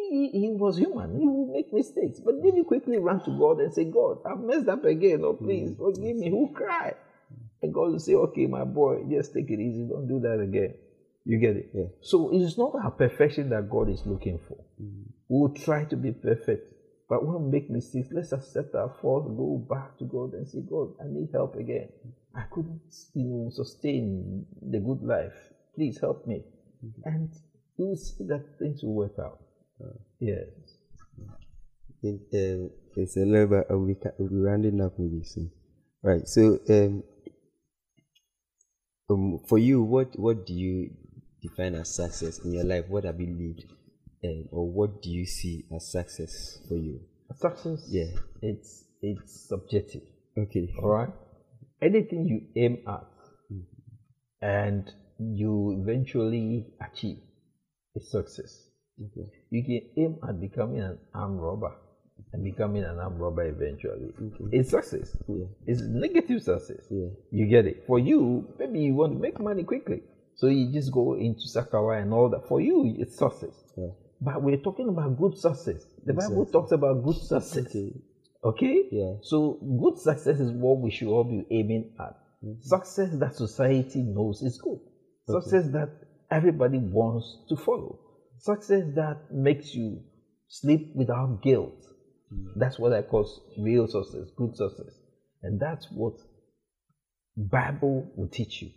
He, 0.09 0.29
he, 0.31 0.39
he 0.39 0.51
was 0.51 0.77
human. 0.77 1.19
He 1.19 1.27
would 1.27 1.53
make 1.53 1.73
mistakes. 1.73 2.19
But 2.19 2.41
David 2.43 2.65
quickly 2.67 2.97
ran 2.97 3.19
to 3.21 3.31
God 3.31 3.59
and 3.59 3.73
said, 3.73 3.91
God, 3.91 4.19
I've 4.25 4.39
messed 4.39 4.67
up 4.67 4.85
again. 4.85 5.21
Oh, 5.23 5.33
please 5.33 5.71
mm. 5.71 5.77
forgive 5.77 6.17
me. 6.17 6.29
Who 6.29 6.51
cried? 6.53 6.95
And 7.61 7.73
God 7.73 7.91
will 7.91 7.99
say, 7.99 8.13
okay, 8.13 8.45
my 8.47 8.63
boy, 8.63 9.03
just 9.09 9.33
take 9.33 9.49
it 9.49 9.59
easy. 9.59 9.87
Don't 9.87 10.07
do 10.07 10.19
that 10.21 10.39
again. 10.39 10.75
You 11.25 11.39
get 11.39 11.55
it? 11.55 11.69
Yeah. 11.73 11.85
So 12.01 12.29
it's 12.31 12.57
not 12.57 12.75
our 12.75 12.91
perfection 12.91 13.49
that 13.49 13.69
God 13.69 13.89
is 13.89 14.05
looking 14.05 14.39
for. 14.47 14.63
Mm. 14.81 15.05
We 15.27 15.39
will 15.39 15.53
try 15.53 15.85
to 15.85 15.95
be 15.95 16.11
perfect. 16.11 16.71
But 17.09 17.25
when 17.25 17.43
we 17.43 17.51
make 17.51 17.69
mistakes, 17.69 18.09
let's 18.11 18.31
accept 18.31 18.73
our 18.75 18.93
fault, 19.01 19.35
go 19.37 19.65
back 19.69 19.97
to 19.99 20.05
God 20.05 20.33
and 20.33 20.47
say, 20.47 20.59
God, 20.67 20.93
I 20.99 21.07
need 21.07 21.29
help 21.31 21.55
again. 21.55 21.89
I 22.35 22.43
couldn't, 22.51 22.81
you 23.13 23.23
know, 23.23 23.49
sustain 23.51 24.45
the 24.61 24.79
good 24.79 25.03
life. 25.03 25.33
Please 25.75 25.99
help 25.99 26.25
me. 26.27 26.43
Mm-hmm. 26.83 27.01
And 27.05 27.29
you 27.77 27.87
will 27.87 27.95
see 27.95 28.23
that 28.25 28.57
things 28.59 28.81
will 28.83 28.93
work 28.93 29.19
out. 29.19 29.39
Yes. 30.19 30.47
think 32.01 32.21
um, 32.33 32.69
it's 32.95 33.17
a 33.17 33.21
little 33.21 33.47
bit, 33.47 33.67
uh, 33.71 33.77
we 33.77 33.95
we'll 34.17 34.29
be 34.29 34.35
rounding 34.35 34.81
up 34.81 34.93
maybe 34.97 35.23
soon. 35.23 35.51
Right. 36.03 36.27
So, 36.27 36.59
um, 36.69 37.03
um, 39.09 39.39
for 39.47 39.57
you, 39.57 39.81
what 39.83 40.17
what 40.17 40.45
do 40.45 40.53
you 40.53 40.91
define 41.41 41.75
as 41.75 41.95
success 41.95 42.39
in 42.39 42.53
your 42.53 42.63
life? 42.63 42.85
What 42.87 43.03
have 43.05 43.19
you 43.19 43.27
lived, 43.27 43.65
um, 44.23 44.47
or 44.51 44.69
what 44.69 45.01
do 45.01 45.09
you 45.09 45.25
see 45.25 45.65
as 45.75 45.91
success 45.91 46.59
for 46.67 46.75
you? 46.75 47.01
Success, 47.35 47.87
Yeah. 47.89 48.11
it's 48.41 48.85
it's 49.01 49.47
subjective. 49.49 50.03
Okay. 50.37 50.73
All 50.81 50.89
right. 50.89 51.09
Anything 51.81 52.25
you 52.25 52.41
aim 52.55 52.77
at 52.87 53.03
and 54.41 54.91
you 55.19 55.77
eventually 55.81 56.67
achieve 56.81 57.17
is 57.95 58.09
success. 58.11 58.64
Okay. 59.01 59.27
You 59.49 59.63
can 59.63 59.81
aim 59.97 60.17
at 60.27 60.39
becoming 60.39 60.79
an 60.81 60.97
armed 61.13 61.39
robber 61.39 61.73
and 62.31 62.43
becoming 62.43 62.83
an 62.83 62.97
armed 62.99 63.19
robber 63.19 63.43
eventually. 63.43 64.13
It's 64.51 64.69
success. 64.69 65.17
Yeah. 65.27 65.45
It's 65.65 65.81
negative 65.81 66.41
success. 66.43 66.85
Yeah. 66.89 67.07
You 67.31 67.47
get 67.47 67.65
it. 67.65 67.83
For 67.87 67.99
you, 67.99 68.47
maybe 68.57 68.79
you 68.79 68.95
want 68.95 69.13
to 69.13 69.19
make 69.19 69.39
money 69.39 69.63
quickly. 69.63 70.01
So 70.35 70.47
you 70.47 70.71
just 70.71 70.91
go 70.93 71.13
into 71.15 71.41
Sakawa 71.53 72.01
and 72.01 72.13
all 72.13 72.29
that. 72.29 72.47
For 72.47 72.61
you, 72.61 72.95
it's 72.97 73.17
success. 73.17 73.55
Yeah. 73.77 73.87
But 74.21 74.41
we're 74.41 74.57
talking 74.57 74.87
about 74.89 75.17
good 75.17 75.37
success. 75.37 75.85
The 76.05 76.13
Good 76.13 76.19
Bible 76.19 76.45
success. 76.45 76.51
talks 76.53 76.71
about 76.71 77.03
good 77.03 77.17
success. 77.17 77.67
Okay. 77.67 77.93
Okay? 78.43 78.83
Yeah. 78.91 79.13
So 79.21 79.59
good 79.81 79.97
success 79.97 80.39
is 80.39 80.51
what 80.51 80.79
we 80.79 80.91
should 80.91 81.07
all 81.09 81.23
be 81.25 81.45
aiming 81.51 81.93
at. 81.99 82.15
Mm-hmm. 82.43 82.61
Success 82.61 83.09
that 83.19 83.35
society 83.35 84.03
knows 84.03 84.41
is 84.41 84.57
good. 84.57 84.79
Success 85.27 85.67
that 85.71 85.89
everybody 86.31 86.77
wants 86.77 87.37
to 87.49 87.55
follow. 87.57 87.99
Success 88.39 88.83
that 88.95 89.31
makes 89.31 89.73
you 89.73 90.01
sleep 90.47 90.91
without 90.95 91.41
guilt. 91.41 91.85
Mm. 92.33 92.53
That's 92.55 92.79
what 92.79 92.93
I 92.93 93.01
call 93.01 93.29
real 93.57 93.87
success, 93.87 94.29
good 94.35 94.55
success. 94.55 94.99
And 95.43 95.59
that's 95.59 95.87
what 95.91 96.13
Bible 97.37 98.11
will 98.15 98.29
teach 98.29 98.61
you. 98.61 98.69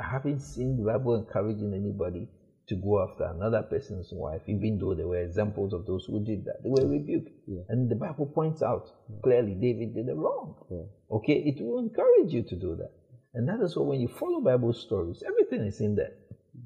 I 0.00 0.10
haven't 0.10 0.40
seen 0.40 0.76
the 0.76 0.92
Bible 0.92 1.14
encouraging 1.14 1.72
anybody 1.74 2.28
to 2.68 2.76
go 2.76 3.02
after 3.02 3.24
another 3.24 3.62
person's 3.62 4.10
wife, 4.12 4.42
even 4.46 4.78
though 4.78 4.94
there 4.94 5.08
were 5.08 5.22
examples 5.22 5.72
of 5.72 5.86
those 5.86 6.04
who 6.06 6.24
did 6.24 6.44
that. 6.44 6.62
They 6.62 6.70
were 6.70 6.88
rebuked. 6.88 7.30
Yeah. 7.46 7.62
And 7.68 7.90
the 7.90 7.96
Bible 7.96 8.26
points 8.26 8.62
out 8.62 8.88
clearly 9.22 9.54
David 9.54 9.94
did 9.94 10.08
it 10.08 10.16
wrong. 10.16 10.54
Yeah. 10.70 11.16
Okay, 11.16 11.34
it 11.34 11.62
will 11.62 11.80
encourage 11.80 12.32
you 12.32 12.42
to 12.42 12.56
do 12.56 12.76
that. 12.76 12.92
And 13.34 13.48
that 13.48 13.60
is 13.64 13.76
why 13.76 13.84
when 13.84 14.00
you 14.00 14.08
follow 14.08 14.40
Bible 14.40 14.72
stories, 14.72 15.22
everything 15.26 15.66
is 15.66 15.80
in 15.80 15.94
there. 15.94 16.12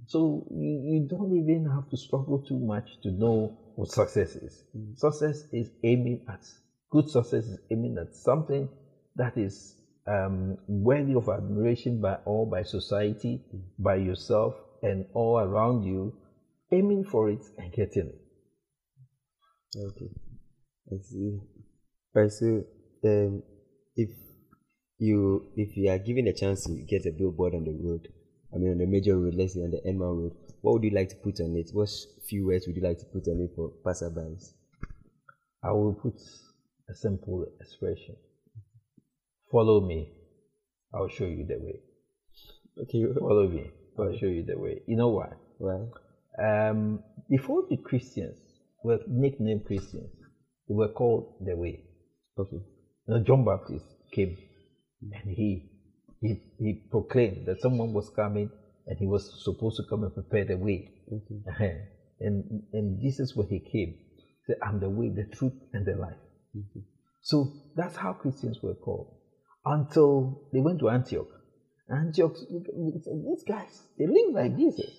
So 0.07 0.47
you, 0.51 0.83
you 0.85 1.07
don't 1.09 1.33
even 1.37 1.71
have 1.73 1.89
to 1.91 1.97
struggle 1.97 2.43
too 2.47 2.59
much 2.59 2.89
to 3.03 3.11
know 3.11 3.57
what 3.77 3.91
success 3.91 4.37
is. 4.37 4.65
Success 4.97 5.45
is 5.53 5.71
aiming 5.85 6.25
at, 6.29 6.41
good 6.91 7.09
success 7.09 7.45
is 7.45 7.59
aiming 7.71 7.97
at 8.01 8.15
something 8.15 8.69
that 9.17 9.37
is 9.37 9.77
um, 10.07 10.57
worthy 10.67 11.15
of 11.15 11.29
admiration 11.29 12.01
by 12.01 12.15
all, 12.25 12.47
by 12.47 12.63
society, 12.63 13.43
by 13.79 13.97
yourself, 13.97 14.55
and 14.83 15.07
all 15.15 15.39
around 15.39 15.83
you, 15.83 16.15
aiming 16.73 17.05
for 17.05 17.31
it 17.31 17.45
and 17.59 17.73
getting 17.73 18.09
it. 18.09 18.21
Okay. 19.77 20.11
I 20.93 20.97
see. 21.03 21.39
Right. 22.15 22.31
So, 22.31 22.65
um, 23.05 23.43
if 23.97 24.11
you 24.99 25.51
if 25.57 25.77
you 25.77 25.91
are 25.91 25.99
given 25.99 26.29
a 26.29 26.33
chance 26.33 26.65
to 26.65 26.73
get 26.89 27.05
a 27.07 27.13
billboard 27.17 27.55
on 27.55 27.65
the 27.65 27.73
road, 27.73 28.09
I 28.57 28.59
mean 28.59 28.73
on 28.73 28.79
the 28.79 28.87
major 28.87 29.19
road, 29.19 29.35
let's 29.35 29.55
say 29.55 29.61
on 29.61 29.71
the 29.71 29.83
Enman 29.87 30.17
Road, 30.17 30.33
what 30.63 30.73
would 30.73 30.85
you 30.85 30.91
like 30.91 31.11
to 31.11 31.17
put 31.17 31.41
on 31.41 31.55
it? 31.57 31.71
What 31.73 31.91
few 32.27 32.47
words 32.47 32.67
would 32.67 32.77
you 32.77 32.83
like 32.83 32.99
to 32.99 33.05
put 33.05 33.29
on 33.29 33.41
it 33.41 33.51
for 33.55 33.71
passerbys? 33.85 34.55
I 35.63 35.73
will 35.73 35.95
put 35.95 36.15
a 36.89 36.95
simple 36.95 37.45
expression 37.61 38.17
Follow 39.51 39.81
me, 39.81 40.11
I'll 40.93 41.09
show 41.09 41.25
you 41.25 41.47
the 41.47 41.59
way. 41.59 41.81
Okay. 42.83 43.05
Follow 43.21 43.49
me, 43.49 43.71
I'll 43.99 44.17
show 44.19 44.27
you 44.27 44.45
the 44.45 44.59
way. 44.59 44.83
You 44.87 44.97
know 44.97 45.09
why? 45.09 45.29
Why? 45.59 45.87
Um, 46.43 47.03
before 47.31 47.65
the 47.71 47.77
Christians 47.77 48.39
were 48.83 48.99
nicknamed 49.09 49.65
Christians, 49.67 50.11
they 50.69 50.75
were 50.75 50.89
called 50.89 51.37
the 51.41 51.57
way. 51.57 51.81
Okay. 52.39 52.61
Now, 53.07 53.21
John 53.21 53.45
Baptist 53.45 53.87
came 54.13 54.37
and 55.01 55.35
he, 55.35 55.71
he, 56.21 56.41
he 56.59 56.83
proclaimed 56.91 57.47
that 57.47 57.61
someone 57.61 57.93
was 57.93 58.11
coming 58.15 58.51
and 58.87 58.99
he 58.99 59.07
was 59.07 59.43
supposed 59.45 59.77
to 59.77 59.83
come 59.89 60.05
and 60.05 60.15
prepare 60.15 60.45
the 60.45 60.57
way. 60.57 60.91
Okay. 61.13 61.79
and, 62.21 62.63
and 62.73 63.01
this 63.03 63.21
is 63.21 63.37
where 63.37 63.47
he 63.47 63.61
came. 63.61 63.95
He 64.17 64.47
said, 64.47 64.57
I'm 64.63 64.81
the 64.81 64.89
way, 64.91 65.09
the 65.09 65.25
truth, 65.37 65.55
and 65.73 65.85
the 65.85 65.95
life. 66.01 66.17
So 67.23 67.53
that's 67.75 67.97
how 67.97 68.13
Christians 68.13 68.59
were 68.63 68.75
called 68.75 69.15
until 69.65 70.49
they 70.53 70.61
went 70.61 70.79
to 70.81 70.89
Antioch. 70.89 71.29
Antioch, 71.91 72.35
these 72.49 73.45
guys, 73.47 73.83
they 73.99 74.07
live 74.07 74.33
like 74.33 74.57
Jesus. 74.57 74.91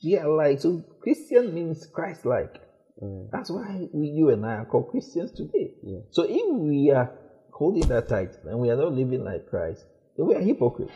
Yeah, 0.00 0.26
like, 0.26 0.60
so 0.60 0.82
Christian 1.00 1.54
means 1.54 1.86
Christ 1.92 2.26
like. 2.26 2.60
Alright. 3.00 3.30
That's 3.32 3.50
why 3.50 3.86
we, 3.92 4.08
you 4.08 4.30
and 4.30 4.44
I 4.44 4.56
are 4.56 4.64
called 4.64 4.90
Christians 4.90 5.30
today. 5.32 5.70
Yeah. 5.84 6.00
So 6.10 6.24
if 6.28 6.56
we 6.56 6.90
are 6.90 7.12
holding 7.52 7.86
that 7.88 8.08
tight 8.08 8.30
and 8.44 8.58
we 8.58 8.70
are 8.70 8.76
not 8.76 8.92
living 8.92 9.24
like 9.24 9.48
Christ, 9.48 9.84
we 10.24 10.34
are 10.34 10.40
hypocrites, 10.40 10.92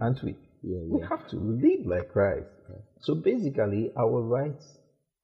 aren't 0.00 0.22
we? 0.22 0.36
Yeah. 0.62 0.78
We 0.86 1.00
have 1.08 1.26
to 1.28 1.36
live 1.36 1.86
like 1.86 2.12
Christ. 2.12 2.48
So 3.00 3.14
basically, 3.14 3.92
our 3.96 4.20
rights, 4.20 4.78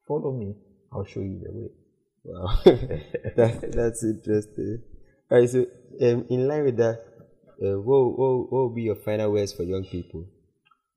follow 0.08 0.32
me, 0.32 0.54
I'll 0.92 1.04
show 1.04 1.20
you 1.20 1.40
the 1.44 1.52
way. 1.52 1.70
Wow. 2.24 2.58
that, 3.36 3.72
that's 3.72 4.02
interesting. 4.02 4.82
All 5.30 5.38
right. 5.38 5.48
So, 5.48 5.66
um, 6.00 6.26
in 6.30 6.48
line 6.48 6.64
with 6.64 6.76
that, 6.78 7.04
uh, 7.62 7.78
what, 7.80 8.18
what 8.18 8.52
what 8.52 8.60
will 8.62 8.74
be 8.74 8.82
your 8.82 8.96
final 8.96 9.32
words 9.32 9.52
for 9.52 9.62
young 9.62 9.84
people? 9.84 10.26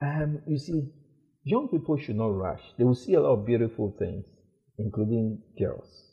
Um, 0.01 0.41
you 0.47 0.57
see, 0.57 0.89
young 1.43 1.67
people 1.67 1.97
should 1.97 2.15
not 2.15 2.35
rush. 2.35 2.61
They 2.77 2.83
will 2.83 2.95
see 2.95 3.13
a 3.13 3.21
lot 3.21 3.33
of 3.33 3.45
beautiful 3.45 3.95
things, 3.99 4.25
including 4.77 5.41
girls. 5.57 6.08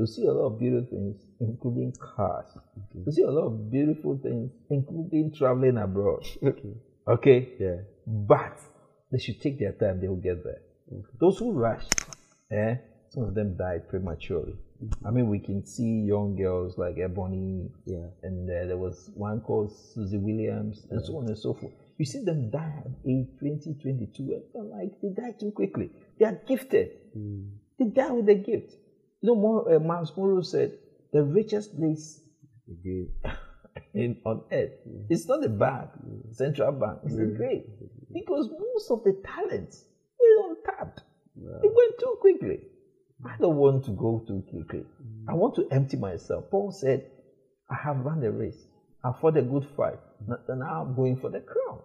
They'll 0.00 0.06
see 0.06 0.24
a 0.24 0.32
lot 0.32 0.46
of 0.46 0.58
beautiful 0.58 0.88
things, 0.88 1.26
including 1.40 1.92
cars. 2.00 2.46
They'll 2.94 3.12
see 3.12 3.20
a 3.20 3.30
lot 3.30 3.48
of 3.48 3.70
beautiful 3.70 4.18
things, 4.22 4.50
including 4.70 5.34
traveling 5.36 5.76
abroad. 5.76 6.26
Okay. 6.42 6.72
Okay? 7.06 7.48
Yeah. 7.60 7.76
But 8.06 8.58
they 9.12 9.18
should 9.18 9.42
take 9.42 9.58
their 9.58 9.72
time, 9.72 10.00
they 10.00 10.08
will 10.08 10.16
get 10.16 10.42
there. 10.42 10.62
Those 11.20 11.36
who 11.38 11.52
rush, 11.52 11.84
eh, 12.50 12.76
some 13.10 13.24
of 13.24 13.34
them 13.34 13.58
died 13.58 13.90
prematurely. 13.90 14.54
I 15.04 15.10
mean, 15.10 15.28
we 15.28 15.38
can 15.38 15.66
see 15.66 16.04
young 16.08 16.34
girls 16.34 16.78
like 16.78 16.96
Ebony, 16.98 17.68
Yeah. 17.84 18.06
and 18.22 18.48
uh, 18.48 18.64
there 18.68 18.78
was 18.78 19.10
one 19.14 19.42
called 19.42 19.70
Suzzy 19.70 20.16
Williams, 20.16 20.86
and 20.90 21.04
so 21.04 21.18
on 21.18 21.26
and 21.26 21.36
so 21.36 21.52
forth. 21.52 21.74
You 21.98 22.06
see 22.06 22.24
them 22.24 22.48
die 22.50 22.82
at 22.86 22.90
age 23.06 23.26
20, 23.38 23.74
22, 23.82 24.22
and 24.32 24.42
they're 24.54 24.62
like 24.62 24.98
they 25.02 25.10
die 25.10 25.34
too 25.38 25.50
quickly. 25.50 25.90
They 26.18 26.24
are 26.24 26.40
gifted. 26.48 26.88
They 27.78 27.84
die 27.84 28.12
with 28.12 28.28
a 28.30 28.34
gift. 28.34 28.72
You 29.20 29.28
know, 29.28 29.34
more, 29.34 29.74
uh, 29.74 29.78
Myles 29.78 30.12
Munroe 30.16 30.42
said, 30.42 30.72
the 31.12 31.22
richest 31.22 31.76
place 31.76 32.20
in, 33.94 34.16
on 34.24 34.42
earth. 34.52 34.72
Mm-hmm. 34.88 35.06
It's 35.10 35.26
not 35.26 35.42
the 35.42 35.48
bank, 35.48 35.90
mm-hmm. 35.98 36.32
central 36.32 36.72
bank, 36.72 37.00
it's 37.04 37.16
the 37.16 37.22
mm-hmm. 37.22 37.36
grave. 37.36 37.62
Because 38.12 38.48
most 38.50 38.90
of 38.90 39.04
the 39.04 39.20
talents 39.24 39.84
were 40.18 40.50
untapped. 40.50 41.02
It 41.36 41.72
went 41.74 41.98
too 41.98 42.16
quickly. 42.20 42.60
I 43.24 43.36
don't 43.38 43.56
want 43.56 43.84
to 43.84 43.92
go 43.92 44.22
too 44.26 44.42
quickly. 44.50 44.84
I 45.28 45.34
want 45.34 45.54
to 45.56 45.68
empty 45.70 45.96
myself. 45.96 46.44
Paul 46.50 46.72
said, 46.72 47.06
I 47.70 47.76
have 47.84 47.98
run 47.98 48.20
the 48.20 48.30
race. 48.30 48.66
I 49.04 49.12
fought 49.20 49.36
a 49.36 49.42
good 49.42 49.66
fight. 49.76 49.98
Now 50.26 50.82
I'm 50.82 50.94
going 50.94 51.16
for 51.16 51.30
the 51.30 51.40
crown. 51.40 51.80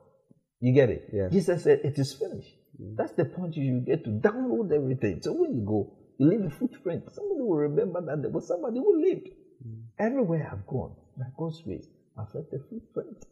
You 0.60 0.74
get 0.74 0.90
it? 0.90 1.10
Yeah. 1.14 1.30
Jesus 1.30 1.64
said, 1.64 1.82
It 1.84 1.98
is 1.98 2.14
finished. 2.14 2.56
That's 2.98 3.14
the 3.14 3.26
point 3.26 3.56
you 3.56 3.82
get 3.86 4.04
to 4.06 4.10
download 4.10 4.72
everything. 4.74 5.22
So 5.22 5.34
when 5.34 5.54
you 5.54 5.64
go, 5.66 5.94
you 6.18 6.30
leave 6.30 6.45
a 6.45 6.49
footprint. 6.49 7.03
Somebody 7.11 7.41
will 7.41 7.57
remember 7.57 8.01
that 8.01 8.22
there 8.22 8.32
was 8.32 8.47
somebody 8.47 8.80
who 8.80 9.01
lived. 9.01 9.30
Hmm. 9.63 9.82
Everywhere 9.99 10.49
I've 10.51 10.66
gone, 10.68 10.95
my 11.18 11.26
God's 11.38 11.61
grace, 11.61 11.88
I've 12.18 12.34
left 12.34 12.53
a 12.53 12.59
footprint. 12.59 13.26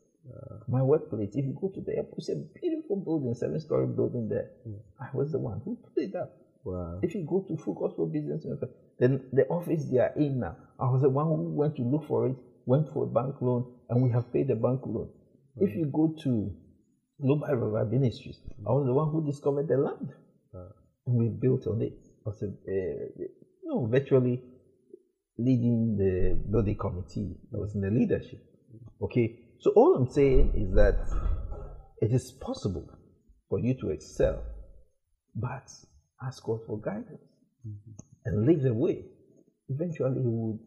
My 0.68 0.82
workplace, 0.82 1.36
if 1.36 1.46
you 1.46 1.58
go 1.60 1.68
to 1.70 1.82
the 1.82 1.98
airport, 1.98 2.20
it's 2.20 2.30
a 2.30 2.36
beautiful 2.36 2.96
building, 2.96 3.34
seven 3.36 3.60
story 3.60 3.88
building 3.88 4.30
there. 4.30 4.52
Hmm. 4.64 4.76
I 5.00 5.10
was 5.14 5.32
the 5.32 5.40
one 5.40 5.62
who 5.66 5.76
put 5.76 6.02
it 6.02 6.16
up. 6.16 6.32
Wow. 6.64 7.00
If 7.02 7.14
you 7.14 7.26
go 7.30 7.42
to 7.42 7.58
Full 7.58 7.74
Gospel 7.74 8.06
Business 8.06 8.46
then 9.00 9.26
the 9.34 9.46
office 9.48 9.84
they 9.92 9.98
are 9.98 10.14
in 10.16 10.40
now, 10.40 10.56
I 10.80 10.90
was 10.90 11.02
the 11.02 11.10
one 11.10 11.28
who 11.28 11.52
went 11.54 11.76
to 11.76 11.82
look 11.82 12.08
for 12.08 12.28
it, 12.28 12.38
went 12.66 12.88
for 12.94 13.04
a 13.04 13.08
bank 13.08 13.42
loan, 13.42 13.66
and 13.90 14.02
we 14.02 14.10
have 14.12 14.32
paid 14.32 14.48
the 14.48 14.56
bank 14.56 14.82
loan. 14.86 15.10
If 15.58 15.74
hmm. 15.74 15.80
you 15.80 15.86
go 15.88 16.16
to 16.24 16.56
Global 17.22 17.48
River 17.48 17.86
Ministries, 17.86 18.40
I 18.66 18.72
was 18.72 18.86
the 18.86 18.94
one 18.94 19.10
who 19.10 19.26
discovered 19.26 19.68
the 19.68 19.78
land, 19.78 20.14
and 20.54 21.16
we 21.16 21.28
built 21.28 21.68
on 21.68 21.82
it. 21.82 22.00
I 22.26 22.30
was, 22.30 22.42
a, 22.42 22.48
uh, 22.48 23.26
no, 23.64 23.86
virtually 23.88 24.42
leading 25.38 25.98
the 25.98 26.40
building 26.52 26.78
committee. 26.78 27.36
I 27.54 27.58
was 27.58 27.76
in 27.76 27.82
the 27.82 27.90
leadership. 27.90 28.40
Okay, 29.02 29.40
so 29.60 29.72
all 29.76 29.96
I'm 29.96 30.10
saying 30.10 30.54
is 30.56 30.74
that 30.76 31.00
it 32.02 32.12
is 32.12 32.32
possible 32.32 32.88
for 33.50 33.60
you 33.60 33.76
to 33.82 33.90
excel, 33.90 34.44
but 35.36 35.70
ask 36.22 36.44
God 36.44 36.60
for 36.66 36.80
guidance 36.80 37.22
and 38.26 38.46
lead 38.46 38.64
the 38.64 38.74
way. 38.74 39.06
Eventually, 39.70 40.22
He 40.22 40.28
would 40.28 40.60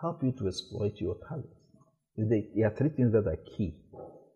help 0.00 0.22
you 0.22 0.32
to 0.32 0.48
exploit 0.48 0.94
your 0.96 1.16
talents. 1.28 1.54
There 2.16 2.66
are 2.66 2.76
three 2.76 2.90
things 2.90 3.12
that 3.12 3.26
are 3.26 3.38
key 3.56 3.76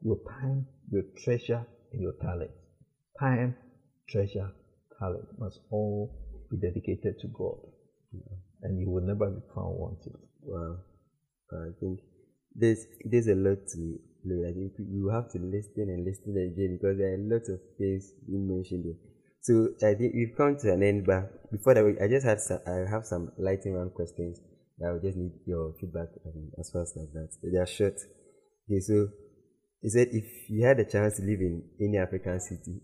your 0.02 0.18
time, 0.28 0.66
your 0.90 1.04
treasure, 1.24 1.66
and 1.92 2.02
your 2.02 2.12
talent. 2.20 2.50
Time, 3.18 3.56
treasure, 4.08 4.52
talent 5.04 5.28
must 5.38 5.60
all 5.70 6.10
be 6.50 6.56
dedicated 6.56 7.20
to 7.20 7.28
God, 7.28 7.58
and 8.62 8.80
you 8.80 8.90
will 8.90 9.02
never 9.02 9.28
be 9.30 9.40
found 9.54 9.76
wanting. 9.76 10.16
Wow. 10.42 10.76
I 11.52 11.70
think 11.80 12.00
there's 12.54 12.86
there's 13.04 13.28
a 13.28 13.34
lot 13.34 13.58
to 13.74 13.98
learn. 14.24 14.48
I 14.48 14.52
think 14.52 14.72
you 14.78 15.08
have 15.12 15.30
to 15.32 15.38
listen 15.38 15.86
and 15.92 16.04
listen 16.04 16.34
again 16.34 16.78
because 16.80 16.98
there 16.98 17.14
are 17.14 17.20
lots 17.20 17.48
of 17.48 17.60
things 17.78 18.12
you 18.26 18.38
mentioned 18.38 18.84
there. 18.84 18.98
So 19.44 19.68
I 19.86 19.94
think 19.94 20.14
we've 20.14 20.34
come 20.36 20.56
to 20.56 20.72
an 20.72 20.82
end, 20.82 21.04
but 21.04 21.52
before 21.52 21.74
that, 21.74 21.84
I 22.00 22.08
just 22.08 22.24
had 22.24 22.40
some, 22.40 22.60
I 22.66 22.88
have 22.90 23.04
some 23.04 23.30
lightning 23.36 23.74
round 23.74 23.92
questions. 23.92 24.40
that 24.78 24.88
I 24.88 24.92
would 24.92 25.02
just 25.02 25.18
need 25.18 25.32
your 25.46 25.74
feedback 25.78 26.08
um, 26.26 26.50
as 26.58 26.70
fast 26.70 26.96
as 26.96 27.12
that. 27.12 27.28
They 27.42 27.58
are 27.58 27.66
short. 27.66 28.00
Okay, 28.66 28.80
so 28.80 29.08
he 29.82 29.90
said 29.90 30.08
if 30.12 30.48
you 30.48 30.64
had 30.64 30.80
a 30.80 30.84
chance 30.84 31.18
to 31.18 31.22
live 31.22 31.40
in 31.40 31.62
any 31.78 31.98
African 31.98 32.40
city, 32.40 32.80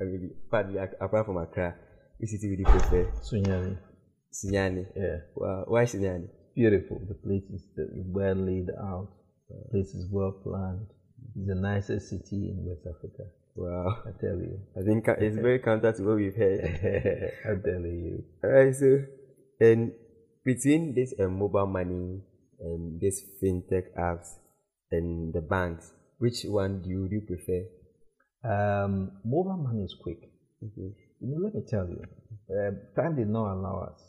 I 0.00 0.04
mean, 0.04 0.30
partly 0.50 0.78
apart 0.78 1.26
from 1.26 1.36
Accra, 1.38 1.74
which 2.18 2.30
city 2.30 2.50
would 2.50 2.58
you 2.58 2.64
prefer? 2.64 3.04
Sunyani, 3.22 3.76
Sinyani. 4.32 4.86
yeah, 4.96 5.16
Wow. 5.34 5.64
Why 5.68 5.84
Sinyani? 5.84 6.28
beautiful. 6.54 7.00
The 7.08 7.14
place 7.14 7.44
is 7.50 7.62
well 8.06 8.34
laid 8.34 8.68
out. 8.78 9.08
The 9.48 9.70
place 9.70 9.94
is 9.94 10.06
well 10.10 10.32
planned. 10.32 10.86
It's 11.36 11.46
the 11.46 11.54
nicest 11.54 12.10
city 12.10 12.50
in 12.50 12.64
West 12.66 12.82
Africa. 12.86 13.24
Wow. 13.54 14.02
I 14.06 14.10
tell 14.20 14.36
you. 14.36 14.60
I 14.78 14.82
think 14.82 15.06
it's 15.08 15.36
very 15.36 15.58
counter 15.58 15.92
to 15.92 16.02
what 16.02 16.16
we've 16.16 16.34
heard. 16.34 16.60
I'm 17.48 17.62
telling 17.62 18.04
you. 18.04 18.24
Alright, 18.44 18.74
so 18.76 19.04
and 19.60 19.92
between 20.44 20.94
this 20.94 21.14
uh, 21.20 21.28
mobile 21.28 21.66
money 21.66 22.20
and 22.60 23.00
this 23.00 23.22
fintech 23.42 23.92
apps 23.98 24.34
and 24.90 25.32
the 25.32 25.40
banks, 25.40 25.92
which 26.18 26.44
one 26.44 26.82
do 26.82 26.90
you, 26.90 27.08
do 27.08 27.14
you 27.16 27.20
prefer? 27.22 27.64
Um, 28.44 29.12
mobile 29.24 29.56
money 29.56 29.84
is 29.84 29.94
quick. 29.94 30.28
You 30.60 30.92
know, 31.20 31.38
let 31.44 31.54
me 31.54 31.62
tell 31.68 31.88
you, 31.88 32.02
uh, 32.54 32.70
time 33.00 33.16
did 33.16 33.28
not 33.28 33.52
allow 33.54 33.88
us, 33.92 34.00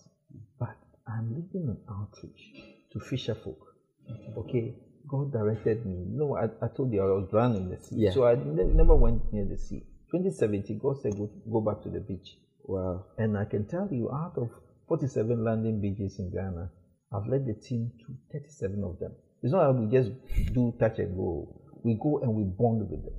but 0.59 0.75
I'm 1.07 1.35
leading 1.35 1.67
an 1.69 1.77
outreach 1.89 2.41
to 2.91 2.99
fisher 2.99 3.35
folk. 3.35 3.75
Okay, 4.37 4.75
God 5.07 5.31
directed 5.31 5.85
me. 5.85 5.93
You 6.11 6.17
know, 6.17 6.35
I, 6.37 6.45
I 6.63 6.67
told 6.75 6.91
you 6.91 7.01
I 7.01 7.05
was 7.05 7.27
drowning 7.29 7.63
in 7.63 7.69
the 7.69 7.77
sea, 7.77 7.95
Yeah. 7.97 8.11
so 8.11 8.25
I 8.25 8.35
ne- 8.35 8.73
never 8.73 8.95
went 8.95 9.31
near 9.31 9.45
the 9.45 9.57
sea. 9.57 9.83
2017, 10.11 10.79
God 10.79 10.99
said, 11.01 11.13
go, 11.17 11.29
go 11.51 11.61
back 11.61 11.81
to 11.83 11.89
the 11.89 11.99
beach. 11.99 12.37
Wow. 12.63 13.05
And 13.17 13.37
I 13.37 13.45
can 13.45 13.65
tell 13.67 13.87
you, 13.91 14.11
out 14.11 14.33
of 14.37 14.49
47 14.87 15.43
landing 15.43 15.81
beaches 15.81 16.19
in 16.19 16.31
Ghana, 16.31 16.69
I've 17.11 17.27
led 17.27 17.45
the 17.45 17.53
team 17.53 17.91
to 17.99 18.13
37 18.31 18.83
of 18.83 18.99
them. 18.99 19.13
It's 19.41 19.51
not 19.51 19.71
that 19.73 19.79
we 19.79 19.87
just 19.91 20.11
do 20.53 20.73
touch 20.79 20.99
and 20.99 21.15
go. 21.15 21.47
We 21.83 21.95
go 22.01 22.19
and 22.19 22.33
we 22.33 22.43
bond 22.43 22.89
with 22.89 23.03
them. 23.03 23.13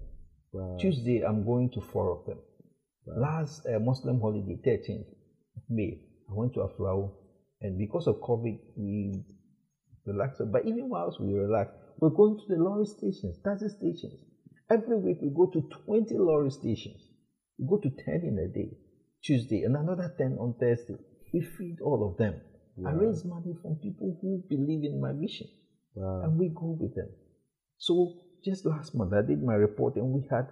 Wow. 0.55 0.76
Tuesday, 0.80 1.22
I'm 1.26 1.44
going 1.44 1.68
to 1.70 1.80
four 1.80 2.12
of 2.12 2.24
them. 2.26 2.38
Last 3.07 3.66
uh, 3.66 3.80
Muslim 3.80 4.20
holiday, 4.20 4.57
13th 4.64 5.09
of 5.57 5.62
May, 5.68 5.98
I 6.30 6.32
went 6.32 6.55
to 6.55 6.61
Aflao, 6.61 7.11
and 7.61 7.76
because 7.76 8.07
of 8.07 8.16
COVID, 8.20 8.59
we 8.76 9.24
relaxed. 10.07 10.40
But 10.52 10.64
even 10.64 10.88
whilst 10.88 11.20
we 11.20 11.34
relaxed, 11.34 11.74
we're 11.98 12.11
going 12.11 12.36
to 12.36 12.44
the 12.48 12.62
lorry 12.62 12.86
stations, 12.86 13.36
taxi 13.44 13.68
stations. 13.68 14.20
Every 14.70 14.96
week, 14.96 15.18
we 15.20 15.30
go 15.30 15.46
to 15.46 15.61
20 15.86 16.14
lorry 16.18 16.50
stations. 16.50 17.02
We 17.59 17.66
go 17.68 17.76
to 17.78 17.90
10 17.90 18.22
in 18.22 18.38
a 18.38 18.46
day, 18.46 18.76
Tuesday, 19.22 19.64
and 19.64 19.76
another 19.76 20.14
10 20.16 20.38
on 20.38 20.55
Thursday. 20.59 20.96
We 21.32 21.40
feed 21.40 21.80
all 21.80 22.09
of 22.09 22.16
them. 22.16 22.40
I 22.86 22.90
raise 22.92 23.24
money 23.24 23.55
from 23.61 23.76
people 23.76 24.18
who 24.20 24.42
believe 24.48 24.84
in 24.84 25.00
my 25.00 25.12
vision 25.12 25.48
Wow. 25.94 26.22
and 26.24 26.38
we 26.38 26.48
go 26.48 26.76
with 26.80 26.94
them. 26.96 27.09
So 27.76 28.12
just 28.45 28.66
last 28.66 28.95
month, 28.95 29.12
I 29.12 29.22
did 29.22 29.42
my 29.42 29.55
report, 29.55 29.97
and 29.97 30.12
we 30.12 30.26
had 30.30 30.49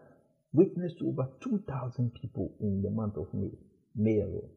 witness 0.53 0.95
to 0.99 1.09
over 1.09 1.29
2,000 1.43 2.13
people 2.21 2.55
in 2.61 2.83
the 2.83 2.91
month 2.91 3.17
of 3.17 3.33
May, 3.35 3.51
May 3.95 4.21
alone. 4.21 4.49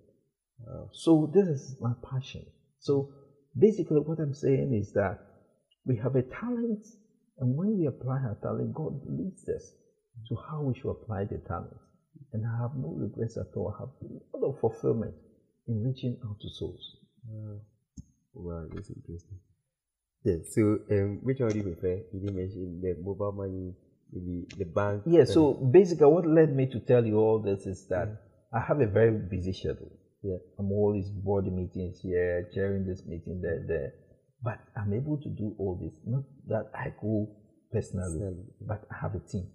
Uh, 0.68 0.86
so 0.92 1.30
this 1.34 1.48
is 1.48 1.76
my 1.82 1.92
passion. 2.10 2.46
So 2.80 3.10
basically, 3.58 4.00
what 4.00 4.20
I'm 4.20 4.34
saying 4.34 4.74
is 4.74 4.94
that 4.94 5.20
we 5.86 5.98
have 5.98 6.16
a 6.16 6.24
talent, 6.24 6.86
and 7.40 7.56
when 7.56 7.78
we 7.78 7.88
apply 7.88 8.20
our 8.20 8.38
talent, 8.42 8.74
God 8.74 9.02
leads 9.06 9.48
us 9.50 9.74
to 10.30 10.38
how 10.50 10.62
we 10.62 10.74
should 10.80 10.92
apply 10.92 11.26
the 11.26 11.38
talent. 11.48 11.78
And 12.32 12.46
I 12.46 12.62
have 12.62 12.76
no 12.76 12.94
regrets 12.98 13.38
at 13.38 13.48
all. 13.56 13.76
I 13.76 13.82
have 13.82 13.90
a 14.34 14.38
lot 14.38 14.54
of 14.54 14.60
fulfillment 14.60 15.14
in 15.68 15.84
reaching 15.84 16.18
out 16.26 16.40
to 16.42 16.50
souls. 16.50 16.98
Wow, 18.34 18.66
that's 18.74 18.90
interesting. 18.90 19.40
Yeah, 20.26 20.38
so 20.50 20.80
um, 20.92 21.20
which 21.22 21.40
one 21.40 21.50
do 21.52 21.58
you 21.60 21.64
prefer? 21.64 22.02
You 22.12 22.20
didn't 22.20 22.36
mention 22.36 22.82
the 22.82 22.96
mobile 23.02 23.32
money, 23.32 23.74
maybe 24.12 24.48
the 24.58 24.66
bank. 24.66 25.04
Yeah, 25.06 25.24
so 25.26 25.54
basically, 25.54 26.08
what 26.08 26.26
led 26.26 26.56
me 26.56 26.66
to 26.72 26.80
tell 26.80 27.06
you 27.06 27.18
all 27.20 27.40
this 27.40 27.68
is 27.68 27.88
that 27.90 28.10
I 28.52 28.60
have 28.60 28.82
a 28.82 28.88
very 28.88 29.12
busy 29.12 29.54
schedule. 29.54 29.92
Yeah. 30.24 30.38
I'm 30.58 30.72
always 30.72 31.10
board 31.10 31.46
meetings 31.46 32.00
here, 32.02 32.50
chairing 32.54 32.88
this 32.88 33.06
meeting 33.06 33.40
there, 33.42 33.64
there. 33.68 33.94
But 34.42 34.60
I'm 34.76 34.94
able 34.94 35.18
to 35.22 35.30
do 35.30 35.56
all 35.60 35.76
this. 35.80 35.94
Not 36.06 36.24
that 36.48 36.72
I 36.74 36.92
go 37.00 37.30
personally, 37.72 38.20
Personally, 38.20 38.46
but 38.62 38.82
I 38.92 38.96
have 39.02 39.14
a 39.14 39.20
team. 39.20 39.48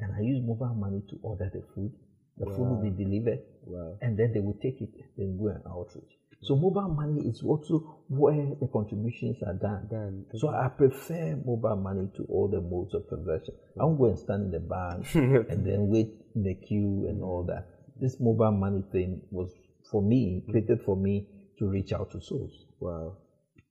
And 0.00 0.12
I 0.18 0.20
use 0.22 0.42
mobile 0.44 0.74
money 0.74 1.02
to 1.10 1.18
order 1.22 1.48
the 1.54 1.62
food. 1.74 1.92
The 2.38 2.46
food 2.46 2.68
will 2.70 2.82
be 2.82 2.90
delivered, 2.90 3.40
Wow. 3.66 3.98
and 4.00 4.16
then 4.18 4.32
they 4.32 4.40
will 4.40 4.58
take 4.62 4.80
it 4.80 4.90
and 5.16 5.38
go 5.38 5.48
and 5.48 5.62
outreach. 5.66 6.12
So 6.42 6.54
mobile 6.54 6.88
money 6.88 7.28
is 7.28 7.42
also 7.42 8.02
where 8.08 8.54
the 8.60 8.68
contributions 8.72 9.42
are 9.42 9.54
done. 9.54 9.88
Done. 9.90 10.24
So 10.36 10.48
I 10.48 10.68
prefer 10.68 11.36
mobile 11.44 11.76
money 11.76 12.08
to 12.16 12.24
all 12.28 12.48
the 12.48 12.60
modes 12.60 12.94
of 12.94 13.08
transaction. 13.08 13.54
I 13.78 13.84
won't 13.84 13.98
go 13.98 14.06
and 14.06 14.18
stand 14.18 14.42
in 14.44 14.50
the 14.52 14.60
bank 14.60 15.14
and 15.14 15.66
then 15.66 15.88
wait 15.88 16.14
in 16.36 16.44
the 16.44 16.54
queue 16.54 17.06
and 17.08 17.22
all 17.22 17.44
that. 17.48 17.66
This 18.00 18.20
mobile 18.20 18.52
money 18.52 18.82
thing 18.92 19.20
was 19.30 19.50
for 19.90 20.00
me, 20.00 20.44
created 20.48 20.80
for 20.84 20.96
me 20.96 21.26
to 21.58 21.68
reach 21.68 21.92
out 21.92 22.12
to 22.12 22.20
souls. 22.20 22.66
Wow. 22.78 23.16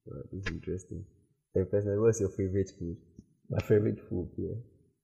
Wow, 0.05 0.21
this 0.31 0.45
is 0.45 0.53
interesting. 0.53 1.05
And 1.55 1.71
personally, 1.71 1.99
what's 1.99 2.19
your 2.19 2.29
favorite 2.29 2.71
food? 2.77 2.97
My 3.49 3.61
favorite 3.61 3.99
food 4.09 4.29
here, 4.35 4.55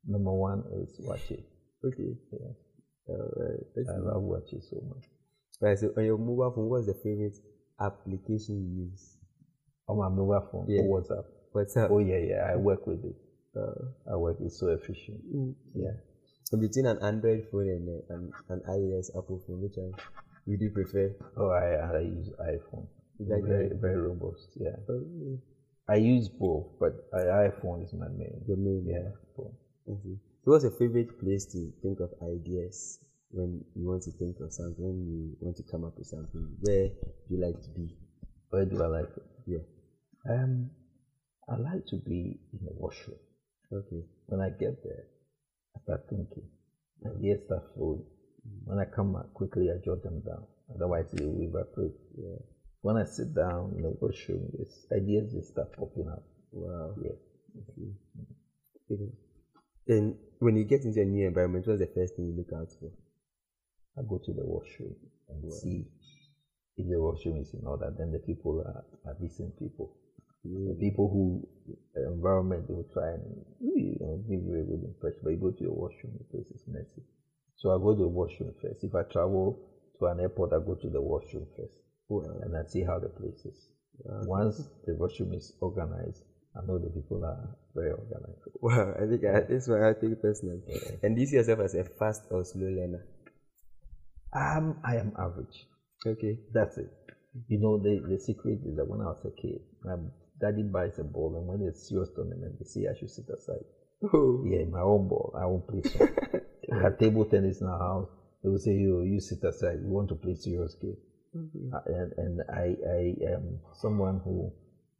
number 0.05 0.33
one 0.33 0.63
is 0.83 0.99
waakye. 0.99 1.43
Okay. 1.83 2.17
Yeah. 2.31 3.15
Alright. 3.15 3.59
I 3.89 3.97
love 3.99 4.23
waakye 4.23 4.61
so 4.69 4.81
much. 4.89 5.05
Right, 5.61 5.79
so 5.79 5.93
on 5.95 6.03
your 6.03 6.17
mobile 6.17 6.51
phone, 6.53 6.67
what's 6.67 6.87
the 6.87 6.93
favorite 6.93 7.35
application 7.79 8.55
you 8.63 8.85
use? 8.89 9.17
On 9.87 9.97
my 9.97 10.07
mobile 10.09 10.47
phone, 10.51 10.65
Yeah. 10.69 10.81
or 10.83 11.01
WhatsApp. 11.01 11.25
What's? 11.51 11.75
Oh 11.77 11.99
yeah, 11.99 12.17
yeah, 12.17 12.51
I 12.51 12.55
work 12.55 12.87
with 12.87 13.03
it. 13.03 13.15
Uh, 13.55 14.11
I 14.11 14.15
work. 14.15 14.37
It's 14.41 14.57
so 14.59 14.69
efficient. 14.69 15.21
Yeah. 15.75 15.91
so 16.45 16.57
between 16.57 16.85
an 16.85 16.97
Android 17.01 17.45
phone 17.51 17.67
and 17.69 17.89
uh, 17.89 18.13
an, 18.15 18.33
an 18.49 18.61
iOS 18.69 19.09
Apple 19.17 19.41
phone, 19.45 19.61
which 19.61 19.73
one 19.75 19.93
would 20.47 20.61
you 20.61 20.71
prefer? 20.71 21.13
Oh, 21.37 21.49
I, 21.49 21.97
I 21.97 21.99
use 21.99 22.29
iPhone. 22.39 22.87
Like 23.19 23.43
very, 23.43 23.69
the- 23.69 23.75
very 23.75 23.97
robust. 24.01 24.49
Yeah. 24.55 24.75
Oh, 24.89 25.37
I 25.87 25.95
use 25.95 26.29
both, 26.29 26.67
but 26.79 26.93
I, 27.13 27.49
iPhone 27.49 27.83
is 27.83 27.93
my 27.93 28.07
main. 28.07 28.41
your 28.47 28.57
main. 28.57 28.85
Yeah. 28.87 29.09
phone. 29.35 29.53
Okay. 29.87 30.15
So 30.45 30.51
what's 30.51 30.63
your 30.63 30.71
favorite 30.71 31.19
place 31.19 31.45
to 31.53 31.71
think 31.81 31.99
of 31.99 32.09
ideas 32.23 32.99
when 33.33 33.65
you 33.75 33.87
want 33.87 34.03
to 34.03 34.11
think 34.11 34.37
of 34.39 34.53
something, 34.53 34.77
when 34.77 35.01
you 35.09 35.35
want 35.41 35.57
to 35.57 35.63
come 35.63 35.83
up 35.83 35.97
with 35.97 36.07
something? 36.07 36.55
Where 36.61 36.87
do 36.87 37.29
you 37.29 37.41
like 37.41 37.59
to 37.61 37.69
be? 37.69 37.97
Where 38.49 38.65
do 38.65 38.83
I 38.83 38.87
like 38.87 39.09
it? 39.17 39.23
Yeah. 39.47 39.65
Um, 40.29 40.69
I 41.49 41.57
like 41.57 41.85
to 41.89 41.97
be 41.97 42.39
in 42.53 42.59
the 42.63 42.71
washroom. 42.77 43.17
Okay. 43.73 44.05
When 44.27 44.39
I 44.39 44.49
get 44.49 44.83
there, 44.83 45.05
I 45.75 45.81
start 45.81 46.05
thinking. 46.09 46.47
Ideas 47.05 47.41
start 47.45 47.63
flowing. 47.75 48.05
When 48.65 48.77
I 48.77 48.85
come 48.85 49.13
back 49.13 49.33
quickly, 49.33 49.69
I 49.71 49.83
jot 49.83 50.03
them 50.03 50.21
down. 50.21 50.45
Otherwise, 50.75 51.05
they 51.11 51.25
will 51.25 51.41
evaporate. 51.41 51.97
Yeah. 52.15 52.37
When 52.81 52.97
I 52.97 53.05
sit 53.05 53.33
down 53.33 53.73
in 53.75 53.81
the 53.81 53.97
washroom, 53.99 54.51
this 54.57 54.85
ideas 54.93 55.33
just 55.33 55.49
start 55.49 55.73
popping 55.75 56.07
up. 56.07 56.23
Wow. 56.51 56.93
Yeah. 57.01 57.17
Okay. 58.91 59.11
Then 59.87 60.17
when 60.39 60.55
you 60.55 60.65
get 60.65 60.83
into 60.83 61.01
a 61.01 61.05
new 61.05 61.27
environment, 61.27 61.65
what's 61.67 61.79
the 61.79 61.87
first 61.87 62.15
thing 62.15 62.27
you 62.27 62.35
look 62.37 62.53
out 62.53 62.69
for? 62.79 62.91
I 63.97 64.01
go 64.07 64.17
to 64.17 64.33
the 64.33 64.45
washroom 64.45 64.95
and 65.29 65.53
see 65.53 65.85
if 66.77 66.89
the 66.89 66.99
washroom 66.99 67.37
is 67.37 67.53
in 67.53 67.65
order. 67.65 67.93
Then 67.97 68.11
the 68.11 68.19
people 68.19 68.61
are, 68.61 68.83
are 69.05 69.15
decent 69.21 69.57
people. 69.59 69.95
The 70.43 70.75
people 70.77 71.07
who 71.07 71.47
the 71.95 72.11
environment 72.11 72.67
they 72.67 72.73
will 72.73 72.89
try 72.91 73.11
and 73.11 73.45
you 73.61 73.95
know, 73.99 74.17
give 74.27 74.43
you 74.43 74.59
a 74.59 74.63
good 74.63 74.83
impression. 74.83 75.19
But 75.23 75.29
you 75.31 75.37
go 75.37 75.51
to 75.51 75.63
your 75.63 75.73
washroom, 75.73 76.13
the 76.17 76.25
place 76.25 76.51
is 76.51 76.63
messy. 76.67 77.03
So 77.55 77.71
I 77.71 77.77
go 77.77 77.95
to 77.95 78.01
the 78.01 78.07
washroom 78.07 78.53
first. 78.61 78.83
If 78.83 78.93
I 78.93 79.03
travel 79.03 79.57
to 79.99 80.05
an 80.07 80.19
airport, 80.19 80.51
I 80.51 80.59
go 80.59 80.75
to 80.75 80.89
the 80.89 81.01
washroom 81.01 81.47
first. 81.55 81.77
Wow. 82.09 82.41
And 82.41 82.57
I 82.57 82.63
see 82.67 82.83
how 82.83 82.99
the 82.99 83.07
place 83.07 83.45
is. 83.45 83.69
Once 84.27 84.67
the 84.85 84.95
washroom 84.95 85.33
is 85.33 85.53
organized, 85.61 86.23
I 86.55 86.65
know 86.65 86.77
the 86.77 86.89
people 86.89 87.23
are 87.23 87.55
very 87.73 87.91
organized. 87.91 88.41
Wow, 88.61 88.93
I 88.99 89.07
think 89.07 89.23
I, 89.25 89.39
this 89.41 89.67
one 89.67 89.81
I 89.81 89.93
take 89.93 90.21
personal. 90.21 90.59
And 91.01 91.15
do 91.15 91.21
you 91.21 91.27
see 91.27 91.37
yourself 91.37 91.59
as 91.61 91.73
a 91.73 91.83
fast 91.83 92.23
or 92.29 92.43
slow 92.43 92.67
learner? 92.67 93.05
Um, 94.35 94.77
I 94.83 94.95
am 94.97 95.11
average. 95.17 95.67
Okay. 96.05 96.39
That's 96.51 96.77
it. 96.77 96.91
You 97.47 97.57
know, 97.59 97.77
the, 97.77 98.01
the 98.07 98.17
secret 98.19 98.59
is 98.65 98.75
that 98.77 98.85
when 98.87 99.01
I 99.01 99.05
was 99.05 99.21
a 99.25 99.31
kid, 99.31 99.61
my 99.83 99.95
daddy 100.39 100.63
buys 100.63 100.99
a 100.99 101.03
ball, 101.03 101.35
and 101.35 101.47
when 101.47 101.67
it's 101.67 101.87
serious 101.87 102.09
tournament, 102.15 102.57
they 102.59 102.65
say 102.65 102.87
I 102.89 102.93
should 102.93 103.09
sit 103.09 103.25
aside. 103.29 103.65
Oh. 104.13 104.43
Yeah, 104.45 104.65
my 104.65 104.81
own 104.81 105.07
ball. 105.07 105.31
I 105.35 105.45
won't 105.45 105.65
play. 105.67 105.81
I 106.71 106.81
had 106.81 106.99
table 106.99 107.25
tennis 107.25 107.61
in 107.61 107.67
our 107.67 107.79
house. 107.79 108.09
They 108.43 108.49
would 108.49 108.61
say, 108.61 108.71
"You, 108.71 109.01
you 109.03 109.19
sit 109.19 109.43
aside. 109.43 109.79
We 109.81 109.89
want 109.89 110.09
to 110.09 110.15
play 110.15 110.35
serious 110.35 110.75
game." 110.75 110.97
Uh, 111.73 111.79
and 111.87 112.13
and 112.17 112.41
I, 112.49 112.75
I 112.87 113.15
am 113.33 113.59
someone 113.73 114.19
who 114.23 114.53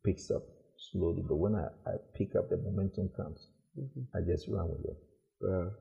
picks 0.04 0.32
up 0.32 0.44
slowly, 0.78 1.22
but 1.28 1.36
when 1.36 1.56
I, 1.56 1.68
I 1.86 1.94
pick 2.16 2.36
up, 2.36 2.50
the 2.50 2.58
momentum 2.58 3.10
comes. 3.16 3.48
I 4.16 4.22
just 4.22 4.48
run 4.48 4.70
with 4.70 4.86
it. 4.86 4.98
Wow. 5.42 5.72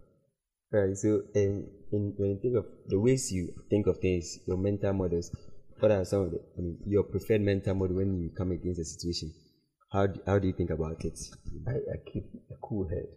Alright, 0.75 0.97
so 0.97 1.23
um, 1.37 1.67
in, 1.93 2.15
when 2.17 2.31
you 2.31 2.39
think 2.41 2.57
of 2.57 2.65
the 2.87 2.99
ways 2.99 3.31
you 3.31 3.53
think 3.69 3.87
of 3.87 3.99
things, 3.99 4.39
your 4.47 4.57
mental 4.57 4.95
models, 4.95 5.31
what 5.81 5.91
are 5.91 6.05
some 6.05 6.23
of 6.23 6.31
the, 6.31 6.41
I 6.57 6.63
mean, 6.63 6.79
your 6.87 7.03
preferred 7.03 7.43
mental 7.43 7.75
model 7.75 7.97
when 7.97 8.19
you 8.19 8.31
come 8.37 8.53
against 8.53 8.81
a 8.81 8.85
situation? 8.85 9.35
How 9.93 10.07
do, 10.07 10.21
how 10.27 10.39
do 10.39 10.47
you 10.47 10.55
think 10.55 10.71
about 10.71 11.05
it? 11.05 11.19
I, 11.69 11.73
I 11.73 12.11
keep 12.11 12.25
a 12.51 12.55
cool 12.67 12.89
head. 12.89 13.09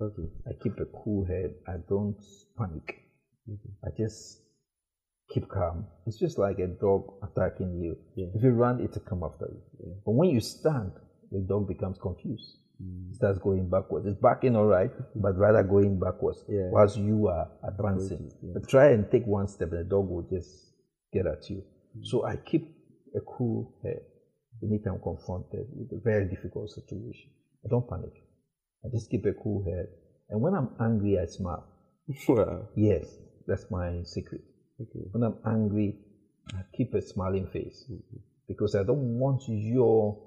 Okay. 0.00 0.28
I 0.46 0.52
keep 0.62 0.78
a 0.78 0.84
cool 1.02 1.24
head. 1.26 1.54
I 1.66 1.78
don't 1.88 2.16
panic. 2.56 3.00
I 3.84 3.88
just 3.98 4.38
keep 5.32 5.48
calm. 5.48 5.86
It's 6.06 6.18
just 6.18 6.38
like 6.38 6.60
a 6.60 6.68
dog 6.68 7.12
attacking 7.24 7.80
you. 7.82 7.96
Yeah. 8.14 8.26
If 8.34 8.42
you 8.44 8.50
run, 8.50 8.80
it'll 8.80 9.02
come 9.02 9.24
after 9.24 9.46
you. 9.50 9.96
But 10.04 10.12
when 10.12 10.30
you 10.30 10.40
stand, 10.40 10.92
the 11.32 11.40
dog 11.40 11.66
becomes 11.66 11.98
confused. 12.00 12.58
Mm. 12.82 13.10
It 13.10 13.16
starts 13.16 13.38
going 13.38 13.68
backwards. 13.68 14.06
It's 14.06 14.20
backing 14.20 14.56
all 14.56 14.66
right, 14.66 14.90
but 15.14 15.36
rather 15.38 15.62
going 15.62 15.98
backwards 15.98 16.44
Yeah. 16.48 16.70
whilst 16.70 16.96
you 16.96 17.28
are 17.28 17.48
advancing. 17.62 18.30
But 18.42 18.68
try 18.68 18.90
and 18.92 19.10
take 19.10 19.26
one 19.26 19.48
step, 19.48 19.72
and 19.72 19.80
the 19.80 19.84
dog 19.84 20.08
will 20.08 20.22
just 20.22 20.74
get 21.12 21.26
at 21.26 21.48
you. 21.48 21.62
Mm. 21.96 22.06
So 22.06 22.24
I 22.24 22.36
keep 22.36 22.74
a 23.14 23.20
cool 23.20 23.74
head 23.82 24.02
anytime 24.62 24.94
I'm 24.94 25.00
confronted 25.00 25.66
with 25.74 25.92
a 25.92 26.00
very 26.02 26.28
difficult 26.28 26.70
situation. 26.70 27.30
I 27.64 27.68
don't 27.68 27.88
panic. 27.88 28.12
I 28.84 28.88
just 28.90 29.10
keep 29.10 29.24
a 29.26 29.32
cool 29.32 29.64
head. 29.64 29.88
And 30.30 30.40
when 30.40 30.54
I'm 30.54 30.70
angry, 30.80 31.18
I 31.18 31.26
smile. 31.26 31.66
Wow. 32.28 32.68
Yes, 32.76 33.06
that's 33.46 33.70
my 33.70 34.02
secret. 34.04 34.42
Okay. 34.80 35.04
When 35.12 35.22
I'm 35.22 35.38
angry, 35.46 35.98
I 36.52 36.60
keep 36.76 36.92
a 36.94 37.00
smiling 37.00 37.46
face 37.46 37.84
mm-hmm. 37.90 38.18
because 38.46 38.74
I 38.74 38.82
don't 38.82 39.18
want 39.18 39.42
your 39.48 40.18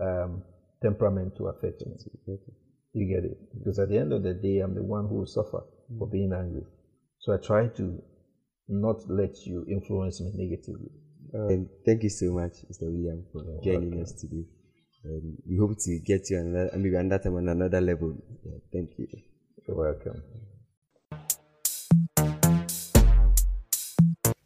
um, 0.00 0.42
temperament 0.82 1.36
to 1.36 1.48
affect 1.48 1.84
me. 1.86 1.94
Okay. 2.28 2.52
You 2.92 3.06
get 3.06 3.24
it? 3.24 3.38
Because 3.58 3.78
at 3.78 3.88
the 3.88 3.98
end 3.98 4.12
of 4.12 4.22
the 4.22 4.34
day, 4.34 4.58
I'm 4.58 4.74
the 4.74 4.82
one 4.82 5.06
who 5.08 5.16
will 5.16 5.26
suffer 5.26 5.62
for 5.98 6.08
being 6.08 6.32
angry. 6.32 6.64
So 7.20 7.32
I 7.32 7.36
try 7.36 7.68
to 7.68 8.02
not 8.68 9.08
let 9.08 9.46
you 9.46 9.64
influence 9.68 10.20
me 10.20 10.32
negatively. 10.34 10.90
And 11.32 11.68
thank 11.86 12.02
you 12.02 12.08
so 12.08 12.32
much, 12.32 12.52
Mr. 12.70 12.90
William, 12.90 13.24
for 13.32 13.44
joining 13.62 13.90
welcome. 13.90 14.02
us 14.02 14.12
today. 14.12 14.44
Um, 15.04 15.36
we 15.48 15.56
hope 15.56 15.76
to 15.78 16.00
get 16.04 16.28
you 16.28 16.38
another, 16.38 16.70
maybe 16.76 16.96
another 16.96 17.22
time 17.22 17.36
on 17.36 17.48
another 17.48 17.80
level. 17.80 18.16
Yeah, 18.44 18.58
thank 18.72 18.90
you. 18.98 19.06
You're 19.66 19.76
welcome. 19.76 20.22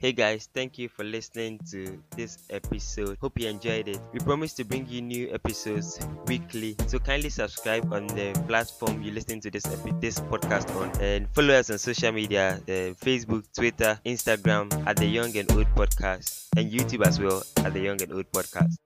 Hey 0.05 0.13
guys, 0.13 0.51
thank 0.53 0.77
you 0.77 0.91
for 0.91 1.03
listening 1.03 1.59
to 1.71 1.99
this 2.15 2.37
episode. 2.51 3.17
Hope 3.23 3.41
you 3.41 3.49
enjoyed 3.49 3.89
it. 3.89 3.99
We 4.13 4.21
promise 4.21 4.53
to 4.61 4.63
bring 4.63 4.87
you 4.87 5.01
new 5.01 5.33
episodes 5.33 5.99
weekly, 6.27 6.77
so 6.89 6.99
kindly 6.99 7.31
subscribe 7.31 7.91
on 7.91 8.09
the 8.09 8.39
platform 8.47 9.01
you 9.01 9.13
listen 9.13 9.41
to 9.41 9.51
this 9.51 9.65
epi- 9.65 9.97
this 10.01 10.21
podcast 10.21 10.69
on, 10.77 10.93
and 11.01 11.27
follow 11.33 11.55
us 11.55 11.71
on 11.71 11.79
social 11.79 12.13
media: 12.13 12.61
uh, 12.69 12.93
Facebook, 13.01 13.49
Twitter, 13.57 13.99
Instagram 14.05 14.69
at 14.87 14.97
the 14.99 15.07
Young 15.07 15.35
and 15.39 15.51
Old 15.53 15.73
Podcast, 15.73 16.49
and 16.55 16.71
YouTube 16.71 17.07
as 17.07 17.19
well 17.19 17.43
at 17.65 17.73
the 17.73 17.81
Young 17.81 17.97
and 18.03 18.13
Old 18.13 18.31
Podcast. 18.31 18.77